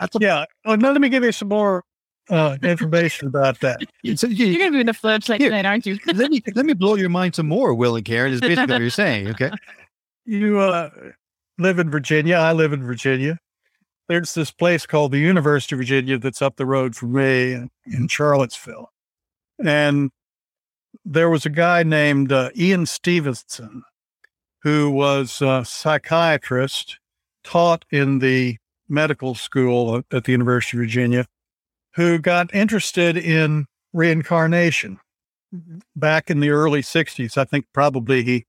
that's 0.00 0.16
a 0.16 0.18
Yeah. 0.20 0.44
Oh, 0.64 0.74
now 0.74 0.90
let 0.92 1.00
me 1.00 1.08
give 1.08 1.22
you 1.24 1.32
some 1.32 1.48
more 1.48 1.84
uh, 2.30 2.56
information 2.62 3.28
about 3.28 3.60
that. 3.60 3.80
so 4.16 4.26
you- 4.26 4.46
You're 4.46 4.58
going 4.58 4.72
to 4.72 4.76
be 4.76 4.80
in 4.80 4.86
the 4.86 4.94
flashlight 4.94 5.40
Here. 5.40 5.50
tonight, 5.50 5.66
aren't 5.66 5.86
you? 5.86 5.98
let 6.14 6.30
me 6.30 6.42
let 6.54 6.66
me 6.66 6.72
blow 6.74 6.94
your 6.96 7.08
mind 7.10 7.34
some 7.34 7.48
more, 7.48 7.74
Will 7.74 7.96
and 7.96 8.04
Karen. 8.04 8.32
Is 8.32 8.40
basically 8.40 8.72
what 8.74 8.80
you're 8.80 8.90
saying. 8.90 9.28
Okay. 9.30 9.50
You 10.26 10.58
uh, 10.58 10.88
live 11.58 11.78
in 11.78 11.90
Virginia. 11.90 12.36
I 12.36 12.52
live 12.54 12.72
in 12.72 12.82
Virginia. 12.82 13.38
There's 14.08 14.32
this 14.32 14.50
place 14.50 14.86
called 14.86 15.12
the 15.12 15.18
University 15.18 15.74
of 15.74 15.80
Virginia 15.80 16.16
that's 16.18 16.40
up 16.40 16.56
the 16.56 16.64
road 16.64 16.96
from 16.96 17.12
me 17.12 17.52
in, 17.52 17.70
in 17.84 18.08
Charlottesville. 18.08 18.90
And 19.62 20.10
there 21.04 21.30
was 21.30 21.46
a 21.46 21.50
guy 21.50 21.82
named 21.82 22.32
uh, 22.32 22.50
Ian 22.56 22.86
Stevenson 22.86 23.82
who 24.62 24.90
was 24.90 25.42
a 25.42 25.64
psychiatrist, 25.64 26.98
taught 27.44 27.84
in 27.90 28.18
the 28.20 28.56
medical 28.88 29.34
school 29.34 29.98
at- 29.98 30.04
at 30.10 30.24
the 30.24 30.32
University 30.32 30.78
of 30.78 30.80
Virginia, 30.80 31.26
who 31.96 32.18
got 32.18 32.52
interested 32.54 33.16
in 33.16 33.66
reincarnation 33.92 34.98
back 35.94 36.30
in 36.30 36.40
the 36.40 36.50
early 36.50 36.80
60s. 36.82 37.36
I 37.36 37.44
think 37.44 37.66
probably 37.72 38.22
he 38.24 38.46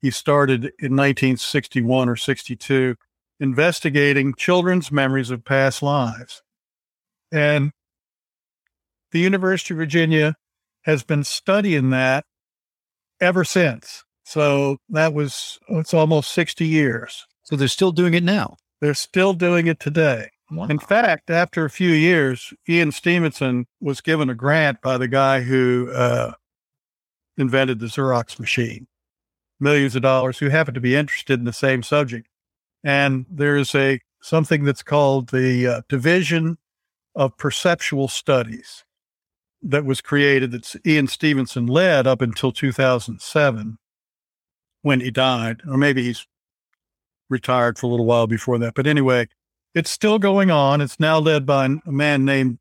he 0.00 0.10
started 0.10 0.64
in 0.80 0.96
1961 0.96 2.08
or 2.08 2.16
62 2.16 2.96
investigating 3.38 4.34
children's 4.34 4.90
memories 4.90 5.30
of 5.30 5.44
past 5.44 5.80
lives. 5.80 6.42
And 7.30 7.70
the 9.12 9.20
University 9.20 9.74
of 9.74 9.78
Virginia 9.78 10.34
has 10.82 11.02
been 11.02 11.24
studying 11.24 11.90
that 11.90 12.24
ever 13.20 13.44
since. 13.44 14.04
So 14.24 14.78
that 14.90 15.14
was, 15.14 15.58
it's 15.68 15.94
almost 15.94 16.32
60 16.32 16.66
years. 16.66 17.26
So 17.42 17.56
they're 17.56 17.68
still 17.68 17.92
doing 17.92 18.14
it 18.14 18.22
now. 18.22 18.56
They're 18.80 18.94
still 18.94 19.32
doing 19.32 19.66
it 19.66 19.80
today. 19.80 20.30
In 20.68 20.78
fact, 20.78 21.30
after 21.30 21.64
a 21.64 21.70
few 21.70 21.90
years, 21.90 22.52
Ian 22.68 22.92
Stevenson 22.92 23.66
was 23.80 24.02
given 24.02 24.28
a 24.28 24.34
grant 24.34 24.82
by 24.82 24.98
the 24.98 25.08
guy 25.08 25.40
who 25.40 25.90
uh, 25.94 26.32
invented 27.38 27.78
the 27.78 27.86
Xerox 27.86 28.38
machine, 28.38 28.86
millions 29.60 29.96
of 29.96 30.02
dollars, 30.02 30.38
who 30.38 30.50
happened 30.50 30.74
to 30.74 30.80
be 30.80 30.94
interested 30.94 31.38
in 31.38 31.46
the 31.46 31.54
same 31.54 31.82
subject. 31.82 32.28
And 32.84 33.24
there's 33.30 33.74
a 33.74 34.00
something 34.20 34.64
that's 34.64 34.82
called 34.82 35.30
the 35.30 35.66
uh, 35.66 35.82
Division 35.88 36.58
of 37.14 37.36
Perceptual 37.38 38.08
Studies 38.08 38.84
that 39.62 39.84
was 39.84 40.00
created 40.00 40.50
that 40.52 40.74
Ian 40.86 41.06
Stevenson 41.06 41.66
led 41.66 42.06
up 42.06 42.20
until 42.20 42.52
2007 42.52 43.78
when 44.82 45.00
he 45.00 45.10
died, 45.10 45.62
or 45.68 45.76
maybe 45.76 46.02
he's 46.02 46.26
retired 47.30 47.78
for 47.78 47.86
a 47.86 47.88
little 47.88 48.06
while 48.06 48.26
before 48.26 48.58
that. 48.58 48.74
But 48.74 48.86
anyway, 48.86 49.28
it's 49.74 49.90
still 49.90 50.18
going 50.18 50.50
on. 50.50 50.80
It's 50.80 51.00
now 51.00 51.18
led 51.18 51.46
by 51.46 51.66
a 51.86 51.92
man 51.92 52.24
named 52.24 52.58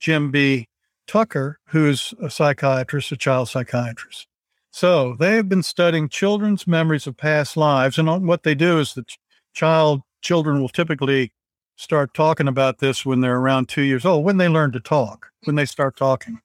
Jim 0.00 0.30
B. 0.30 0.68
Tucker, 1.06 1.58
who's 1.68 2.14
a 2.22 2.30
psychiatrist, 2.30 3.12
a 3.12 3.16
child 3.16 3.48
psychiatrist. 3.48 4.26
So 4.70 5.16
they 5.18 5.34
have 5.36 5.48
been 5.48 5.62
studying 5.62 6.08
children's 6.08 6.66
memories 6.66 7.06
of 7.06 7.16
past 7.16 7.56
lives. 7.56 7.98
And 7.98 8.26
what 8.26 8.42
they 8.44 8.54
do 8.54 8.78
is 8.78 8.94
the 8.94 9.04
child, 9.52 10.02
children 10.22 10.60
will 10.60 10.68
typically 10.68 11.32
start 11.80 12.12
talking 12.12 12.46
about 12.46 12.78
this 12.78 13.06
when 13.06 13.22
they're 13.22 13.38
around 13.38 13.66
two 13.66 13.80
years 13.80 14.04
old, 14.04 14.22
when 14.22 14.36
they 14.36 14.48
learn 14.48 14.70
to 14.70 14.80
talk, 14.80 15.30
when 15.44 15.56
they 15.56 15.64
start 15.64 15.96
talking. 15.96 16.40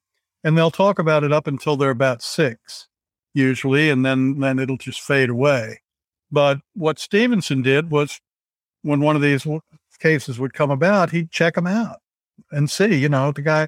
And 0.45 0.57
they'll 0.57 0.71
talk 0.71 0.97
about 0.97 1.25
it 1.25 1.33
up 1.33 1.45
until 1.45 1.75
they're 1.75 1.89
about 1.89 2.21
six, 2.21 2.87
usually, 3.33 3.89
and 3.89 4.05
then, 4.05 4.39
then 4.39 4.59
it'll 4.59 4.77
just 4.77 5.01
fade 5.01 5.29
away. 5.29 5.81
But 6.31 6.59
what 6.73 6.99
Stevenson 6.99 7.61
did 7.61 7.91
was 7.91 8.21
when 8.81 9.01
one 9.01 9.17
of 9.17 9.21
these 9.21 9.45
cases 9.99 10.39
would 10.39 10.53
come 10.53 10.71
about, 10.71 11.11
he'd 11.11 11.31
check 11.31 11.55
them 11.55 11.67
out 11.67 11.97
and 12.49 12.71
see, 12.71 12.95
you 12.95 13.09
know, 13.09 13.33
the 13.33 13.41
guy. 13.41 13.67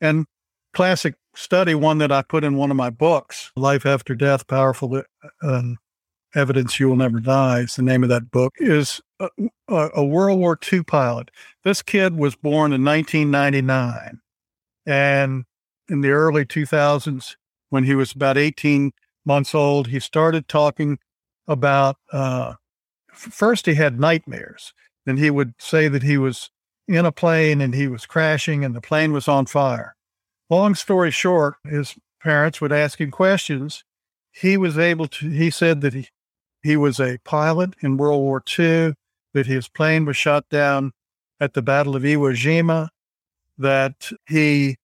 And 0.00 0.26
classic 0.72 1.14
study, 1.36 1.76
one 1.76 1.98
that 1.98 2.10
I 2.10 2.22
put 2.22 2.42
in 2.42 2.56
one 2.56 2.72
of 2.72 2.76
my 2.76 2.90
books, 2.90 3.52
Life 3.54 3.86
After 3.86 4.16
Death 4.16 4.48
Powerful 4.48 5.02
uh, 5.42 5.62
Evidence 6.34 6.78
You 6.80 6.88
Will 6.88 6.96
Never 6.96 7.20
Die, 7.20 7.60
is 7.60 7.76
the 7.76 7.82
name 7.82 8.02
of 8.02 8.08
that 8.08 8.30
book, 8.30 8.54
is 8.58 9.00
a, 9.20 9.28
a, 9.68 10.04
World 10.04 10.38
War 10.38 10.58
II 10.72 10.82
pilot. 10.82 11.30
This 11.62 11.82
kid 11.82 12.16
was 12.16 12.34
born 12.34 12.72
in 12.72 12.84
1999. 12.84 14.20
And 14.86 15.44
in 15.88 16.00
the 16.00 16.10
early 16.10 16.44
2000s, 16.44 17.36
when 17.70 17.84
he 17.84 17.94
was 17.94 18.12
about 18.12 18.36
18 18.36 18.92
months 19.24 19.54
old, 19.54 19.88
he 19.88 20.00
started 20.00 20.48
talking 20.48 20.98
about, 21.46 21.96
uh, 22.12 22.54
first 23.12 23.66
he 23.66 23.74
had 23.74 24.00
nightmares. 24.00 24.72
Then 25.06 25.16
he 25.16 25.30
would 25.30 25.54
say 25.58 25.88
that 25.88 26.02
he 26.02 26.18
was 26.18 26.50
in 26.88 27.06
a 27.06 27.12
plane 27.12 27.60
and 27.60 27.74
he 27.74 27.86
was 27.86 28.06
crashing 28.06 28.64
and 28.64 28.74
the 28.74 28.80
plane 28.80 29.12
was 29.12 29.28
on 29.28 29.46
fire. 29.46 29.94
Long 30.50 30.74
story 30.74 31.10
short, 31.10 31.56
his 31.64 31.94
parents 32.22 32.60
would 32.60 32.72
ask 32.72 33.00
him 33.00 33.10
questions. 33.10 33.84
He 34.32 34.56
was 34.56 34.76
able 34.76 35.06
to, 35.08 35.30
he 35.30 35.50
said 35.50 35.80
that 35.82 35.94
he, 35.94 36.08
he 36.64 36.76
was 36.78 36.98
a 36.98 37.18
pilot 37.24 37.74
in 37.80 37.98
World 37.98 38.22
War 38.22 38.42
II, 38.58 38.94
that 39.34 39.46
his 39.46 39.68
plane 39.68 40.06
was 40.06 40.16
shot 40.16 40.48
down 40.48 40.92
at 41.38 41.52
the 41.52 41.62
Battle 41.62 41.94
of 41.94 42.02
Iwo 42.02 42.32
Jima, 42.34 42.88
that 43.58 44.10
he 44.26 44.76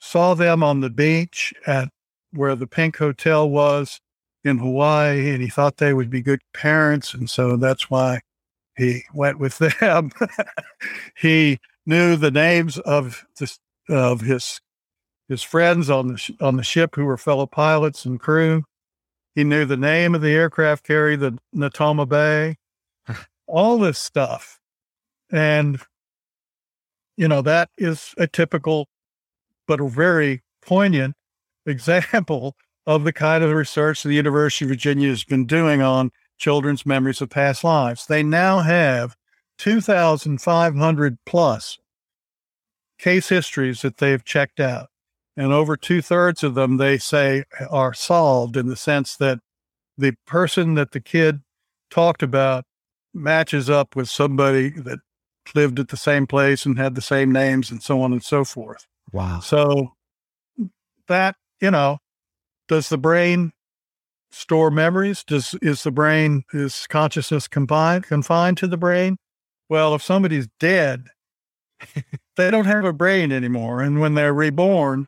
saw 0.00 0.32
them 0.34 0.62
on 0.62 0.80
the 0.80 0.88
beach 0.88 1.52
at 1.66 1.90
where 2.32 2.56
the 2.56 2.66
Pink 2.66 2.96
Hotel 2.96 3.48
was 3.48 4.00
in 4.42 4.58
Hawaii, 4.58 5.28
and 5.30 5.42
he 5.42 5.50
thought 5.50 5.76
they 5.76 5.92
would 5.92 6.08
be 6.08 6.22
good 6.22 6.40
parents. 6.54 7.12
And 7.12 7.28
so 7.28 7.56
that's 7.56 7.90
why 7.90 8.20
he 8.74 9.04
went 9.12 9.38
with 9.38 9.58
them. 9.80 10.10
he 11.14 11.58
knew 11.84 12.16
the 12.16 12.30
names 12.30 12.78
of 12.78 13.26
the, 13.38 13.54
of 13.90 14.22
his 14.22 14.60
his 15.28 15.42
friends 15.42 15.88
on 15.90 16.08
the 16.08 16.16
sh- 16.16 16.32
on 16.40 16.56
the 16.56 16.62
ship 16.64 16.96
who 16.96 17.04
were 17.04 17.18
fellow 17.18 17.46
pilots 17.46 18.04
and 18.04 18.18
crew. 18.18 18.64
He 19.34 19.44
knew 19.44 19.64
the 19.64 19.76
name 19.76 20.14
of 20.14 20.22
the 20.22 20.32
aircraft 20.32 20.84
carrier, 20.84 21.16
the 21.16 21.38
Natoma 21.54 22.08
Bay, 22.08 22.56
all 23.46 23.78
this 23.78 23.98
stuff, 23.98 24.58
and 25.30 25.80
you 27.16 27.28
know 27.28 27.42
that 27.42 27.70
is 27.78 28.14
a 28.18 28.26
typical, 28.26 28.88
but 29.66 29.80
a 29.80 29.88
very 29.88 30.42
poignant 30.62 31.14
example 31.66 32.56
of 32.86 33.04
the 33.04 33.12
kind 33.12 33.44
of 33.44 33.50
research 33.52 34.02
the 34.02 34.14
University 34.14 34.64
of 34.64 34.70
Virginia 34.70 35.08
has 35.08 35.24
been 35.24 35.46
doing 35.46 35.82
on 35.82 36.10
children's 36.38 36.86
memories 36.86 37.20
of 37.20 37.30
past 37.30 37.62
lives. 37.62 38.06
They 38.06 38.22
now 38.22 38.60
have 38.60 39.14
2,500 39.58 41.18
plus 41.26 41.78
case 42.98 43.28
histories 43.28 43.82
that 43.82 43.98
they've 43.98 44.24
checked 44.24 44.58
out. 44.58 44.88
And 45.36 45.52
over 45.52 45.76
two 45.76 46.02
thirds 46.02 46.42
of 46.42 46.54
them, 46.54 46.76
they 46.76 46.98
say, 46.98 47.44
are 47.70 47.94
solved 47.94 48.56
in 48.56 48.66
the 48.66 48.76
sense 48.76 49.16
that 49.16 49.38
the 49.96 50.12
person 50.26 50.74
that 50.74 50.92
the 50.92 51.00
kid 51.00 51.40
talked 51.90 52.22
about 52.22 52.64
matches 53.14 53.68
up 53.68 53.96
with 53.96 54.08
somebody 54.08 54.70
that 54.70 54.98
lived 55.54 55.78
at 55.78 55.88
the 55.88 55.96
same 55.96 56.26
place 56.26 56.64
and 56.66 56.78
had 56.78 56.94
the 56.94 57.02
same 57.02 57.32
names 57.32 57.70
and 57.70 57.82
so 57.82 58.00
on 58.02 58.12
and 58.12 58.22
so 58.22 58.44
forth. 58.44 58.86
Wow. 59.12 59.40
So 59.40 59.94
that, 61.08 61.36
you 61.60 61.70
know, 61.70 61.98
does 62.68 62.88
the 62.88 62.98
brain 62.98 63.52
store 64.30 64.70
memories? 64.70 65.24
Does 65.24 65.54
is 65.60 65.82
the 65.82 65.90
brain 65.90 66.44
is 66.52 66.86
consciousness 66.86 67.48
confined 67.48 68.04
confined 68.04 68.58
to 68.58 68.66
the 68.66 68.76
brain? 68.76 69.16
Well, 69.68 69.94
if 69.94 70.02
somebody's 70.02 70.48
dead, 70.58 71.06
they 72.36 72.50
don't 72.50 72.66
have 72.66 72.84
a 72.84 72.92
brain 72.92 73.32
anymore. 73.32 73.80
And 73.82 74.00
when 74.00 74.14
they're 74.14 74.34
reborn, 74.34 75.06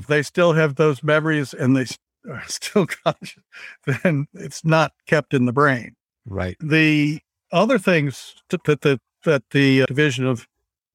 if 0.00 0.06
they 0.08 0.22
still 0.22 0.52
have 0.54 0.74
those 0.76 1.02
memories 1.02 1.54
and 1.54 1.76
they 1.76 1.86
are 2.30 2.42
still 2.46 2.86
conscious, 3.04 3.42
then 3.86 4.26
it's 4.34 4.64
not 4.64 4.92
kept 5.06 5.34
in 5.34 5.46
the 5.46 5.52
brain 5.52 5.94
Right. 6.26 6.56
the 6.60 7.20
other 7.52 7.78
things 7.78 8.34
that 8.50 8.64
the, 8.64 9.00
that 9.24 9.42
the 9.50 9.82
uh, 9.82 9.86
division 9.86 10.26
of 10.26 10.46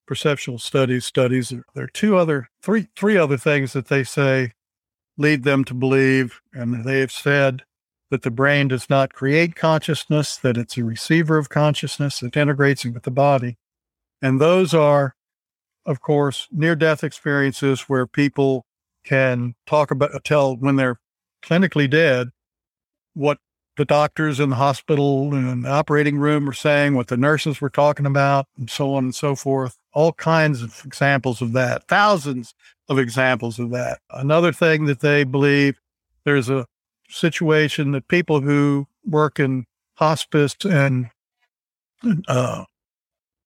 perceptual 0.08 0.60
studies 0.60 1.04
studies 1.06 1.52
there 1.74 1.84
are 1.86 1.88
two 1.88 2.16
other 2.16 2.48
three 2.62 2.88
three 2.96 3.18
other 3.18 3.38
things 3.38 3.74
that 3.74 3.88
they 3.88 4.04
say 4.04 4.52
lead 5.18 5.44
them 5.44 5.64
to 5.64 5.74
believe 5.74 6.42
and 6.54 6.86
they 6.86 7.00
have 7.00 7.12
said 7.12 7.64
that 8.12 8.22
the 8.22 8.30
brain 8.32 8.68
does 8.68 8.88
not 8.90 9.14
create 9.14 9.56
consciousness 9.56 10.38
that 10.38 10.58
it's 10.58 10.78
a 10.78 10.84
receiver 10.84 11.38
of 11.38 11.50
consciousness 11.50 12.20
that 12.20 12.38
integrates 12.38 12.86
it 12.86 12.94
with 12.94 13.04
the 13.04 13.12
body 13.12 13.58
and 14.22 14.40
those 14.40 14.74
are 14.76 15.16
of 15.88 16.02
course 16.02 16.48
near 16.52 16.76
death 16.76 17.04
experiences 17.04 17.82
where 17.82 18.06
people 18.06 18.65
can 19.06 19.56
talk 19.66 19.92
about 19.92 20.24
tell 20.24 20.56
when 20.58 20.76
they're 20.76 21.00
clinically 21.44 21.90
dead 21.90 22.30
what 23.14 23.38
the 23.78 23.86
doctors 23.86 24.40
in 24.40 24.50
the 24.50 24.56
hospital 24.56 25.34
and 25.34 25.64
the 25.64 25.70
operating 25.70 26.18
room 26.18 26.46
were 26.46 26.54
saying, 26.54 26.96
what 26.96 27.08
the 27.08 27.18
nurses 27.18 27.60
were 27.60 27.70
talking 27.70 28.06
about, 28.06 28.48
and 28.58 28.70
so 28.70 28.94
on 28.94 29.06
and 29.06 29.16
so 29.16 29.36
forth. 29.36 29.78
All 29.94 30.14
kinds 30.14 30.62
of 30.62 30.82
examples 30.86 31.42
of 31.42 31.54
that, 31.54 31.88
thousands 31.88 32.54
of 32.88 33.00
examples 33.00 33.60
of 33.60 33.72
that. 33.72 34.00
Another 34.10 34.52
thing 34.52 34.86
that 34.86 35.02
they 35.02 35.24
believe 35.24 35.80
there's 36.24 36.50
a 36.50 36.66
situation 37.10 37.92
that 37.92 38.08
people 38.08 38.42
who 38.42 38.88
work 39.06 39.40
in 39.40 39.66
hospice 39.96 40.56
and 40.64 41.10
uh, 42.28 42.64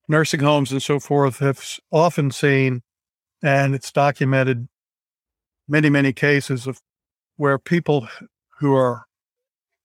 nursing 0.08 0.40
homes 0.40 0.72
and 0.72 0.82
so 0.82 0.98
forth 1.00 1.38
have 1.38 1.78
often 1.90 2.30
seen, 2.30 2.82
and 3.42 3.74
it's 3.74 3.92
documented 3.92 4.68
many, 5.70 5.88
many 5.88 6.12
cases 6.12 6.66
of 6.66 6.80
where 7.36 7.58
people 7.58 8.08
who 8.58 8.74
are 8.74 9.04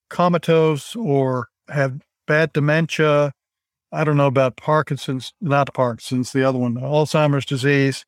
comatose 0.09 0.95
or 0.95 1.47
have 1.69 2.01
bad 2.27 2.51
dementia. 2.53 3.31
I 3.91 4.03
don't 4.03 4.17
know 4.17 4.27
about 4.27 4.57
Parkinson's, 4.57 5.33
not 5.39 5.73
Parkinson's, 5.73 6.33
the 6.33 6.43
other 6.43 6.57
one, 6.57 6.75
Alzheimer's 6.75 7.45
disease, 7.45 8.03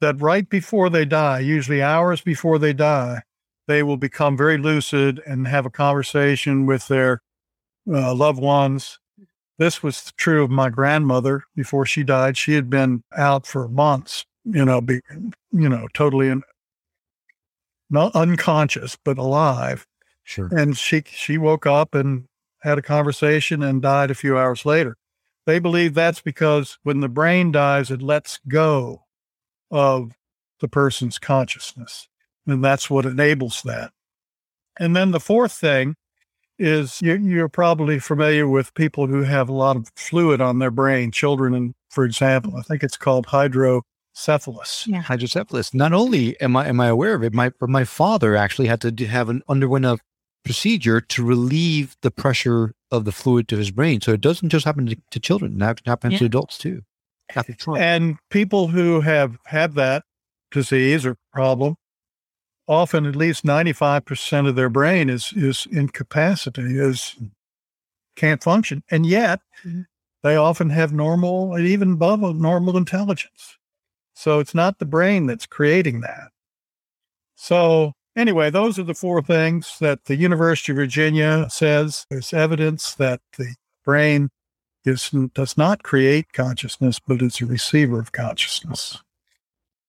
that 0.00 0.20
right 0.20 0.48
before 0.48 0.90
they 0.90 1.04
die, 1.04 1.40
usually 1.40 1.82
hours 1.82 2.20
before 2.20 2.58
they 2.58 2.72
die, 2.72 3.22
they 3.66 3.82
will 3.82 3.96
become 3.96 4.36
very 4.36 4.58
lucid 4.58 5.20
and 5.26 5.48
have 5.48 5.66
a 5.66 5.70
conversation 5.70 6.66
with 6.66 6.86
their 6.86 7.22
uh, 7.90 8.14
loved 8.14 8.40
ones. 8.40 8.98
This 9.58 9.82
was 9.82 10.12
true 10.16 10.44
of 10.44 10.50
my 10.50 10.68
grandmother 10.68 11.44
before 11.56 11.86
she 11.86 12.04
died. 12.04 12.36
She 12.36 12.52
had 12.52 12.68
been 12.68 13.02
out 13.16 13.46
for 13.46 13.68
months, 13.68 14.26
you 14.44 14.64
know, 14.64 14.80
be, 14.80 15.00
you 15.50 15.68
know, 15.68 15.88
totally 15.94 16.28
in, 16.28 16.42
not 17.90 18.14
unconscious, 18.14 18.96
but 19.04 19.18
alive. 19.18 19.86
Sure. 20.24 20.48
And 20.52 20.76
she 20.76 21.02
she 21.06 21.38
woke 21.38 21.66
up 21.66 21.94
and 21.94 22.24
had 22.62 22.78
a 22.78 22.82
conversation 22.82 23.62
and 23.62 23.80
died 23.80 24.10
a 24.10 24.14
few 24.14 24.36
hours 24.36 24.66
later. 24.66 24.96
They 25.46 25.60
believe 25.60 25.94
that's 25.94 26.20
because 26.20 26.78
when 26.82 27.00
the 27.00 27.08
brain 27.08 27.52
dies, 27.52 27.90
it 27.90 28.02
lets 28.02 28.40
go 28.48 29.04
of 29.70 30.12
the 30.60 30.68
person's 30.68 31.18
consciousness. 31.18 32.08
And 32.46 32.64
that's 32.64 32.90
what 32.90 33.06
enables 33.06 33.62
that. 33.62 33.92
And 34.78 34.96
then 34.96 35.12
the 35.12 35.20
fourth 35.20 35.52
thing 35.52 35.94
is 36.58 37.00
you, 37.02 37.14
you're 37.14 37.48
probably 37.48 37.98
familiar 37.98 38.48
with 38.48 38.74
people 38.74 39.06
who 39.06 39.22
have 39.22 39.48
a 39.48 39.52
lot 39.52 39.76
of 39.76 39.88
fluid 39.96 40.40
on 40.40 40.58
their 40.58 40.70
brain, 40.70 41.10
children, 41.12 41.54
and 41.54 41.74
for 41.90 42.04
example, 42.04 42.56
I 42.56 42.62
think 42.62 42.82
it's 42.82 42.96
called 42.96 43.26
hydrocephalus. 44.16 44.86
Yeah. 44.86 45.02
Hydrocephalus. 45.02 45.74
Not 45.74 45.92
only 45.92 46.40
am 46.40 46.56
I 46.56 46.68
am 46.68 46.80
I 46.80 46.86
aware 46.86 47.14
of 47.14 47.22
it, 47.22 47.32
my 47.34 47.50
but 47.60 47.68
my 47.68 47.84
father 47.84 48.36
actually 48.36 48.68
had 48.68 48.80
to 48.80 49.06
have 49.06 49.28
an 49.28 49.42
underwent 49.48 49.84
a 49.84 49.98
procedure 50.44 51.00
to 51.00 51.24
relieve 51.24 51.96
the 52.02 52.10
pressure 52.10 52.72
of 52.90 53.04
the 53.04 53.12
fluid 53.12 53.48
to 53.48 53.56
his 53.56 53.70
brain. 53.70 54.00
So 54.00 54.12
it 54.12 54.20
doesn't 54.20 54.50
just 54.50 54.64
happen 54.64 54.86
to, 54.86 54.96
to 55.10 55.20
children; 55.20 55.60
it 55.60 55.82
happens 55.86 56.18
to 56.18 56.24
adults 56.24 56.58
too. 56.58 56.82
And 57.76 58.16
people 58.30 58.68
who 58.68 59.00
have 59.00 59.36
had 59.46 59.74
that 59.74 60.04
disease 60.52 61.04
or 61.04 61.16
problem, 61.32 61.74
often 62.68 63.04
at 63.04 63.16
least 63.16 63.44
95% 63.44 64.48
of 64.48 64.54
their 64.54 64.70
brain 64.70 65.10
is 65.10 65.32
is 65.34 65.66
incapacitated, 65.70 66.70
is 66.72 67.16
can't 68.16 68.42
function. 68.42 68.82
And 68.90 69.04
yet 69.04 69.40
Mhm. 69.64 69.86
they 70.22 70.36
often 70.36 70.70
have 70.70 70.92
normal 70.92 71.54
and 71.54 71.66
even 71.66 71.92
above 71.94 72.20
normal 72.36 72.76
intelligence. 72.76 73.58
So 74.16 74.40
it's 74.40 74.54
not 74.54 74.78
the 74.78 74.86
brain 74.86 75.26
that's 75.26 75.46
creating 75.46 76.00
that. 76.00 76.30
So 77.34 77.92
anyway, 78.16 78.48
those 78.48 78.78
are 78.78 78.82
the 78.82 78.94
four 78.94 79.20
things 79.20 79.76
that 79.78 80.06
the 80.06 80.16
University 80.16 80.72
of 80.72 80.76
Virginia 80.76 81.48
says 81.50 82.06
there's 82.08 82.32
evidence 82.32 82.94
that 82.94 83.20
the 83.36 83.54
brain 83.84 84.30
is, 84.86 85.10
does 85.34 85.58
not 85.58 85.82
create 85.82 86.32
consciousness, 86.32 86.98
but 86.98 87.20
it's 87.20 87.42
a 87.42 87.46
receiver 87.46 88.00
of 88.00 88.12
consciousness. 88.12 89.02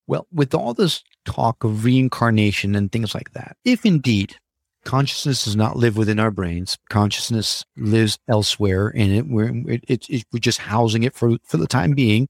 Well, 0.07 0.27
with 0.31 0.53
all 0.53 0.73
this 0.73 1.03
talk 1.23 1.63
of 1.63 1.85
reincarnation 1.85 2.75
and 2.75 2.91
things 2.91 3.15
like 3.15 3.31
that, 3.31 3.55
if 3.63 3.85
indeed 3.85 4.35
consciousness 4.83 5.45
does 5.45 5.55
not 5.55 5.77
live 5.77 5.95
within 5.95 6.19
our 6.19 6.31
brains, 6.31 6.77
consciousness 6.89 7.63
lives 7.77 8.19
elsewhere, 8.27 8.91
and 8.93 9.13
it 9.13 9.27
we're 9.27 9.55
it, 9.69 9.83
it, 9.87 10.09
it, 10.09 10.25
we're 10.33 10.39
just 10.39 10.59
housing 10.59 11.03
it 11.03 11.13
for 11.13 11.37
for 11.43 11.57
the 11.57 11.67
time 11.67 11.93
being, 11.93 12.27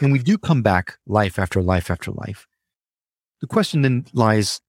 and 0.00 0.12
we 0.12 0.18
do 0.18 0.38
come 0.38 0.62
back 0.62 0.98
life 1.06 1.38
after 1.38 1.62
life 1.62 1.90
after 1.90 2.10
life. 2.10 2.46
The 3.40 3.46
question 3.46 3.82
then 3.82 4.06
lies, 4.12 4.60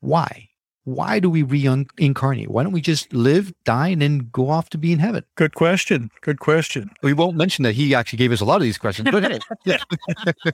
why? 0.00 0.48
Why 0.84 1.18
do 1.18 1.28
we 1.28 1.42
reincarnate? 1.42 2.50
Why 2.50 2.62
don't 2.62 2.72
we 2.72 2.80
just 2.80 3.12
live, 3.12 3.52
die, 3.64 3.88
and 3.88 4.00
then 4.00 4.30
go 4.32 4.48
off 4.48 4.70
to 4.70 4.78
be 4.78 4.92
in 4.92 5.00
heaven? 5.00 5.24
Good 5.34 5.54
question. 5.54 6.10
Good 6.22 6.40
question. 6.40 6.90
We 7.02 7.12
won't 7.12 7.36
mention 7.36 7.64
that 7.64 7.74
he 7.74 7.94
actually 7.94 8.16
gave 8.16 8.32
us 8.32 8.40
a 8.40 8.46
lot 8.46 8.56
of 8.56 8.62
these 8.62 8.78
questions. 8.78 9.08
Yeah. 9.64 9.78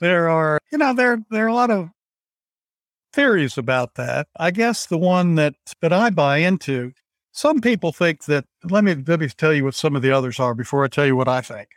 There 0.00 0.28
are, 0.28 0.58
you 0.72 0.78
know, 0.78 0.92
there 0.92 1.24
there 1.30 1.44
are 1.44 1.48
a 1.48 1.54
lot 1.54 1.70
of 1.70 1.88
theories 3.12 3.56
about 3.56 3.94
that. 3.94 4.26
I 4.36 4.50
guess 4.50 4.86
the 4.86 4.98
one 4.98 5.36
that 5.36 5.54
that 5.80 5.92
I 5.92 6.10
buy 6.10 6.38
into, 6.38 6.92
some 7.32 7.60
people 7.60 7.92
think 7.92 8.24
that 8.24 8.44
let 8.64 8.84
me 8.84 8.94
let 9.06 9.20
me 9.20 9.28
tell 9.28 9.54
you 9.54 9.64
what 9.64 9.74
some 9.74 9.94
of 9.96 10.02
the 10.02 10.10
others 10.10 10.40
are 10.40 10.54
before 10.54 10.84
I 10.84 10.88
tell 10.88 11.06
you 11.06 11.16
what 11.16 11.28
I 11.28 11.40
think. 11.40 11.68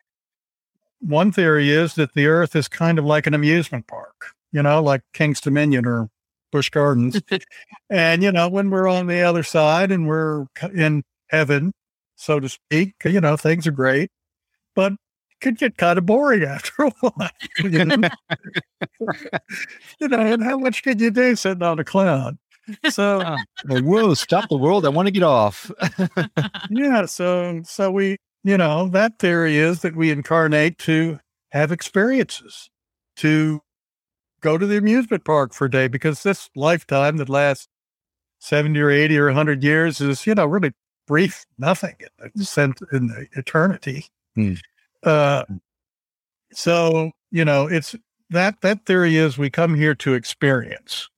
One 0.99 1.31
theory 1.31 1.69
is 1.69 1.95
that 1.95 2.13
the 2.13 2.27
earth 2.27 2.55
is 2.55 2.67
kind 2.67 2.97
of 2.97 3.05
like 3.05 3.27
an 3.27 3.33
amusement 3.33 3.87
park, 3.87 4.33
you 4.51 4.63
know, 4.63 4.81
like 4.81 5.01
King's 5.13 5.41
Dominion 5.41 5.85
or 5.85 6.09
Busch 6.51 6.69
Gardens. 6.69 7.21
and 7.89 8.23
you 8.23 8.31
know, 8.31 8.49
when 8.49 8.69
we're 8.69 8.87
on 8.87 9.07
the 9.07 9.21
other 9.21 9.43
side 9.43 9.91
and 9.91 10.07
we're 10.07 10.45
in 10.73 11.03
heaven, 11.29 11.73
so 12.15 12.39
to 12.39 12.49
speak, 12.49 12.95
you 13.05 13.21
know, 13.21 13.37
things 13.37 13.67
are 13.67 13.71
great. 13.71 14.09
But 14.75 14.93
it 14.93 14.99
could 15.41 15.57
get 15.57 15.77
kind 15.77 15.97
of 15.97 16.05
boring 16.05 16.43
after 16.47 16.83
a 16.83 16.91
while. 17.01 17.29
you 17.59 17.85
know? 17.85 18.09
you 19.99 20.07
know, 20.07 20.19
and 20.19 20.43
how 20.43 20.57
much 20.57 20.83
can 20.83 20.99
you 20.99 21.11
do 21.11 21.35
sitting 21.35 21.63
on 21.63 21.79
a 21.79 21.83
cloud? 21.83 22.37
So 22.89 23.19
Like, 23.65 23.83
whoa, 23.83 24.13
stop 24.13 24.49
the 24.49 24.57
world. 24.57 24.85
I 24.85 24.89
want 24.89 25.07
to 25.07 25.11
get 25.11 25.23
off. 25.23 25.71
yeah, 26.69 27.05
so 27.05 27.61
so 27.63 27.91
we, 27.91 28.17
you 28.47 28.57
know, 28.57 28.87
that 28.87 29.19
theory 29.19 29.57
is 29.57 29.81
that 29.81 29.93
we 29.93 30.09
incarnate 30.09 30.77
to 30.77 31.19
have 31.51 31.69
experiences, 31.69 32.69
to 33.17 33.61
go 34.39 34.57
to 34.57 34.65
the 34.65 34.77
amusement 34.77 35.25
park 35.25 35.53
for 35.53 35.65
a 35.65 35.69
day, 35.69 35.89
because 35.89 36.23
this 36.23 36.49
lifetime 36.55 37.17
that 37.17 37.27
lasts 37.27 37.67
seventy 38.39 38.79
or 38.79 38.89
eighty 38.89 39.17
or 39.17 39.29
hundred 39.31 39.63
years 39.63 39.99
is, 39.99 40.25
you 40.25 40.33
know, 40.33 40.45
really 40.45 40.71
brief, 41.07 41.45
nothing 41.57 41.95
in 41.99 42.31
the 42.35 42.45
sense 42.45 42.79
in 42.93 43.07
the 43.07 43.27
eternity. 43.33 44.05
Hmm. 44.35 44.53
Uh, 45.03 45.43
so 46.53 47.11
you 47.31 47.43
know, 47.43 47.67
it's 47.67 47.95
that 48.29 48.61
that 48.61 48.85
theory 48.85 49.17
is 49.17 49.37
we 49.37 49.49
come 49.49 49.75
here 49.75 49.95
to 49.95 50.13
experience. 50.13 51.09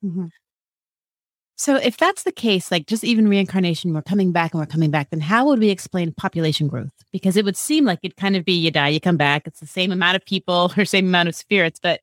So, 1.60 1.76
if 1.76 1.97
that's 1.97 2.24
the 2.24 2.32
case, 2.32 2.72
like 2.72 2.88
just 2.88 3.03
even 3.03 3.28
reincarnation, 3.28 3.93
we're 3.93 4.01
coming 4.01 4.32
back 4.32 4.53
and 4.53 4.62
we're 4.62 4.66
coming 4.66 4.91
back, 4.91 5.10
then 5.10 5.20
how 5.20 5.45
would 5.45 5.60
we 5.60 5.70
explain 5.70 6.14
population 6.14 6.70
growth? 6.70 6.93
Because 7.12 7.36
it 7.36 7.43
would 7.43 7.57
seem 7.57 7.84
like 7.84 7.99
it'd 8.01 8.16
kind 8.16 8.38
of 8.38 8.45
be 8.45 8.53
you 8.53 8.72
die, 8.72 8.88
you 8.88 9.01
come 9.01 9.18
back, 9.18 9.45
it's 9.45 9.60
the 9.60 9.68
same 9.68 9.91
amount 9.91 10.16
of 10.16 10.24
people 10.26 10.72
or 10.78 10.86
same 10.86 11.07
amount 11.07 11.28
of 11.28 11.36
spirits, 11.36 11.78
but 11.84 11.99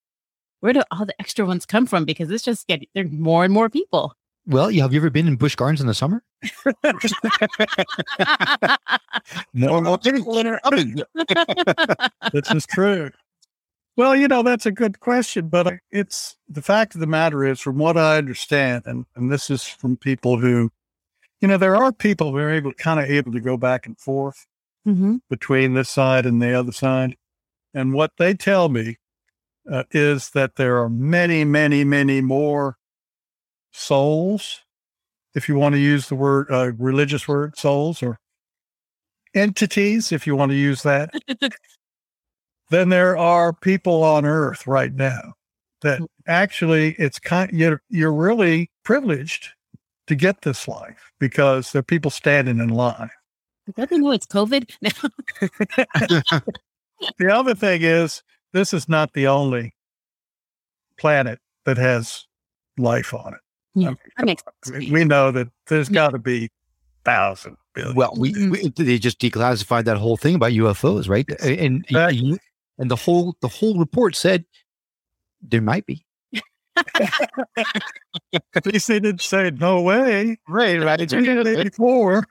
where 0.61 0.75
do 0.75 0.83
all 0.91 1.07
the 1.07 1.19
extra 1.19 1.47
ones 1.47 1.65
come 1.65 1.87
from? 1.87 2.05
Because 2.05 2.31
it's 2.31 2.45
just 2.45 2.67
getting 2.67 2.87
there 2.95 3.07
are 3.07 3.09
more 3.09 3.45
and 3.45 3.55
more 3.55 3.71
people. 3.71 4.13
Well, 4.45 4.71
yeah, 4.71 4.83
have 4.83 4.93
you 4.93 5.01
ever 5.01 5.09
been 5.09 5.27
in 5.27 5.37
Busch 5.37 5.55
Gardens 5.55 5.81
in 5.81 5.87
the 5.87 5.95
summer? 5.95 6.23
No, 9.55 9.81
no, 9.81 9.97
this 12.31 12.51
is 12.53 12.67
true. 12.67 13.11
Well, 13.97 14.15
you 14.15 14.29
know, 14.29 14.43
that's 14.43 14.67
a 14.67 14.73
good 14.73 15.01
question, 15.01 15.49
but 15.49 15.75
it's 15.91 16.37
the 16.49 16.61
fact 16.61 16.95
of 16.95 17.01
the 17.01 17.07
matter 17.07 17.45
is, 17.45 17.61
from 17.61 17.79
what 17.79 17.97
I 17.97 18.19
understand, 18.19 18.83
and, 18.85 19.07
and 19.17 19.33
this 19.33 19.49
is 19.49 19.65
from 19.65 19.97
people 19.97 20.39
who, 20.39 20.71
you 21.41 21.49
know, 21.49 21.57
there 21.57 21.77
are 21.77 21.93
people 21.93 22.33
who 22.33 22.37
are 22.39 22.51
able, 22.51 22.75
kind 22.75 23.01
of 23.01 23.11
able 23.11 23.33
to 23.33 23.41
go 23.41 23.57
back 23.57 23.87
and 23.87 23.99
forth 23.99 24.47
mm-hmm. 24.87 25.17
between 25.31 25.73
this 25.73 25.89
side 25.89 26.27
and 26.27 26.43
the 26.43 26.53
other 26.53 26.73
side. 26.73 27.17
And 27.73 27.95
what 27.95 28.13
they 28.19 28.35
tell 28.35 28.69
me 28.69 28.97
uh, 29.71 29.85
is 29.91 30.31
that 30.31 30.57
there 30.57 30.79
are 30.79 30.91
many, 30.91 31.45
many, 31.45 31.83
many 31.83 32.21
more 32.21 32.77
souls, 33.73 34.61
if 35.35 35.49
you 35.49 35.57
want 35.57 35.75
to 35.75 35.79
use 35.79 36.09
the 36.09 36.15
word, 36.15 36.49
uh, 36.51 36.73
religious 36.73 37.27
word, 37.27 37.57
souls 37.59 38.03
or 38.03 38.19
entities, 39.35 40.13
if 40.13 40.27
you 40.27 40.37
want 40.37 40.51
to 40.51 40.57
use 40.57 40.83
that, 40.83 41.11
than 42.71 42.89
there 42.89 43.17
are 43.17 43.53
people 43.53 44.03
on 44.03 44.25
earth 44.25 44.67
right 44.67 44.93
now. 44.93 45.35
That 45.83 46.01
mm. 46.01 46.07
actually, 46.27 46.95
it's 46.99 47.19
kind. 47.19 47.51
You're 47.53 47.83
you're 47.89 48.13
really 48.13 48.71
privileged 48.83 49.51
to 50.07 50.15
get 50.15 50.43
this 50.43 50.67
life 50.67 51.13
because 51.19 51.73
there 51.73 51.81
are 51.81 51.85
people 51.85 52.11
standing 52.11 52.59
in 52.59 52.69
line. 52.69 53.11
Don't 53.77 53.91
know 53.91 54.13
it's 54.13 54.27
COVID? 54.27 54.71
The 57.19 57.31
other 57.31 57.55
thing 57.55 57.83
is, 57.83 58.23
this 58.53 58.73
is 58.73 58.89
not 58.89 59.13
the 59.13 59.27
only 59.27 59.75
planet 60.97 61.39
that 61.65 61.77
has 61.77 62.27
life 62.79 63.13
on 63.13 63.35
it. 63.35 63.41
Yeah, 63.75 63.91
I 63.91 63.95
that 64.17 64.27
makes 64.27 64.43
mean, 64.73 64.93
we 64.93 65.05
know 65.05 65.31
that 65.31 65.49
there's 65.67 65.91
got 65.91 66.11
to 66.11 66.19
be 66.19 66.51
thousand 67.05 67.57
billion. 67.75 67.95
Well, 67.95 68.15
we, 68.17 68.33
mm-hmm. 68.33 68.51
we 68.51 68.69
they 68.71 68.99
just 68.99 69.21
declassified 69.21 69.85
that 69.85 69.99
whole 69.99 70.17
thing 70.17 70.37
about 70.37 70.53
UFOs, 70.53 71.09
right? 71.09 71.29
And 71.43 71.85
Exactly. 71.85 72.39
And 72.79 72.91
the 72.91 72.97
whole 72.97 73.37
the 73.41 73.49
whole 73.49 73.79
report 73.79 74.15
said 74.17 74.45
there 75.41 75.63
might 75.63 75.87
be. 75.87 76.05
At 78.55 78.67
least 78.67 78.89
they 78.89 79.01
didn't 79.01 79.23
say 79.23 79.51
no 79.51 79.81
way. 79.81 80.39
Right, 80.49 80.79
right. 80.79 81.01
1984. 81.01 82.27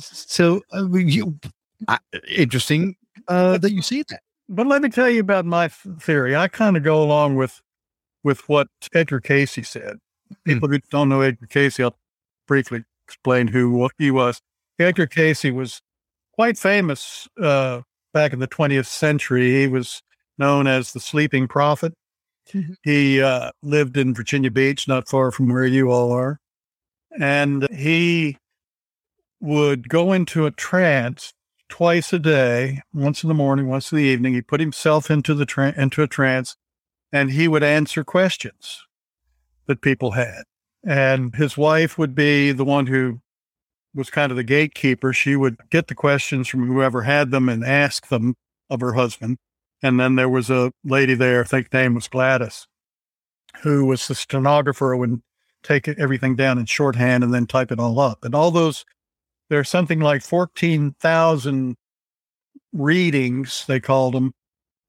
So 0.00 0.62
uh, 0.74 0.86
you, 0.92 1.38
uh, 1.86 1.98
interesting 2.34 2.96
uh, 3.28 3.58
that 3.58 3.72
you 3.72 3.82
see 3.82 4.04
that. 4.08 4.20
But 4.48 4.66
let 4.66 4.80
me 4.80 4.88
tell 4.88 5.10
you 5.10 5.20
about 5.20 5.44
my 5.44 5.68
theory. 5.68 6.34
I 6.34 6.48
kind 6.48 6.76
of 6.76 6.82
go 6.82 7.02
along 7.02 7.36
with 7.36 7.60
with 8.24 8.48
what 8.48 8.68
Edgar 8.94 9.20
Cayce 9.20 9.68
said. 9.68 9.98
People 10.44 10.68
who 10.68 10.78
don't 10.90 11.08
know 11.08 11.20
Edgar 11.20 11.46
Cayce, 11.46 11.78
I'll 11.80 11.96
briefly 12.46 12.84
explain 13.06 13.48
who 13.48 13.88
he 13.98 14.10
was. 14.10 14.40
Edgar 14.78 15.06
Cayce 15.06 15.44
was 15.44 15.82
quite 16.32 16.56
famous 16.58 17.28
uh, 17.40 17.82
back 18.12 18.32
in 18.32 18.38
the 18.38 18.48
20th 18.48 18.86
century. 18.86 19.60
He 19.60 19.66
was 19.66 20.02
known 20.38 20.66
as 20.66 20.92
the 20.92 21.00
Sleeping 21.00 21.48
Prophet. 21.48 21.94
He 22.82 23.20
uh, 23.20 23.50
lived 23.62 23.96
in 23.96 24.14
Virginia 24.14 24.50
Beach, 24.50 24.88
not 24.88 25.08
far 25.08 25.30
from 25.30 25.48
where 25.48 25.66
you 25.66 25.90
all 25.90 26.12
are, 26.12 26.40
and 27.18 27.68
he 27.70 28.38
would 29.40 29.88
go 29.88 30.12
into 30.12 30.46
a 30.46 30.50
trance 30.50 31.32
twice 31.68 32.12
a 32.12 32.18
day, 32.18 32.80
once 32.94 33.22
in 33.22 33.28
the 33.28 33.34
morning, 33.34 33.68
once 33.68 33.92
in 33.92 33.98
the 33.98 34.04
evening. 34.04 34.34
He 34.34 34.42
put 34.42 34.60
himself 34.60 35.10
into 35.10 35.34
the 35.34 35.44
tra- 35.44 35.74
into 35.76 36.02
a 36.02 36.08
trance, 36.08 36.56
and 37.12 37.30
he 37.30 37.48
would 37.48 37.62
answer 37.62 38.02
questions 38.04 38.86
that 39.66 39.82
people 39.82 40.12
had. 40.12 40.44
And 40.84 41.34
his 41.34 41.56
wife 41.56 41.98
would 41.98 42.14
be 42.14 42.52
the 42.52 42.64
one 42.64 42.86
who 42.86 43.20
was 43.98 44.08
kind 44.08 44.32
of 44.32 44.36
the 44.36 44.44
gatekeeper. 44.44 45.12
She 45.12 45.36
would 45.36 45.58
get 45.70 45.88
the 45.88 45.94
questions 45.94 46.48
from 46.48 46.66
whoever 46.66 47.02
had 47.02 47.30
them 47.30 47.48
and 47.48 47.64
ask 47.64 48.08
them 48.08 48.36
of 48.70 48.80
her 48.80 48.94
husband. 48.94 49.36
And 49.82 50.00
then 50.00 50.14
there 50.14 50.28
was 50.28 50.48
a 50.48 50.72
lady 50.84 51.14
there, 51.14 51.42
I 51.42 51.44
think 51.44 51.72
name 51.72 51.94
was 51.94 52.08
Gladys, 52.08 52.66
who 53.62 53.84
was 53.84 54.08
the 54.08 54.14
stenographer 54.14 54.92
and 54.92 55.00
would 55.00 55.22
take 55.62 55.88
everything 55.88 56.36
down 56.36 56.58
in 56.58 56.66
shorthand 56.66 57.22
and 57.22 57.34
then 57.34 57.46
type 57.46 57.70
it 57.70 57.78
all 57.78 58.00
up. 58.00 58.24
And 58.24 58.34
all 58.34 58.50
those 58.50 58.84
there's 59.50 59.68
something 59.68 60.00
like 60.00 60.22
14,000 60.22 61.76
readings, 62.72 63.64
they 63.66 63.80
called 63.80 64.14
them, 64.14 64.32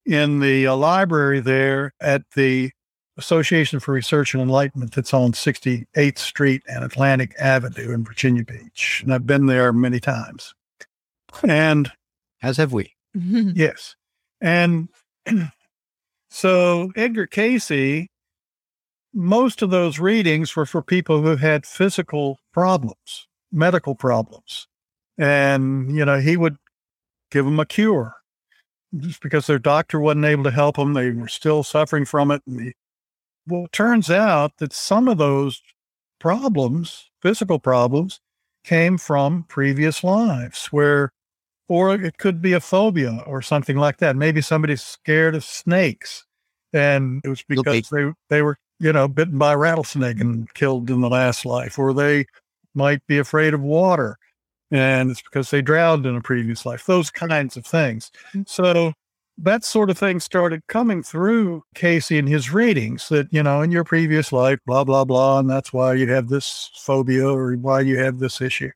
in 0.06 0.40
the 0.40 0.68
uh, 0.68 0.76
library 0.76 1.40
there 1.40 1.94
at 2.02 2.24
the 2.36 2.72
Association 3.20 3.80
for 3.80 3.94
Research 3.94 4.34
and 4.34 4.42
Enlightenment 4.42 4.94
that's 4.94 5.14
on 5.14 5.34
68th 5.34 6.18
Street 6.18 6.64
and 6.68 6.84
Atlantic 6.84 7.36
Avenue 7.38 7.94
in 7.94 8.04
Virginia 8.04 8.44
Beach. 8.44 9.02
And 9.04 9.14
I've 9.14 9.28
been 9.28 9.46
there 9.46 9.72
many 9.72 10.00
times. 10.00 10.56
And 11.44 11.92
As 12.42 12.58
have 12.58 12.74
we. 12.74 12.96
Yes. 13.14 13.96
And 14.42 14.90
so 16.30 16.92
Edgar 16.96 17.28
Cayce, 17.28 18.08
most 19.14 19.62
of 19.62 19.70
those 19.70 20.00
readings 20.00 20.56
were 20.56 20.66
for 20.66 20.82
people 20.82 21.22
who 21.22 21.36
had 21.36 21.66
physical 21.66 22.40
problems, 22.54 23.28
medical 23.52 23.96
problems. 23.96 24.68
And, 25.18 25.94
you 25.94 26.06
know, 26.06 26.20
he 26.20 26.38
would 26.38 26.58
give 27.32 27.46
them 27.46 27.60
a 27.60 27.66
cure 27.66 28.16
just 28.98 29.22
because 29.22 29.48
their 29.48 29.60
doctor 29.60 30.00
wasn't 30.00 30.26
able 30.26 30.44
to 30.44 30.52
help 30.52 30.78
them. 30.78 30.94
They 30.94 31.12
were 31.12 31.28
still 31.28 31.64
suffering 31.64 32.06
from 32.06 32.32
it. 32.32 32.42
And 32.48 32.62
he, 32.62 32.74
well, 33.50 33.66
it 33.66 33.72
turns 33.72 34.10
out 34.10 34.58
that 34.58 34.74
some 34.74 35.08
of 35.08 35.18
those 35.18 35.62
problems, 36.20 37.10
physical 37.22 37.60
problems, 37.60 38.20
came 38.64 38.98
from 38.98 39.44
previous 39.48 40.04
lives 40.04 40.68
where 40.68 41.12
or 41.70 41.94
it 41.94 42.18
could 42.18 42.42
be 42.42 42.54
a 42.54 42.60
phobia 42.60 43.24
or 43.26 43.42
something 43.42 43.78
like 43.78 43.98
that. 43.98 44.16
Maybe 44.16 44.42
somebody's 44.42 44.82
scared 44.82 45.36
of 45.36 45.44
snakes, 45.44 46.26
and 46.74 47.22
it 47.24 47.30
was 47.30 47.44
because 47.48 47.90
they 47.90 48.12
they 48.30 48.42
were 48.42 48.58
you 48.80 48.92
know 48.92 49.08
bitten 49.08 49.38
by 49.38 49.54
a 49.54 49.58
rattlesnake 49.58 50.20
and 50.20 50.52
killed 50.56 50.90
in 50.90 51.02
the 51.02 51.10
last 51.10 51.46
life, 51.46 51.80
or 51.80 51.94
they 51.94 52.26
might 52.74 53.06
be 53.08 53.20
afraid 53.20 53.54
of 53.54 53.62
water, 53.62 54.18
and 54.72 55.12
it's 55.12 55.22
because 55.22 55.52
they 55.52 55.62
drowned 55.62 56.06
in 56.06 56.16
a 56.16 56.22
previous 56.22 56.66
life. 56.66 56.86
Those 56.86 57.12
kinds 57.12 57.56
of 57.56 57.66
things. 57.66 58.12
Mm. 58.34 58.50
So 58.50 58.94
that 59.42 59.64
sort 59.64 59.90
of 59.90 59.98
thing 59.98 60.20
started 60.20 60.62
coming 60.68 61.02
through 61.02 61.64
Cayce 61.74 62.12
in 62.12 62.28
his 62.28 62.52
readings 62.52 63.08
that, 63.10 63.28
you 63.32 63.42
know, 63.42 63.62
in 63.62 63.72
your 63.72 63.84
previous 63.84 64.32
life, 64.32 64.60
blah, 64.66 64.84
blah, 64.84 65.06
blah. 65.06 65.40
And 65.40 65.50
that's 65.50 65.72
why 65.72 65.94
you 65.94 66.10
have 66.12 66.28
this 66.28 66.70
phobia 66.76 67.28
or 67.28 67.54
why 67.54 67.82
you 67.82 67.98
have 68.00 68.20
this 68.20 68.42
issue. 68.42 68.72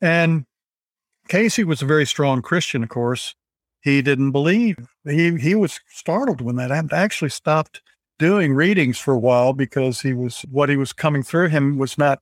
And 0.00 0.46
Cayce 1.28 1.58
was 1.58 1.82
a 1.82 1.86
very 1.86 2.06
strong 2.06 2.42
Christian, 2.42 2.82
of 2.82 2.88
course. 2.88 3.34
He 3.80 4.02
didn't 4.02 4.30
believe. 4.30 4.76
He 5.04 5.36
he 5.38 5.56
was 5.56 5.80
startled 5.88 6.40
when 6.40 6.54
that 6.56 6.70
happened. 6.70 6.92
Actually 6.92 7.30
stopped 7.30 7.82
doing 8.18 8.54
readings 8.54 8.98
for 8.98 9.12
a 9.12 9.18
while 9.18 9.52
because 9.52 10.00
he 10.00 10.12
was 10.12 10.42
what 10.50 10.68
he 10.68 10.76
was 10.76 10.92
coming 10.92 11.24
through 11.24 11.48
him 11.48 11.78
was 11.78 11.98
not 11.98 12.20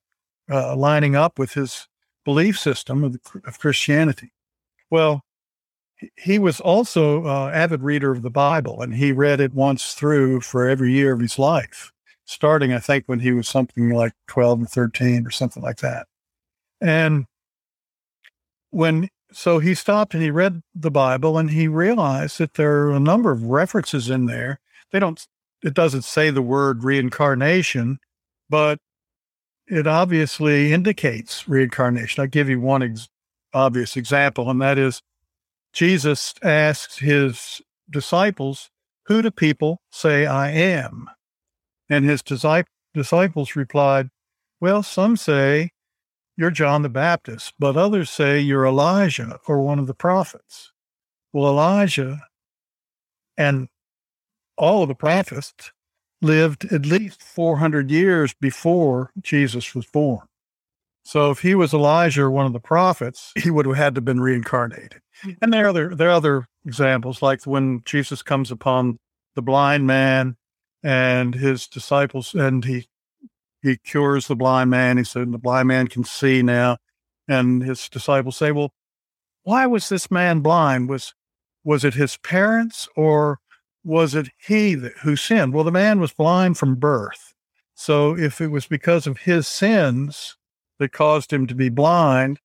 uh, 0.51 0.75
lining 0.75 1.17
up 1.17 1.39
with 1.39 1.53
his 1.53 1.87
belief 2.25 2.59
system 2.59 3.05
of, 3.05 3.19
of 3.45 3.59
Christianity. 3.59 4.33
Well, 4.91 5.23
he- 6.17 6.39
was 6.39 6.61
also 6.61 7.25
uh, 7.27 7.51
avid 7.53 7.83
reader 7.83 8.11
of 8.13 8.23
the 8.23 8.31
Bible, 8.31 8.83
and 8.83 8.95
he 8.95 9.13
read 9.13 9.41
it 9.41 9.55
once 9.55 9.95
through 9.95 10.41
for 10.41 10.69
every 10.69 10.93
year 10.93 11.13
of 11.13 11.21
his 11.21 11.39
life, 11.39 11.93
starting 12.25 12.73
I 12.73 12.79
think 12.79 13.05
when 13.07 13.21
he 13.21 13.33
was 13.33 13.49
something 13.49 13.91
like 13.91 14.13
twelve 14.27 14.63
or 14.63 14.67
thirteen 14.67 15.27
or 15.27 15.31
something 15.31 15.63
like 15.63 15.79
that. 15.79 16.07
And 16.81 17.27
when 18.71 19.09
so 19.33 19.59
he 19.59 19.75
stopped 19.75 20.15
and 20.15 20.23
he 20.23 20.31
read 20.31 20.63
the 20.75 20.91
Bible 20.91 21.39
and 21.39 21.51
he 21.51 21.69
realized 21.69 22.39
that 22.39 22.55
there 22.55 22.87
are 22.87 22.93
a 22.93 23.01
number 23.01 23.31
of 23.31 23.45
references 23.45 24.11
in 24.11 24.27
there. 24.27 24.61
They 24.93 24.99
don't 24.99 25.25
it 25.63 25.75
doesn't 25.75 26.03
say 26.03 26.31
the 26.31 26.43
word 26.43 26.85
reincarnation, 26.85 27.99
but 28.49 28.79
it 29.67 29.87
obviously 29.87 30.73
indicates 30.73 31.49
reincarnation. 31.49 32.23
I'll 32.23 32.29
give 32.29 32.49
you 32.49 32.61
one 32.61 32.83
ex- 32.83 33.09
obvious 33.53 33.97
example, 33.97 34.51
and 34.51 34.61
that 34.63 34.79
is 34.79 35.03
Jesus 35.73 36.35
asks 36.43 36.99
his 36.99 37.61
disciples, 37.89 38.71
Who 39.07 39.23
do 39.23 39.31
people 39.31 39.81
say 39.91 40.27
I 40.27 40.51
am? 40.51 41.09
And 41.89 42.05
his 42.05 42.23
disci- 42.23 42.65
disciples 42.95 43.57
replied, 43.57 44.11
Well, 44.61 44.83
some 44.83 45.17
say 45.17 45.71
you're 46.37 46.51
John 46.51 46.83
the 46.83 46.89
Baptist, 46.89 47.55
but 47.59 47.77
others 47.77 48.11
say 48.11 48.41
you're 48.41 48.67
Elijah 48.67 49.39
or 49.47 49.61
one 49.61 49.79
of 49.79 49.87
the 49.87 49.95
prophets. 49.95 50.73
Well, 51.33 51.49
Elijah 51.49 52.21
and 53.37 53.69
all 54.57 54.83
of 54.83 54.89
the 54.89 54.95
prophets 54.95 55.55
lived 56.23 56.73
at 56.73 56.87
least 56.87 57.23
400 57.23 57.91
years 57.91 58.35
before 58.41 59.11
Jesus 59.21 59.75
was 59.75 59.87
born. 59.87 60.27
So 61.03 61.31
if 61.31 61.41
he 61.41 61.55
was 61.55 61.73
Elijah 61.73 62.23
or 62.23 62.31
one 62.31 62.47
of 62.47 62.53
the 62.53 62.61
prophets, 62.61 63.33
he 63.37 63.51
would 63.51 63.67
have 63.67 63.77
had 63.77 63.95
to 63.95 63.99
have 63.99 64.05
been 64.05 64.21
reincarnated. 64.21 65.01
Hmm. 65.23 65.31
And 65.43 65.53
there 65.53 65.67
are 65.67 65.69
other 65.69 65.95
there 65.95 66.09
are 66.09 66.13
other 66.13 66.47
examples, 66.65 67.23
like 67.23 67.45
when 67.45 67.83
Jesus 67.85 68.23
comes 68.23 68.51
upon 68.51 68.99
the 69.35 69.43
blind 69.43 69.87
man 69.87 70.37
and 70.83 71.35
his 71.35 71.67
disciples, 71.67 72.35
and 72.35 72.65
he 72.65 72.87
he 73.63 73.77
cures 73.77 74.27
the 74.27 74.37
blind 74.37 74.71
man. 74.71 74.99
He 74.99 75.05
said 75.05 75.33
the 75.33 75.39
blind 75.39 75.69
man 75.69 75.89
can 75.89 76.05
see 76.05 76.43
now, 76.43 76.79
and 77.29 77.63
his 77.63 77.89
disciples 77.89 78.37
say, 78.37 78.53
"Well, 78.53 78.73
why 79.43 79.67
was 79.67 79.89
this 79.89 80.11
man 80.11 80.41
blind? 80.41 80.89
Was 80.89 81.15
was 81.65 81.85
it 81.85 81.95
his 81.95 82.17
parents 82.19 82.89
or 82.97 83.39
was 83.85 84.15
it 84.15 84.29
he 84.39 84.75
that, 84.77 84.93
who 85.03 85.17
sinned?" 85.17 85.55
Well, 85.55 85.65
the 85.65 85.73
man 85.73 86.01
was 86.01 86.13
blind 86.13 86.59
from 86.59 86.77
birth. 86.77 87.35
So 87.75 88.17
if 88.17 88.41
it 88.41 88.49
was 88.49 88.67
because 88.67 89.07
of 89.07 89.19
his 89.19 89.47
sins 89.49 90.37
that 90.81 90.93
caused 90.93 91.33
him 91.33 91.47
to 91.47 91.55
be 91.55 91.69
blind, 91.69 92.41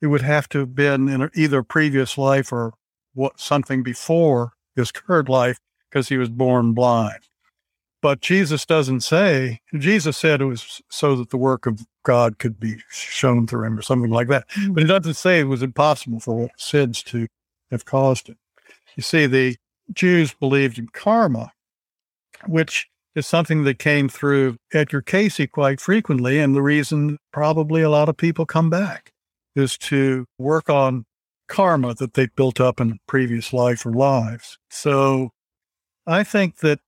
it 0.00 0.06
would 0.06 0.22
have 0.22 0.48
to 0.50 0.60
have 0.60 0.74
been 0.74 1.08
in 1.08 1.28
either 1.34 1.58
a 1.58 1.64
previous 1.64 2.16
life 2.16 2.52
or 2.52 2.72
what 3.12 3.38
something 3.38 3.82
before 3.82 4.52
his 4.74 4.90
current 4.92 5.28
life 5.28 5.58
because 5.90 6.08
he 6.08 6.16
was 6.16 6.30
born 6.30 6.72
blind. 6.72 7.28
But 8.02 8.20
Jesus 8.20 8.64
doesn't 8.64 9.00
say, 9.00 9.60
Jesus 9.76 10.16
said 10.16 10.40
it 10.40 10.44
was 10.44 10.80
so 10.90 11.16
that 11.16 11.30
the 11.30 11.36
work 11.36 11.66
of 11.66 11.84
God 12.04 12.38
could 12.38 12.60
be 12.60 12.76
shown 12.88 13.46
through 13.46 13.64
him 13.66 13.78
or 13.78 13.82
something 13.82 14.10
like 14.10 14.28
that. 14.28 14.44
Hmm. 14.50 14.74
But 14.74 14.84
it 14.84 14.86
doesn't 14.86 15.14
say 15.14 15.40
it 15.40 15.44
was 15.44 15.62
impossible 15.62 16.20
for 16.20 16.48
sins 16.56 17.02
to 17.04 17.26
have 17.70 17.84
caused 17.84 18.28
it. 18.28 18.36
You 18.94 19.02
see, 19.02 19.26
the 19.26 19.56
Jews 19.92 20.34
believed 20.34 20.78
in 20.78 20.88
karma, 20.88 21.52
which 22.46 22.88
is 23.16 23.26
something 23.26 23.64
that 23.64 23.78
came 23.78 24.08
through 24.08 24.58
Edgar 24.72 25.00
Cayce 25.00 25.40
quite 25.50 25.80
frequently. 25.80 26.38
And 26.38 26.54
the 26.54 26.62
reason 26.62 27.18
probably 27.32 27.80
a 27.80 27.90
lot 27.90 28.10
of 28.10 28.16
people 28.16 28.44
come 28.44 28.70
back 28.70 29.10
is 29.56 29.78
to 29.78 30.26
work 30.38 30.68
on 30.68 31.06
karma 31.48 31.94
that 31.94 32.12
they've 32.12 32.34
built 32.36 32.60
up 32.60 32.78
in 32.78 32.98
previous 33.08 33.52
life 33.54 33.86
or 33.86 33.92
lives. 33.92 34.58
So 34.70 35.30
I 36.06 36.24
think 36.24 36.58
that 36.58 36.78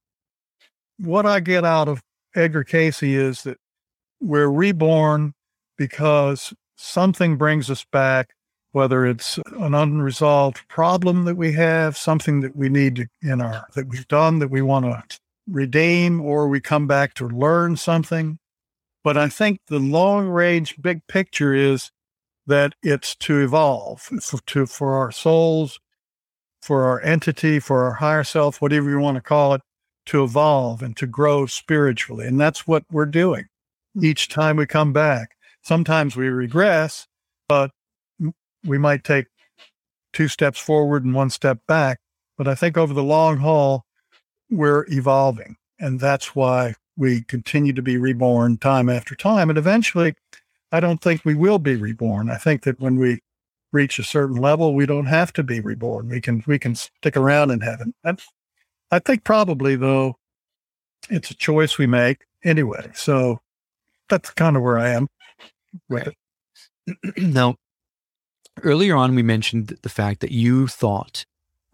what 0.99 1.24
I 1.24 1.41
get 1.41 1.64
out 1.64 1.89
of 1.89 2.03
Edgar 2.37 2.62
Cayce 2.62 3.03
is 3.03 3.43
that 3.45 3.57
we're 4.20 4.49
reborn 4.49 5.33
because 5.79 6.53
something 6.76 7.39
brings 7.39 7.70
us 7.70 7.87
back, 7.91 8.35
whether 8.72 9.07
it's 9.07 9.39
an 9.59 9.74
unresolved 9.74 10.68
problem 10.68 11.24
that 11.24 11.37
we 11.37 11.53
have, 11.53 11.97
something 11.97 12.41
that 12.41 12.55
we 12.55 12.68
need 12.68 12.97
to, 12.97 13.07
in 13.22 13.41
our, 13.41 13.66
that 13.74 13.89
we've 13.89 14.09
done 14.09 14.41
that 14.41 14.51
we 14.51 14.61
want 14.61 14.85
to 14.85 14.91
redeem, 15.51 16.21
or 16.21 16.49
we 16.49 16.61
come 16.61 16.87
back 16.87 17.15
to 17.15 17.29
learn 17.29 17.77
something. 17.77 18.39
But 19.05 19.17
I 19.17 19.29
think 19.29 19.61
the 19.69 19.79
long 19.79 20.29
range 20.29 20.77
big 20.81 21.07
picture 21.07 21.55
is 21.55 21.91
that 22.47 22.75
it's 22.83 23.15
to 23.17 23.43
evolve 23.43 24.01
for, 24.01 24.39
to, 24.47 24.67
for 24.67 24.95
our 24.95 25.13
souls, 25.13 25.79
for 26.63 26.85
our 26.85 27.01
entity, 27.03 27.61
for 27.61 27.85
our 27.85 27.95
higher 27.95 28.25
self, 28.25 28.61
whatever 28.61 28.91
you 28.91 28.99
want 28.99 29.17
to 29.17 29.21
call 29.21 29.55
it, 29.55 29.63
to 30.07 30.25
evolve 30.25 30.83
and 30.83 30.97
to 30.97 31.07
grow 31.07 31.47
spiritually. 31.47 32.27
And 32.27 32.41
that's 32.41 32.67
what 32.67 32.85
we're 32.91 33.07
doing 33.07 33.47
hmm. 33.95 34.05
each 34.05 34.29
time 34.29 34.57
we 34.57 34.67
come 34.67 34.93
back. 34.93 35.37
Sometimes 35.63 36.17
we 36.17 36.29
regress, 36.29 37.07
but 37.49 37.71
we 38.65 38.79
might 38.79 39.05
take 39.05 39.27
two 40.13 40.29
steps 40.29 40.59
forward 40.59 41.05
and 41.05 41.15
one 41.15 41.31
step 41.31 41.59
back. 41.69 41.99
But 42.37 42.49
I 42.49 42.55
think 42.55 42.77
over 42.77 42.95
the 42.95 43.03
long 43.03 43.39
haul, 43.39 43.85
we're 44.51 44.87
evolving. 44.89 45.57
And 45.81 46.01
that's 46.01 46.35
why 46.35 46.75
we 46.97 47.23
continue 47.23 47.73
to 47.73 47.83
be 47.83 47.97
reborn 47.97 48.59
time 48.59 48.89
after 48.89 49.15
time. 49.15 49.49
And 49.49 49.59
eventually, 49.59 50.15
I 50.73 50.81
don't 50.81 51.01
think 51.01 51.25
we 51.25 51.35
will 51.35 51.59
be 51.59 51.77
reborn. 51.77 52.31
I 52.31 52.37
think 52.37 52.63
that 52.65 52.81
when 52.81 52.99
we 52.99 53.21
reach 53.73 53.99
a 53.99 54.05
certain 54.05 54.37
level, 54.37 54.75
we 54.75 54.87
don't 54.87 55.07
have 55.07 55.33
to 55.35 55.43
be 55.43 55.61
reborn. 55.61 56.09
We 56.09 56.21
can 56.21 56.43
we 56.47 56.59
can 56.59 56.75
stick 56.75 57.17
around 57.17 57.51
in 57.51 57.61
heaven. 57.61 57.95
And 58.05 58.21
I 58.91 58.99
think 58.99 59.25
probably 59.25 59.77
though, 59.77 60.17
it's 61.09 61.31
a 61.31 61.35
choice 61.35 61.79
we 61.79 61.87
make 61.87 62.25
anyway. 62.45 62.91
So 62.95 63.41
that's 64.09 64.31
kind 64.31 64.57
of 64.57 64.63
where 64.63 64.79
I 64.79 64.91
am 64.91 65.09
with 65.89 66.09
it. 66.09 67.17
now, 67.17 67.57
earlier 68.63 68.97
on, 68.97 69.15
we 69.15 69.23
mentioned 69.23 69.79
the 69.83 69.89
fact 69.89 70.21
that 70.21 70.33
you 70.33 70.67
thought 70.67 71.25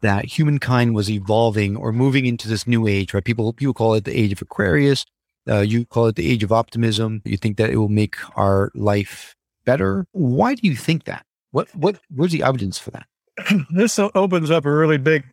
that 0.04 0.26
humankind 0.26 0.94
was 0.94 1.10
evolving 1.10 1.76
or 1.76 1.90
moving 1.90 2.26
into 2.26 2.46
this 2.46 2.66
new 2.66 2.86
age, 2.86 3.14
right? 3.14 3.24
People 3.24 3.52
people 3.54 3.72
call 3.72 3.94
it 3.94 4.04
the 4.04 4.16
age 4.16 4.32
of 4.32 4.42
Aquarius. 4.42 5.06
Uh, 5.48 5.60
you 5.60 5.86
call 5.86 6.06
it 6.06 6.16
the 6.16 6.30
age 6.30 6.42
of 6.42 6.52
optimism. 6.52 7.22
You 7.24 7.38
think 7.38 7.56
that 7.56 7.70
it 7.70 7.76
will 7.76 7.88
make 7.88 8.16
our 8.36 8.70
life 8.74 9.34
better. 9.64 10.06
Why 10.12 10.54
do 10.54 10.68
you 10.68 10.76
think 10.76 11.04
that? 11.04 11.24
What 11.52 11.74
what 11.74 11.98
where's 12.14 12.32
the 12.32 12.42
evidence 12.42 12.78
for 12.78 12.90
that? 12.90 13.06
this 13.74 13.98
opens 13.98 14.50
up 14.50 14.66
a 14.66 14.70
really 14.70 14.98
big 14.98 15.24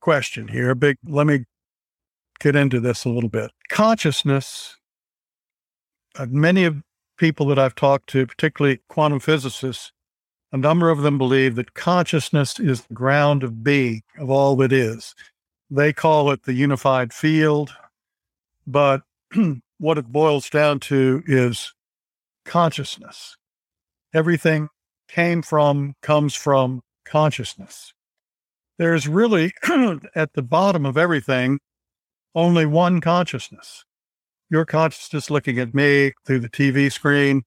question 0.00 0.48
here. 0.48 0.74
Big. 0.74 0.98
Let 1.06 1.26
me 1.26 1.46
get 2.38 2.54
into 2.54 2.80
this 2.80 3.06
a 3.06 3.08
little 3.08 3.30
bit. 3.30 3.50
Consciousness. 3.70 4.76
Uh, 6.18 6.26
many 6.28 6.64
of 6.64 6.82
people 7.16 7.46
that 7.46 7.58
I've 7.58 7.74
talked 7.74 8.10
to, 8.10 8.26
particularly 8.26 8.80
quantum 8.88 9.20
physicists, 9.20 9.92
a 10.56 10.58
number 10.58 10.88
of 10.88 11.02
them 11.02 11.18
believe 11.18 11.54
that 11.56 11.74
consciousness 11.74 12.58
is 12.58 12.80
the 12.80 12.94
ground 12.94 13.42
of 13.42 13.62
being 13.62 14.00
of 14.18 14.30
all 14.30 14.56
that 14.56 14.72
is. 14.72 15.14
They 15.70 15.92
call 15.92 16.30
it 16.30 16.44
the 16.44 16.54
unified 16.54 17.12
field, 17.12 17.74
but 18.66 19.02
what 19.78 19.98
it 19.98 20.06
boils 20.06 20.48
down 20.48 20.80
to 20.80 21.22
is 21.26 21.74
consciousness. 22.46 23.36
Everything 24.14 24.70
came 25.08 25.42
from, 25.42 25.94
comes 26.00 26.34
from 26.34 26.80
consciousness. 27.04 27.92
There's 28.78 29.06
really, 29.06 29.52
at 30.14 30.32
the 30.32 30.42
bottom 30.42 30.86
of 30.86 30.96
everything, 30.96 31.58
only 32.34 32.64
one 32.64 33.02
consciousness. 33.02 33.84
Your 34.48 34.64
consciousness 34.64 35.28
looking 35.28 35.58
at 35.58 35.74
me 35.74 36.12
through 36.24 36.40
the 36.40 36.48
TV 36.48 36.90
screen, 36.90 37.42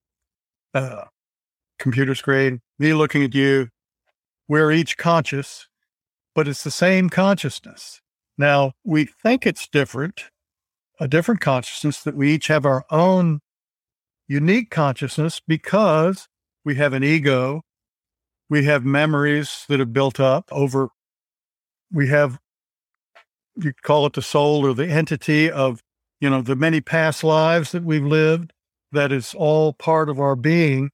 uh, 0.76 1.06
computer 1.80 2.16
screen, 2.16 2.62
me 2.78 2.94
looking 2.94 3.24
at 3.24 3.34
you. 3.34 3.70
We're 4.48 4.72
each 4.72 4.98
conscious, 4.98 5.68
but 6.36 6.48
it's 6.48 6.64
the 6.64 6.72
same 6.72 7.10
consciousness. 7.10 8.02
Now, 8.38 8.74
we 8.84 9.06
think 9.06 9.46
it's 9.46 9.68
different 9.68 10.26
a 11.00 11.08
different 11.08 11.42
consciousness, 11.42 12.04
that 12.04 12.16
we 12.16 12.34
each 12.34 12.48
have 12.48 12.66
our 12.66 12.86
own 12.90 13.40
unique 14.28 14.70
consciousness 14.70 15.42
because 15.48 16.28
we 16.66 16.76
have 16.76 16.94
an 16.94 17.04
ego, 17.04 17.62
we 18.50 18.66
have 18.66 18.84
memories 18.84 19.66
that 19.70 19.80
have 19.80 19.94
built 19.94 20.20
up 20.20 20.50
over, 20.52 20.90
we 21.92 22.10
have, 22.10 22.38
you 23.56 23.74
call 23.82 24.06
it 24.06 24.14
the 24.14 24.22
soul 24.22 24.66
or 24.66 24.74
the 24.74 24.88
entity 24.88 25.50
of, 25.50 25.82
you 26.20 26.30
know, 26.30 26.42
the 26.42 26.56
many 26.56 26.82
past 26.82 27.24
lives 27.24 27.72
that 27.72 27.84
we've 27.84 28.04
lived. 28.04 28.52
That 28.92 29.12
is 29.12 29.36
all 29.36 29.74
part 29.74 30.10
of 30.10 30.20
our 30.20 30.36
being. 30.36 30.90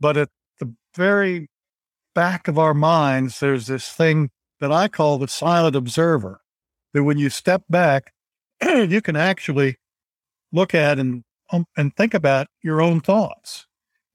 But 0.00 0.16
at 0.16 0.28
the 0.60 0.74
very 0.94 1.48
back 2.14 2.48
of 2.48 2.58
our 2.58 2.74
minds, 2.74 3.40
there's 3.40 3.66
this 3.66 3.90
thing 3.90 4.30
that 4.60 4.72
I 4.72 4.88
call 4.88 5.18
the 5.18 5.28
silent 5.28 5.76
observer. 5.76 6.40
That 6.94 7.04
when 7.04 7.18
you 7.18 7.28
step 7.28 7.62
back, 7.68 8.12
you 8.62 9.02
can 9.02 9.16
actually 9.16 9.76
look 10.52 10.74
at 10.74 10.98
and 10.98 11.24
um, 11.52 11.66
and 11.76 11.94
think 11.94 12.14
about 12.14 12.48
your 12.62 12.80
own 12.80 13.00
thoughts. 13.00 13.66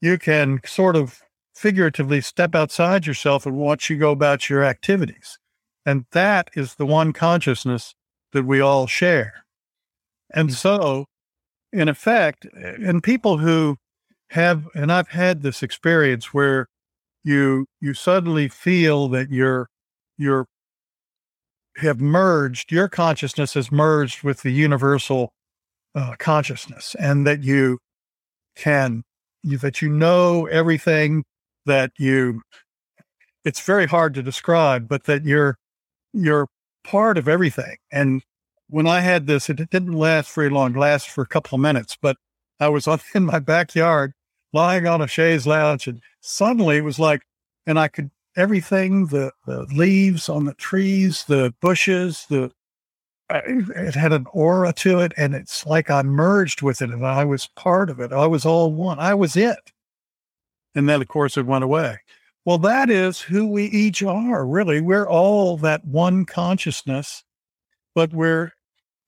You 0.02 0.18
can 0.18 0.60
sort 0.66 0.96
of 0.96 1.22
figuratively 1.54 2.22
step 2.22 2.56
outside 2.56 3.06
yourself 3.06 3.46
and 3.46 3.56
watch 3.56 3.90
you 3.90 3.98
go 3.98 4.12
about 4.12 4.50
your 4.50 4.64
activities. 4.64 5.38
And 5.86 6.06
that 6.12 6.50
is 6.56 6.76
the 6.76 6.86
one 6.86 7.14
consciousness 7.14 7.94
that 8.34 8.46
we 8.46 8.60
all 8.60 8.88
share. 8.88 9.46
And 10.34 10.50
mm. 10.50 10.54
so, 10.54 11.06
in 11.72 11.88
effect, 11.88 12.46
and 12.54 13.04
people 13.04 13.38
who 13.38 13.78
have, 14.32 14.68
and 14.74 14.92
I've 14.92 15.10
had 15.10 15.42
this 15.42 15.62
experience 15.62 16.34
where 16.34 16.68
you 17.24 17.68
you 17.82 17.94
suddenly 17.94 18.48
feel 18.48 19.08
that 19.10 19.30
you're 19.30 19.70
you're 20.18 20.48
have 21.78 22.02
merged, 22.02 22.72
your 22.72 22.88
consciousness 22.88 23.54
has 23.54 23.72
merged 23.72 24.24
with 24.24 24.42
the 24.42 24.52
universal 24.52 25.34
uh, 25.96 26.16
consciousness, 26.20 26.96
and 27.00 27.26
that 27.28 27.44
you 27.44 27.80
can, 28.56 29.04
you, 29.44 29.58
that 29.58 29.82
you 29.82 29.90
know 29.90 30.46
everything 30.48 31.24
that 31.66 31.92
you, 31.98 32.42
it's 33.46 33.62
very 33.62 33.86
hard 33.86 34.14
to 34.14 34.24
describe, 34.24 34.88
but 34.88 35.06
that 35.06 35.26
you're, 35.26 35.58
you're 36.14 36.48
part 36.84 37.18
of 37.18 37.28
everything. 37.28 37.78
And 37.92 38.22
when 38.70 38.88
I 38.88 39.02
had 39.02 39.28
this, 39.28 39.50
it 39.50 39.70
didn't 39.70 39.94
last 39.94 40.34
very 40.34 40.50
long, 40.50 40.74
last 40.74 41.10
for 41.10 41.22
a 41.22 41.28
couple 41.28 41.56
of 41.56 41.62
minutes, 41.62 41.98
but 42.02 42.18
I 42.60 42.70
was 42.70 42.88
on, 42.88 43.00
in 43.16 43.26
my 43.26 43.40
backyard 43.40 44.14
lying 44.54 44.88
on 44.88 45.02
a 45.02 45.08
chaise 45.08 45.48
lounge 45.48 45.88
and 45.88 46.02
suddenly 46.22 46.78
it 46.78 46.84
was 46.84 47.00
like, 47.00 47.22
and 47.66 47.80
I 47.80 47.88
could 47.88 48.12
everything 48.36 49.08
the, 49.08 49.32
the 49.46 49.64
leaves 49.74 50.30
on 50.30 50.46
the 50.46 50.54
trees, 50.54 51.26
the 51.26 51.54
bushes, 51.62 52.26
the 52.30 52.52
it 53.34 53.96
had 53.96 54.12
an 54.12 54.26
aura 54.32 54.74
to 54.74 55.00
it, 55.00 55.14
and 55.18 55.34
it's 55.34 55.66
like 55.66 55.90
I 55.90 56.02
merged 56.02 56.62
with 56.62 56.82
it, 56.82 56.90
and 56.90 57.06
I 57.06 57.24
was 57.24 57.48
part 57.56 57.90
of 57.90 58.00
it. 58.00 58.12
I 58.12 58.28
was 58.28 58.46
all 58.46 58.74
one. 58.74 59.00
I 59.00 59.14
was 59.14 59.36
it. 59.36 59.72
And 60.76 60.88
then, 60.88 61.02
of 61.02 61.08
course, 61.08 61.38
it 61.38 61.46
went 61.46 61.64
away. 61.64 62.00
Well, 62.46 62.58
that 62.60 62.90
is 62.90 63.22
who 63.22 63.48
we 63.48 63.66
each 63.66 64.04
are, 64.04 64.46
really. 64.46 64.82
We're 64.82 65.08
all 65.08 65.58
that 65.58 65.86
one 65.86 66.26
consciousness, 66.26 67.24
but 67.94 68.12
we're 68.14 68.52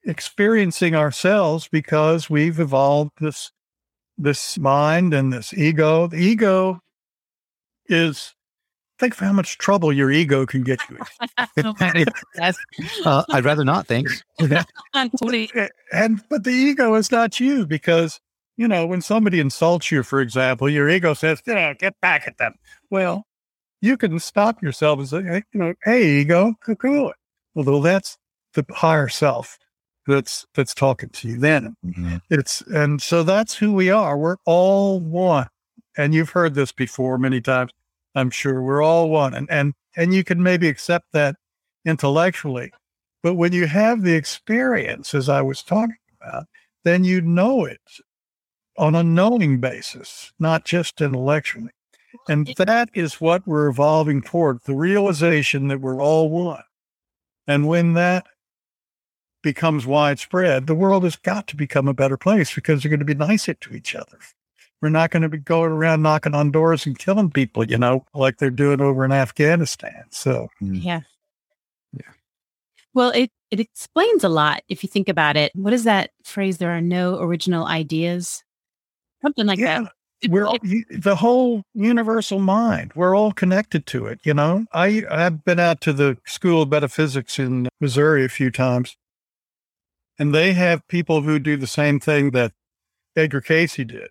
experiencing 0.05 0.95
ourselves 0.95 1.67
because 1.67 2.29
we've 2.29 2.59
evolved 2.59 3.11
this 3.19 3.51
this 4.17 4.57
mind 4.57 5.13
and 5.13 5.33
this 5.33 5.53
ego. 5.53 6.07
The 6.07 6.17
ego 6.17 6.79
is 7.87 8.33
think 8.99 9.13
of 9.13 9.19
how 9.19 9.33
much 9.33 9.57
trouble 9.57 9.91
your 9.91 10.11
ego 10.11 10.45
can 10.45 10.63
get 10.63 10.79
you. 10.89 10.97
uh, 13.05 13.23
I'd 13.29 13.45
rather 13.45 13.65
not. 13.65 13.87
Thanks. 13.87 14.23
and 15.91 16.21
but 16.29 16.43
the 16.43 16.51
ego 16.51 16.95
is 16.95 17.11
not 17.11 17.39
you 17.39 17.65
because 17.65 18.19
you 18.57 18.67
know 18.67 18.85
when 18.85 19.01
somebody 19.01 19.39
insults 19.39 19.91
you, 19.91 20.03
for 20.03 20.21
example, 20.21 20.69
your 20.69 20.89
ego 20.89 21.13
says, 21.13 21.41
"Yeah, 21.45 21.73
get 21.73 21.99
back 22.01 22.27
at 22.27 22.37
them." 22.37 22.55
Well, 22.89 23.25
you 23.81 23.97
can 23.97 24.19
stop 24.19 24.61
yourself 24.61 24.99
and 24.99 25.07
say, 25.09 25.23
hey, 25.23 25.43
"You 25.53 25.59
know, 25.59 25.73
hey, 25.83 26.19
ego, 26.21 26.53
cool 26.79 27.09
it." 27.09 27.15
Although 27.55 27.81
that's 27.81 28.17
the 28.53 28.65
higher 28.71 29.09
self 29.09 29.57
that's 30.07 30.45
that's 30.53 30.73
talking 30.73 31.09
to 31.09 31.27
you. 31.29 31.37
Then 31.37 31.75
mm-hmm. 31.85 32.17
it's 32.29 32.61
and 32.61 33.01
so 33.01 33.23
that's 33.23 33.55
who 33.55 33.73
we 33.73 33.89
are. 33.89 34.17
We're 34.17 34.37
all 34.45 34.99
one. 34.99 35.47
And 35.97 36.13
you've 36.13 36.31
heard 36.31 36.55
this 36.55 36.71
before 36.71 37.17
many 37.17 37.39
times 37.39 37.71
I'm 38.15 38.29
sure 38.29 38.61
we're 38.61 38.83
all 38.83 39.09
one. 39.09 39.33
And, 39.33 39.49
and, 39.49 39.73
and 39.95 40.13
you 40.13 40.23
can 40.23 40.41
maybe 40.41 40.67
accept 40.67 41.07
that 41.13 41.35
intellectually. 41.85 42.71
But 43.21 43.35
when 43.35 43.53
you 43.53 43.67
have 43.67 44.01
the 44.01 44.13
experience, 44.13 45.13
as 45.13 45.29
I 45.29 45.41
was 45.41 45.63
talking 45.63 45.95
about, 46.21 46.45
then 46.83 47.03
you 47.03 47.21
know 47.21 47.65
it 47.65 47.81
on 48.77 48.95
a 48.95 49.03
knowing 49.03 49.59
basis, 49.59 50.33
not 50.39 50.65
just 50.65 51.01
intellectually. 51.01 51.71
And 52.27 52.53
that 52.57 52.89
is 52.93 53.21
what 53.21 53.47
we're 53.47 53.69
evolving 53.69 54.21
toward 54.21 54.59
the 54.65 54.75
realization 54.75 55.67
that 55.69 55.81
we're 55.81 56.01
all 56.01 56.29
one. 56.29 56.63
And 57.47 57.67
when 57.67 57.93
that 57.93 58.25
becomes 59.43 59.85
widespread, 59.85 60.65
the 60.65 60.73
world 60.73 61.03
has 61.03 61.15
got 61.15 61.47
to 61.49 61.55
become 61.55 61.87
a 61.87 61.93
better 61.93 62.17
place 62.17 62.55
because 62.55 62.81
they're 62.81 62.89
going 62.89 62.99
to 62.99 63.05
be 63.05 63.13
nicer 63.13 63.53
to 63.53 63.75
each 63.75 63.93
other. 63.93 64.17
We're 64.81 64.89
not 64.89 65.11
going 65.11 65.23
to 65.23 65.29
be 65.29 65.37
going 65.37 65.71
around 65.71 66.01
knocking 66.01 66.33
on 66.33 66.51
doors 66.51 66.85
and 66.85 66.97
killing 66.97 67.29
people, 67.29 67.63
you 67.63 67.77
know, 67.77 68.05
like 68.13 68.37
they're 68.37 68.49
doing 68.49 68.81
over 68.81 69.05
in 69.05 69.11
Afghanistan. 69.11 70.05
So, 70.09 70.49
mm. 70.61 70.83
Yeah. 70.83 71.01
Yeah. 71.93 72.11
Well, 72.93 73.11
it, 73.11 73.31
it 73.51 73.59
explains 73.59 74.23
a 74.23 74.29
lot 74.29 74.63
if 74.67 74.83
you 74.83 74.89
think 74.89 75.07
about 75.07 75.37
it. 75.37 75.51
What 75.55 75.73
is 75.73 75.83
that 75.83 76.09
phrase? 76.23 76.57
There 76.57 76.71
are 76.71 76.81
no 76.81 77.19
original 77.21 77.65
ideas. 77.65 78.43
Something 79.21 79.45
like 79.45 79.59
yeah, 79.59 79.83
that. 79.83 80.31
we're 80.31 80.45
all, 80.45 80.57
the 80.61 81.15
whole 81.15 81.63
universal 81.73 82.39
mind. 82.39 82.91
We're 82.93 83.15
all 83.15 83.31
connected 83.31 83.85
to 83.87 84.07
it. 84.07 84.19
You 84.23 84.33
know, 84.33 84.65
I 84.73 85.03
I've 85.09 85.45
been 85.45 85.59
out 85.59 85.79
to 85.81 85.93
the 85.93 86.17
School 86.25 86.63
of 86.63 86.69
Metaphysics 86.69 87.39
in 87.39 87.69
Missouri 87.79 88.25
a 88.25 88.29
few 88.29 88.51
times, 88.51 88.97
and 90.19 90.33
they 90.33 90.53
have 90.53 90.87
people 90.87 91.21
who 91.21 91.39
do 91.39 91.57
the 91.57 91.67
same 91.67 91.99
thing 91.99 92.31
that 92.31 92.53
Edgar 93.15 93.41
Cayce 93.41 93.75
did, 93.75 94.09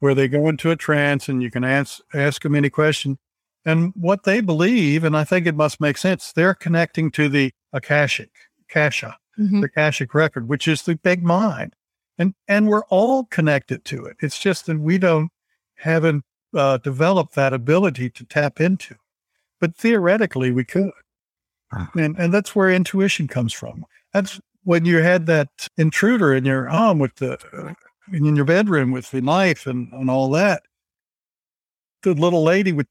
where 0.00 0.14
they 0.14 0.28
go 0.28 0.48
into 0.48 0.70
a 0.70 0.76
trance 0.76 1.28
and 1.28 1.42
you 1.42 1.50
can 1.50 1.64
ask 1.64 2.00
ask 2.12 2.42
them 2.42 2.54
any 2.54 2.70
question, 2.70 3.18
and 3.64 3.92
what 3.96 4.24
they 4.24 4.40
believe, 4.40 5.04
and 5.04 5.16
I 5.16 5.24
think 5.24 5.46
it 5.46 5.56
must 5.56 5.80
make 5.80 5.96
sense. 5.98 6.32
They're 6.32 6.54
connecting 6.54 7.10
to 7.12 7.28
the 7.28 7.52
akashic, 7.72 8.30
kasha, 8.68 9.18
Mhm. 9.38 9.60
the 9.60 9.66
akashic 9.66 10.14
record, 10.14 10.48
which 10.48 10.68
is 10.68 10.82
the 10.82 10.96
big 10.96 11.22
mind, 11.22 11.74
and 12.18 12.34
and 12.48 12.68
we're 12.68 12.84
all 12.86 13.24
connected 13.24 13.84
to 13.86 14.04
it. 14.04 14.16
It's 14.20 14.38
just 14.38 14.66
that 14.66 14.78
we 14.80 14.98
don't 14.98 15.30
haven't 15.76 16.24
uh, 16.54 16.76
developed 16.78 17.34
that 17.34 17.52
ability 17.52 18.08
to 18.10 18.24
tap 18.24 18.60
into, 18.60 18.94
but 19.60 19.74
theoretically 19.74 20.52
we 20.52 20.64
could, 20.64 20.92
and 21.96 22.16
and 22.18 22.32
that's 22.32 22.54
where 22.54 22.70
intuition 22.70 23.26
comes 23.26 23.52
from. 23.52 23.84
That's 24.12 24.40
when 24.64 24.84
you 24.84 24.98
had 24.98 25.26
that 25.26 25.48
intruder 25.76 26.34
in 26.34 26.44
your 26.44 26.66
home 26.66 26.98
with 26.98 27.14
the 27.16 27.38
uh, 27.52 27.72
in 28.12 28.36
your 28.36 28.44
bedroom 28.44 28.90
with 28.90 29.10
the 29.10 29.20
knife 29.20 29.66
and 29.66 29.92
and 29.92 30.10
all 30.10 30.30
that. 30.30 30.62
The 32.02 32.12
little 32.12 32.42
lady 32.42 32.72
with 32.72 32.88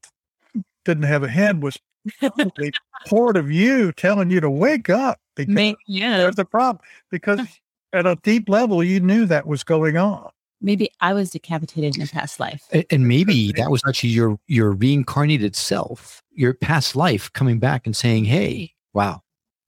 didn't 0.84 1.04
have 1.04 1.22
a 1.22 1.28
head 1.28 1.62
was 1.62 1.78
probably 2.18 2.72
part 3.08 3.36
of 3.36 3.50
you 3.50 3.92
telling 3.92 4.30
you 4.30 4.40
to 4.40 4.50
wake 4.50 4.90
up 4.90 5.18
because 5.36 5.54
May- 5.54 5.76
yeah. 5.86 6.18
there's 6.18 6.38
a 6.38 6.44
problem 6.44 6.82
because 7.10 7.40
at 7.92 8.06
a 8.06 8.16
deep 8.22 8.48
level 8.48 8.82
you 8.82 9.00
knew 9.00 9.26
that 9.26 9.46
was 9.46 9.64
going 9.64 9.96
on. 9.96 10.30
Maybe 10.60 10.90
I 11.00 11.12
was 11.12 11.30
decapitated 11.30 11.96
in 11.96 12.02
a 12.02 12.06
past 12.06 12.40
life. 12.40 12.66
And, 12.72 12.84
and 12.90 13.08
maybe 13.08 13.52
that 13.52 13.70
was 13.70 13.82
actually 13.86 14.10
your 14.10 14.38
your 14.46 14.72
reincarnated 14.72 15.54
self, 15.54 16.22
your 16.32 16.54
past 16.54 16.96
life 16.96 17.32
coming 17.32 17.58
back 17.58 17.86
and 17.86 17.94
saying, 17.94 18.24
"Hey, 18.24 18.72
wow." 18.94 19.23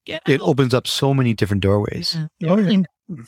Yeah. 0.07 0.19
It 0.27 0.41
opens 0.41 0.73
up 0.73 0.87
so 0.87 1.13
many 1.13 1.35
different 1.35 1.63
doorways. 1.63 2.17
Yeah. 2.39 2.51
Oh, 2.51 2.59
yeah. 2.59 2.83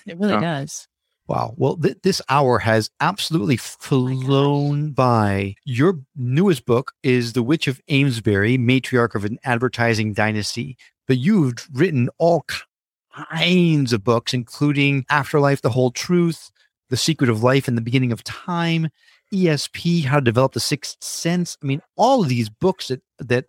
It 0.06 0.18
really 0.18 0.32
Yeah. 0.34 0.40
does. 0.40 0.86
Wow. 1.26 1.54
Well, 1.58 1.76
th- 1.76 1.98
this 2.02 2.22
hour 2.30 2.58
has 2.60 2.88
absolutely 3.00 3.56
oh 3.56 3.58
flown 3.58 4.92
by. 4.92 5.56
Your 5.64 6.00
newest 6.16 6.64
book 6.64 6.92
is 7.02 7.34
The 7.34 7.42
Witch 7.42 7.68
of 7.68 7.80
Amesbury, 7.90 8.56
Matriarch 8.56 9.14
of 9.14 9.24
an 9.26 9.38
Advertising 9.44 10.14
Dynasty. 10.14 10.78
But 11.06 11.18
you've 11.18 11.68
written 11.72 12.08
all 12.18 12.44
kinds 13.30 13.92
of 13.92 14.04
books, 14.04 14.32
including 14.32 15.04
Afterlife, 15.10 15.60
The 15.60 15.70
Whole 15.70 15.90
Truth, 15.90 16.50
The 16.88 16.96
Secret 16.96 17.28
of 17.28 17.42
Life 17.42 17.68
and 17.68 17.76
the 17.76 17.82
Beginning 17.82 18.12
of 18.12 18.24
Time, 18.24 18.88
ESP, 19.32 20.04
How 20.04 20.16
to 20.16 20.24
Develop 20.24 20.52
the 20.52 20.60
Sixth 20.60 20.96
Sense. 21.02 21.58
I 21.62 21.66
mean, 21.66 21.82
all 21.96 22.22
of 22.22 22.28
these 22.30 22.48
books 22.48 22.88
that 22.88 23.02
that 23.18 23.46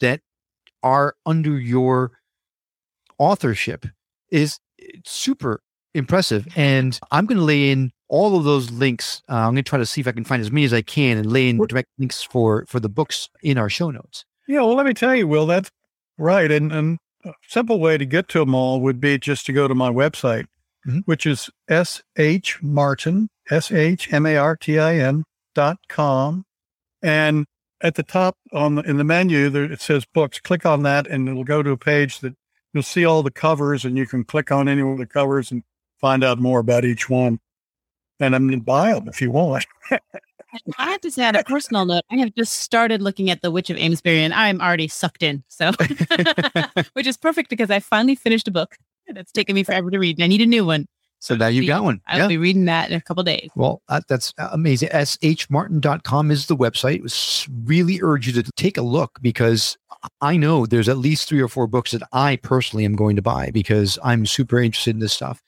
that 0.00 0.20
are 0.84 1.16
under 1.26 1.58
your 1.58 2.12
authorship 3.22 3.86
is 4.30 4.58
super 5.04 5.60
impressive. 5.94 6.46
And 6.56 6.98
I'm 7.10 7.26
going 7.26 7.38
to 7.38 7.44
lay 7.44 7.70
in 7.70 7.92
all 8.08 8.36
of 8.36 8.44
those 8.44 8.70
links. 8.70 9.22
Uh, 9.28 9.34
I'm 9.36 9.54
going 9.54 9.56
to 9.56 9.62
try 9.62 9.78
to 9.78 9.86
see 9.86 10.00
if 10.00 10.08
I 10.08 10.12
can 10.12 10.24
find 10.24 10.40
as 10.42 10.50
many 10.50 10.64
as 10.64 10.72
I 10.72 10.82
can 10.82 11.16
and 11.18 11.30
lay 11.32 11.48
in 11.48 11.58
direct 11.66 11.88
links 11.98 12.22
for 12.22 12.64
for 12.66 12.80
the 12.80 12.88
books 12.88 13.28
in 13.42 13.58
our 13.58 13.68
show 13.70 13.90
notes. 13.90 14.24
Yeah, 14.48 14.60
well, 14.60 14.74
let 14.74 14.86
me 14.86 14.92
tell 14.94 15.14
you, 15.14 15.28
Will, 15.28 15.46
that's 15.46 15.70
right. 16.18 16.50
And, 16.50 16.72
and 16.72 16.98
a 17.24 17.32
simple 17.48 17.78
way 17.78 17.96
to 17.96 18.04
get 18.04 18.28
to 18.30 18.40
them 18.40 18.54
all 18.54 18.80
would 18.80 19.00
be 19.00 19.18
just 19.18 19.46
to 19.46 19.52
go 19.52 19.68
to 19.68 19.74
my 19.74 19.90
website, 19.90 20.46
Mhm. 20.86 21.02
which 21.04 21.24
is 21.26 21.48
shmartin, 21.70 23.28
S-H-M-A-R-T-I-N 23.50 25.24
dot 25.54 25.76
com. 25.88 26.44
And 27.02 27.46
at 27.80 27.94
the 27.96 28.02
top 28.02 28.36
on 28.52 28.74
the, 28.76 28.82
in 28.82 28.96
the 28.96 29.04
menu, 29.04 29.48
there, 29.50 29.64
it 29.70 29.80
says 29.80 30.04
books. 30.12 30.38
Click 30.40 30.64
on 30.66 30.82
that 30.82 31.06
and 31.06 31.28
it'll 31.28 31.44
go 31.44 31.62
to 31.62 31.70
a 31.70 31.76
page 31.76 32.20
that 32.20 32.34
you'll 32.72 32.82
see 32.82 33.04
all 33.04 33.22
the 33.22 33.30
covers 33.30 33.84
and 33.84 33.96
you 33.96 34.06
can 34.06 34.24
click 34.24 34.50
on 34.50 34.68
any 34.68 34.82
of 34.82 34.98
the 34.98 35.06
covers 35.06 35.50
and 35.50 35.62
find 36.00 36.24
out 36.24 36.38
more 36.38 36.60
about 36.60 36.84
each 36.84 37.08
one. 37.08 37.40
And 38.20 38.34
I'm 38.34 38.46
going 38.46 38.60
to 38.60 38.64
buy 38.64 38.92
them 38.92 39.08
if 39.08 39.20
you 39.20 39.30
want. 39.30 39.66
I 40.78 40.90
have 40.90 41.00
to 41.00 41.10
say, 41.10 41.24
on 41.24 41.34
a 41.34 41.42
personal 41.44 41.86
note, 41.86 42.04
I 42.10 42.16
have 42.16 42.34
just 42.34 42.54
started 42.54 43.00
looking 43.00 43.30
at 43.30 43.40
The 43.40 43.50
Witch 43.50 43.70
of 43.70 43.76
Amesbury 43.78 44.22
and 44.22 44.34
I'm 44.34 44.60
already 44.60 44.88
sucked 44.88 45.22
in. 45.22 45.42
So, 45.48 45.72
which 46.92 47.06
is 47.06 47.16
perfect 47.16 47.48
because 47.50 47.70
I 47.70 47.80
finally 47.80 48.14
finished 48.14 48.48
a 48.48 48.50
book 48.50 48.76
that's 49.08 49.32
taken 49.32 49.54
me 49.54 49.62
forever 49.62 49.90
to 49.90 49.98
read. 49.98 50.18
And 50.18 50.24
I 50.24 50.26
need 50.26 50.42
a 50.42 50.46
new 50.46 50.64
one. 50.64 50.86
So 51.22 51.36
now 51.36 51.46
you've 51.46 51.68
got 51.68 51.84
one. 51.84 52.00
I'll 52.08 52.18
Yeah. 52.18 52.26
be 52.26 52.36
reading 52.36 52.64
that 52.64 52.90
in 52.90 52.96
a 52.96 53.00
couple 53.00 53.22
days. 53.22 53.48
Well, 53.54 53.80
that, 53.88 54.08
that's 54.08 54.32
amazing. 54.38 54.88
shmartin.com 54.88 56.30
is 56.32 56.46
the 56.46 56.56
website. 56.56 56.96
It 56.96 57.02
was 57.04 57.46
really 57.64 58.00
urge 58.02 58.26
you 58.26 58.32
to 58.42 58.50
take 58.56 58.76
a 58.76 58.82
look 58.82 59.18
because 59.22 59.76
I 60.20 60.36
know 60.36 60.66
there's 60.66 60.88
at 60.88 60.98
least 60.98 61.28
three 61.28 61.40
or 61.40 61.46
four 61.46 61.68
books 61.68 61.92
that 61.92 62.02
I 62.12 62.36
personally 62.36 62.84
am 62.84 62.96
going 62.96 63.14
to 63.14 63.22
buy 63.22 63.52
because 63.52 64.00
I'm 64.02 64.26
super 64.26 64.58
interested 64.60 64.96
in 64.96 64.98
this 65.00 65.12
stuff. 65.12 65.40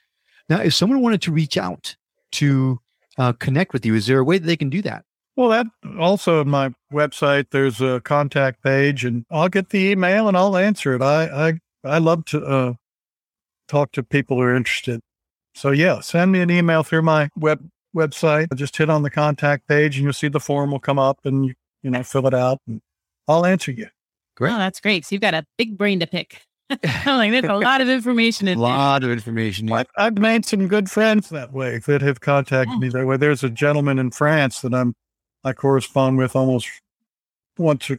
Now, 0.48 0.60
if 0.60 0.74
someone 0.74 1.00
wanted 1.00 1.22
to 1.22 1.32
reach 1.32 1.56
out 1.56 1.96
to 2.32 2.78
uh, 3.18 3.32
connect 3.32 3.72
with 3.72 3.84
you, 3.84 3.96
is 3.96 4.06
there 4.06 4.20
a 4.20 4.24
way 4.24 4.38
that 4.38 4.46
they 4.46 4.56
can 4.56 4.70
do 4.70 4.80
that? 4.82 5.04
Well, 5.34 5.48
that 5.48 5.66
also 5.98 6.38
on 6.38 6.48
my 6.50 6.72
website, 6.92 7.46
there's 7.50 7.80
a 7.80 8.00
contact 8.04 8.62
page, 8.62 9.04
and 9.04 9.24
I'll 9.28 9.48
get 9.48 9.70
the 9.70 9.80
email 9.90 10.28
and 10.28 10.36
I'll 10.36 10.56
answer 10.56 10.94
it. 10.94 11.02
I 11.02 11.48
I, 11.48 11.58
I 11.82 11.98
love 11.98 12.24
to 12.26 12.44
uh, 12.44 12.72
talk 13.66 13.90
to 13.92 14.04
people 14.04 14.36
who 14.36 14.42
are 14.44 14.54
interested. 14.54 15.00
So 15.54 15.70
yeah, 15.70 16.00
send 16.00 16.32
me 16.32 16.40
an 16.40 16.50
email 16.50 16.82
through 16.82 17.02
my 17.02 17.30
web 17.36 17.66
website. 17.94 18.54
Just 18.54 18.76
hit 18.76 18.90
on 18.90 19.02
the 19.02 19.10
contact 19.10 19.68
page, 19.68 19.96
and 19.96 20.04
you'll 20.04 20.12
see 20.12 20.28
the 20.28 20.40
form 20.40 20.72
will 20.72 20.80
come 20.80 20.98
up, 20.98 21.20
and 21.24 21.46
you 21.46 21.54
you 21.82 21.90
know 21.90 22.02
fill 22.02 22.26
it 22.26 22.34
out, 22.34 22.58
and 22.66 22.80
I'll 23.28 23.46
answer 23.46 23.70
you. 23.70 23.88
Great. 24.36 24.52
Oh, 24.52 24.58
that's 24.58 24.80
great. 24.80 25.04
So 25.04 25.14
you've 25.14 25.22
got 25.22 25.34
a 25.34 25.46
big 25.56 25.78
brain 25.78 26.00
to 26.00 26.06
pick. 26.06 26.42
I'm 26.84 27.18
like, 27.18 27.30
there's 27.30 27.44
a 27.44 27.54
lot 27.54 27.80
of 27.80 27.88
information 27.88 28.48
A 28.48 28.52
in 28.52 28.58
there. 28.58 28.66
A 28.66 28.70
lot 28.70 29.04
of 29.04 29.10
information. 29.10 29.70
I've, 29.70 29.86
I've 29.96 30.18
made 30.18 30.44
some 30.44 30.66
good 30.66 30.90
friends 30.90 31.28
that 31.28 31.52
way 31.52 31.78
that 31.86 32.02
have 32.02 32.20
contacted 32.20 32.78
me 32.78 32.88
that 32.88 33.06
way. 33.06 33.16
There's 33.16 33.44
a 33.44 33.50
gentleman 33.50 33.98
in 33.98 34.10
France 34.10 34.60
that 34.60 34.74
I'm 34.74 34.94
I 35.44 35.52
correspond 35.52 36.16
with 36.18 36.34
almost 36.34 36.68
once 37.58 37.90
or 37.90 37.98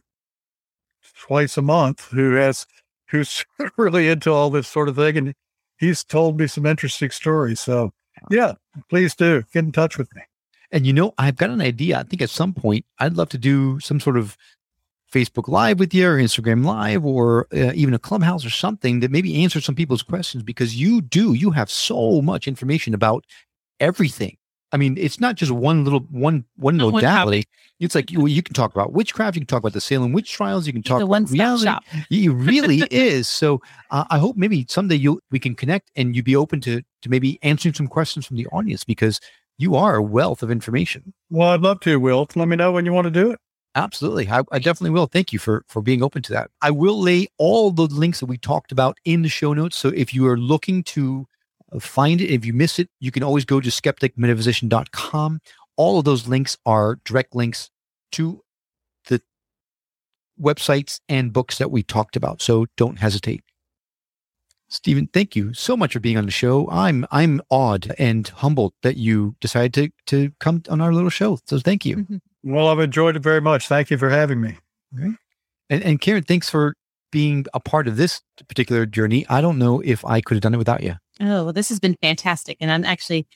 twice 1.16 1.56
a 1.56 1.62
month 1.62 2.08
who 2.10 2.34
has 2.34 2.66
who's 3.08 3.44
really 3.76 4.08
into 4.08 4.32
all 4.32 4.50
this 4.50 4.66
sort 4.68 4.88
of 4.88 4.96
thing 4.96 5.16
and 5.16 5.34
he's 5.78 6.04
told 6.04 6.38
me 6.38 6.46
some 6.46 6.66
interesting 6.66 7.10
stories. 7.10 7.60
So 7.60 7.92
yeah, 8.30 8.54
please 8.88 9.14
do 9.14 9.42
get 9.52 9.64
in 9.64 9.72
touch 9.72 9.98
with 9.98 10.14
me. 10.14 10.22
And 10.72 10.86
you 10.86 10.92
know, 10.92 11.14
I've 11.18 11.36
got 11.36 11.50
an 11.50 11.60
idea. 11.60 11.98
I 11.98 12.02
think 12.02 12.22
at 12.22 12.30
some 12.30 12.52
point 12.52 12.84
I'd 12.98 13.16
love 13.16 13.28
to 13.30 13.38
do 13.38 13.78
some 13.80 14.00
sort 14.00 14.16
of 14.16 14.36
Facebook 15.12 15.48
Live 15.48 15.78
with 15.78 15.94
you 15.94 16.08
or 16.08 16.16
Instagram 16.16 16.64
Live 16.64 17.04
or 17.04 17.46
uh, 17.52 17.72
even 17.74 17.94
a 17.94 17.98
clubhouse 17.98 18.44
or 18.44 18.50
something 18.50 19.00
that 19.00 19.10
maybe 19.10 19.42
answers 19.42 19.64
some 19.64 19.74
people's 19.74 20.02
questions 20.02 20.42
because 20.42 20.76
you 20.76 21.00
do, 21.00 21.34
you 21.34 21.50
have 21.52 21.70
so 21.70 22.20
much 22.20 22.48
information 22.48 22.92
about 22.92 23.24
everything. 23.78 24.36
I 24.72 24.76
mean, 24.76 24.96
it's 24.98 25.20
not 25.20 25.36
just 25.36 25.52
one 25.52 25.84
little 25.84 26.00
one 26.10 26.44
one 26.56 26.76
Not 26.76 26.86
one 26.86 26.94
modality. 26.94 27.44
It's 27.78 27.94
like 27.94 28.10
you, 28.10 28.26
you 28.26 28.42
can 28.42 28.54
talk 28.54 28.74
about 28.74 28.92
witchcraft, 28.92 29.36
you 29.36 29.40
can 29.40 29.46
talk 29.46 29.60
about 29.60 29.74
the 29.74 29.80
Salem 29.80 30.12
witch 30.12 30.32
trials, 30.32 30.66
you 30.66 30.72
can 30.72 30.82
talk 30.82 30.98
the 30.98 31.04
about 31.04 31.10
one 31.10 31.26
stop 31.26 31.34
reality. 31.34 31.64
shop. 31.64 31.84
It 32.10 32.30
really 32.30 32.82
is. 32.90 33.28
So 33.28 33.60
uh, 33.90 34.04
I 34.10 34.18
hope 34.18 34.36
maybe 34.36 34.66
someday 34.68 34.96
you 34.96 35.20
we 35.30 35.38
can 35.38 35.54
connect 35.54 35.90
and 35.94 36.16
you'd 36.16 36.24
be 36.24 36.36
open 36.36 36.60
to 36.62 36.82
to 37.02 37.08
maybe 37.08 37.38
answering 37.42 37.74
some 37.74 37.86
questions 37.86 38.26
from 38.26 38.36
the 38.38 38.46
audience 38.48 38.82
because 38.82 39.20
you 39.58 39.74
are 39.76 39.96
a 39.96 40.02
wealth 40.02 40.42
of 40.42 40.50
information. 40.50 41.14
Well, 41.30 41.50
I'd 41.50 41.60
love 41.60 41.80
to, 41.80 41.98
Will. 41.98 42.28
Let 42.34 42.48
me 42.48 42.56
know 42.56 42.72
when 42.72 42.84
you 42.86 42.92
want 42.92 43.06
to 43.06 43.10
do 43.10 43.30
it. 43.30 43.38
Absolutely. 43.74 44.28
I, 44.28 44.42
I 44.50 44.58
definitely 44.58 44.90
will. 44.90 45.06
Thank 45.06 45.32
you 45.32 45.38
for 45.38 45.62
for 45.68 45.82
being 45.82 46.02
open 46.02 46.22
to 46.22 46.32
that. 46.32 46.50
I 46.62 46.70
will 46.70 47.00
lay 47.00 47.28
all 47.38 47.70
the 47.70 47.86
links 47.86 48.20
that 48.20 48.26
we 48.26 48.38
talked 48.38 48.72
about 48.72 48.98
in 49.04 49.22
the 49.22 49.28
show 49.28 49.52
notes. 49.52 49.76
So 49.76 49.88
if 49.88 50.14
you 50.14 50.26
are 50.26 50.38
looking 50.38 50.82
to 50.84 51.26
Uh, 51.72 51.78
find 51.78 52.20
it, 52.20 52.32
if 52.32 52.44
you 52.44 52.52
miss 52.52 52.78
it, 52.78 52.88
you 53.00 53.10
can 53.10 53.22
always 53.22 53.44
go 53.44 53.60
to 53.60 53.68
skepticmetaphysician.com. 53.68 55.40
All 55.76 55.98
of 55.98 56.04
those 56.04 56.26
links 56.26 56.56
are 56.64 56.98
direct 57.04 57.34
links 57.34 57.70
to 58.12 58.42
the 59.06 59.20
websites 60.40 61.00
and 61.08 61.32
books 61.32 61.58
that 61.58 61.70
we 61.70 61.82
talked 61.82 62.16
about. 62.16 62.40
So 62.40 62.66
don't 62.76 62.98
hesitate. 62.98 63.42
Stephen, 64.68 65.08
thank 65.12 65.36
you 65.36 65.54
so 65.54 65.76
much 65.76 65.92
for 65.92 66.00
being 66.00 66.16
on 66.16 66.24
the 66.24 66.32
show. 66.32 66.68
I'm 66.70 67.06
I'm 67.12 67.40
awed 67.50 67.94
and 67.98 68.26
humbled 68.26 68.72
that 68.82 68.96
you 68.96 69.36
decided 69.40 69.72
to 69.74 69.90
to 70.06 70.32
come 70.40 70.62
on 70.68 70.80
our 70.80 70.92
little 70.92 71.10
show. 71.10 71.38
So 71.46 71.58
thank 71.60 71.84
you. 71.84 71.98
Mm-hmm. 71.98 72.16
Well, 72.52 72.68
I've 72.68 72.80
enjoyed 72.80 73.16
it 73.16 73.22
very 73.22 73.40
much. 73.40 73.68
Thank 73.68 73.90
you 73.90 73.98
for 73.98 74.10
having 74.10 74.40
me. 74.40 74.58
And, 75.68 75.82
and 75.82 76.00
Karen, 76.00 76.22
thanks 76.22 76.48
for 76.48 76.74
being 77.10 77.46
a 77.54 77.60
part 77.60 77.88
of 77.88 77.96
this 77.96 78.22
particular 78.48 78.86
journey. 78.86 79.26
I 79.28 79.40
don't 79.40 79.58
know 79.58 79.80
if 79.80 80.04
I 80.04 80.20
could 80.20 80.36
have 80.36 80.42
done 80.42 80.54
it 80.54 80.58
without 80.58 80.82
you. 80.82 80.96
Oh, 81.20 81.44
well, 81.44 81.52
this 81.52 81.68
has 81.70 81.80
been 81.80 81.96
fantastic. 82.02 82.58
And 82.60 82.70
I'm 82.70 82.84
actually 82.84 83.26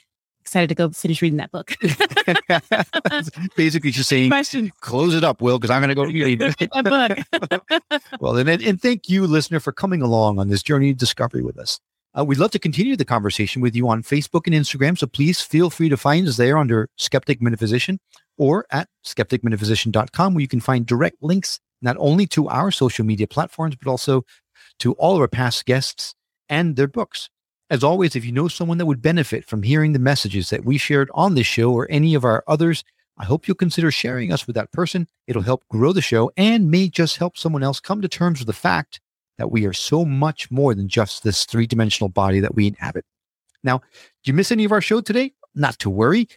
excited 0.40 0.68
to 0.68 0.74
go 0.74 0.90
finish 0.90 1.22
reading 1.22 1.38
that 1.38 1.50
book. 1.50 1.74
Basically, 3.56 3.90
just 3.90 4.08
saying, 4.08 4.30
Question. 4.30 4.72
close 4.80 5.14
it 5.14 5.24
up, 5.24 5.40
Will, 5.40 5.58
because 5.58 5.70
I'm 5.70 5.80
going 5.80 5.88
to 5.88 5.94
go 5.94 6.04
read 6.04 6.38
that 6.40 7.28
book. 7.40 8.20
well, 8.20 8.36
and, 8.36 8.48
and 8.48 8.80
thank 8.80 9.08
you, 9.08 9.26
listener, 9.26 9.60
for 9.60 9.72
coming 9.72 10.02
along 10.02 10.38
on 10.38 10.48
this 10.48 10.62
journey 10.62 10.90
of 10.90 10.96
discovery 10.96 11.42
with 11.42 11.58
us. 11.58 11.78
Uh, 12.18 12.24
we'd 12.24 12.38
love 12.38 12.50
to 12.50 12.58
continue 12.58 12.96
the 12.96 13.04
conversation 13.04 13.62
with 13.62 13.76
you 13.76 13.88
on 13.88 14.02
Facebook 14.02 14.46
and 14.46 14.54
Instagram, 14.54 14.98
so 14.98 15.06
please 15.06 15.40
feel 15.40 15.70
free 15.70 15.88
to 15.88 15.96
find 15.96 16.26
us 16.26 16.36
there 16.36 16.58
under 16.58 16.88
Skeptic 16.96 17.40
Metaphysician 17.40 18.00
or 18.36 18.66
at 18.72 18.88
skepticmetaphysician.com, 19.04 20.34
where 20.34 20.40
you 20.40 20.48
can 20.48 20.60
find 20.60 20.86
direct 20.86 21.22
links 21.22 21.60
not 21.82 21.96
only 21.98 22.26
to 22.26 22.48
our 22.48 22.70
social 22.70 23.04
media 23.04 23.26
platforms, 23.28 23.76
but 23.76 23.88
also 23.88 24.24
to 24.80 24.92
all 24.94 25.14
of 25.14 25.20
our 25.20 25.28
past 25.28 25.66
guests 25.66 26.14
and 26.48 26.74
their 26.74 26.88
books. 26.88 27.28
As 27.70 27.84
always, 27.84 28.16
if 28.16 28.24
you 28.24 28.32
know 28.32 28.48
someone 28.48 28.78
that 28.78 28.86
would 28.86 29.00
benefit 29.00 29.44
from 29.44 29.62
hearing 29.62 29.92
the 29.92 30.00
messages 30.00 30.50
that 30.50 30.64
we 30.64 30.76
shared 30.76 31.08
on 31.14 31.36
this 31.36 31.46
show 31.46 31.72
or 31.72 31.86
any 31.88 32.14
of 32.14 32.24
our 32.24 32.42
others, 32.48 32.82
I 33.16 33.24
hope 33.24 33.46
you'll 33.46 33.54
consider 33.54 33.92
sharing 33.92 34.32
us 34.32 34.46
with 34.46 34.56
that 34.56 34.72
person. 34.72 35.06
It'll 35.28 35.42
help 35.42 35.68
grow 35.68 35.92
the 35.92 36.02
show 36.02 36.32
and 36.36 36.68
may 36.68 36.88
just 36.88 37.18
help 37.18 37.38
someone 37.38 37.62
else 37.62 37.78
come 37.78 38.02
to 38.02 38.08
terms 38.08 38.40
with 38.40 38.48
the 38.48 38.52
fact 38.52 39.00
that 39.38 39.52
we 39.52 39.66
are 39.66 39.72
so 39.72 40.04
much 40.04 40.50
more 40.50 40.74
than 40.74 40.88
just 40.88 41.22
this 41.22 41.44
three 41.44 41.66
dimensional 41.66 42.08
body 42.08 42.40
that 42.40 42.56
we 42.56 42.66
inhabit. 42.66 43.04
Now, 43.62 43.78
did 43.78 44.28
you 44.30 44.34
miss 44.34 44.50
any 44.50 44.64
of 44.64 44.72
our 44.72 44.80
show 44.80 45.00
today? 45.00 45.32
Not 45.54 45.78
to 45.78 45.90
worry. 45.90 46.28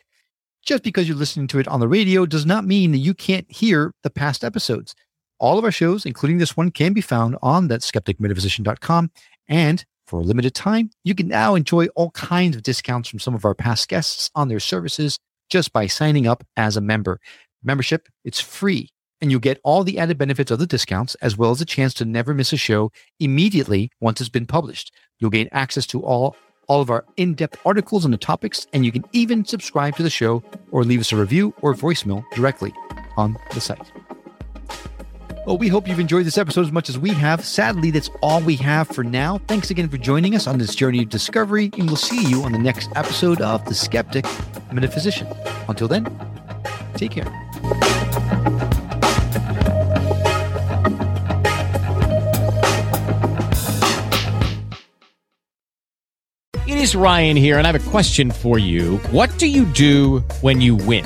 Just 0.64 0.84
because 0.84 1.08
you're 1.08 1.18
listening 1.18 1.48
to 1.48 1.60
it 1.60 1.68
on 1.68 1.80
the 1.80 1.88
radio 1.88 2.28
does 2.28 2.46
not 2.46 2.64
mean 2.64 2.92
that 2.92 3.00
you 3.00 3.14
can't 3.14 3.52
hear 3.52 3.94
the 4.04 4.10
past 4.12 4.44
episodes. 4.44 4.94
All 5.40 5.58
of 5.58 5.66
our 5.66 5.72
shows, 5.72 6.06
including 6.06 6.38
this 6.38 6.56
one, 6.56 6.70
can 6.70 6.94
be 6.94 7.02
found 7.02 7.38
on 7.42 7.70
that 7.70 7.82
skepticmetaphysician.com. 7.82 9.12
And 9.50 9.84
for 10.06 10.20
a 10.20 10.24
limited 10.24 10.54
time, 10.54 10.92
you 11.04 11.16
can 11.16 11.28
now 11.28 11.56
enjoy 11.56 11.88
all 11.96 12.12
kinds 12.12 12.56
of 12.56 12.64
discounts 12.64 13.10
from 13.10 13.20
some 13.20 13.36
of 13.36 13.46
our 13.46 13.56
past 13.56 13.88
guests 13.88 14.30
on 14.36 14.48
their 14.48 14.60
services 14.60 15.20
just 15.50 15.74
by 15.74 15.88
signing 15.88 16.28
up 16.28 16.44
as 16.58 16.78
a 16.78 16.82
member. 16.82 17.20
Membership, 17.64 18.08
it's 18.24 18.40
free, 18.40 18.90
and 19.22 19.32
you'll 19.32 19.40
get 19.40 19.60
all 19.64 19.84
the 19.84 20.00
added 20.00 20.18
benefits 20.18 20.52
of 20.52 20.60
the 20.60 20.68
discounts, 20.68 21.16
as 21.16 21.38
well 21.38 21.52
as 21.52 21.62
a 21.62 21.66
chance 21.66 21.94
to 21.96 22.06
never 22.06 22.34
miss 22.34 22.54
a 22.54 22.58
show 22.58 22.92
immediately 23.20 23.90
once 24.02 24.20
it's 24.20 24.30
been 24.30 24.46
published. 24.46 24.94
You'll 25.20 25.30
gain 25.30 25.50
access 25.52 25.86
to 25.88 26.02
all 26.02 26.36
all 26.68 26.80
of 26.80 26.90
our 26.90 27.06
in-depth 27.18 27.60
articles 27.66 28.06
on 28.06 28.12
the 28.12 28.18
topics, 28.18 28.68
and 28.72 28.86
you 28.86 28.92
can 28.92 29.04
even 29.12 29.44
subscribe 29.44 29.98
to 29.98 30.04
the 30.04 30.10
show 30.10 30.42
or 30.72 30.86
leave 30.86 31.02
us 31.02 31.12
a 31.12 31.16
review 31.18 31.54
or 31.62 31.74
voicemail 31.74 32.24
directly 32.34 32.74
on 33.18 33.38
the 33.54 33.60
site. 33.60 33.92
Well, 35.46 35.58
we 35.58 35.68
hope 35.68 35.90
you've 35.90 36.00
enjoyed 36.00 36.26
this 36.26 36.38
episode 36.38 36.62
as 36.62 36.72
much 36.72 36.88
as 36.88 36.98
we 36.98 37.10
have. 37.10 37.44
Sadly, 37.44 37.92
that's 37.92 38.10
all 38.22 38.40
we 38.42 38.56
have 38.58 38.88
for 38.88 39.04
now. 39.04 39.40
Thanks 39.40 39.70
again 39.72 39.90
for 39.90 39.98
joining 39.98 40.36
us 40.36 40.48
on 40.48 40.58
this 40.58 40.74
journey 40.74 41.04
of 41.04 41.10
discovery, 41.10 41.70
and 41.78 41.88
we'll 41.88 41.98
see 41.98 42.26
you 42.26 42.44
on 42.44 42.54
the 42.54 42.58
next 42.58 42.90
episode 42.96 43.42
of 43.42 43.66
The 43.66 43.74
Skeptic 43.74 44.26
Metaphysician. 44.72 45.28
Until 45.68 45.90
then, 45.90 46.06
take 46.96 47.12
care. 47.12 47.28
It 56.66 56.78
is 56.78 56.96
Ryan 56.96 57.36
here, 57.36 57.58
and 57.58 57.68
I 57.68 57.72
have 57.72 57.86
a 57.86 57.90
question 57.90 58.32
for 58.32 58.58
you. 58.58 58.98
What 59.12 59.38
do 59.38 59.48
you 59.48 59.66
do 59.66 60.20
when 60.40 60.62
you 60.62 60.76
win? 60.78 61.06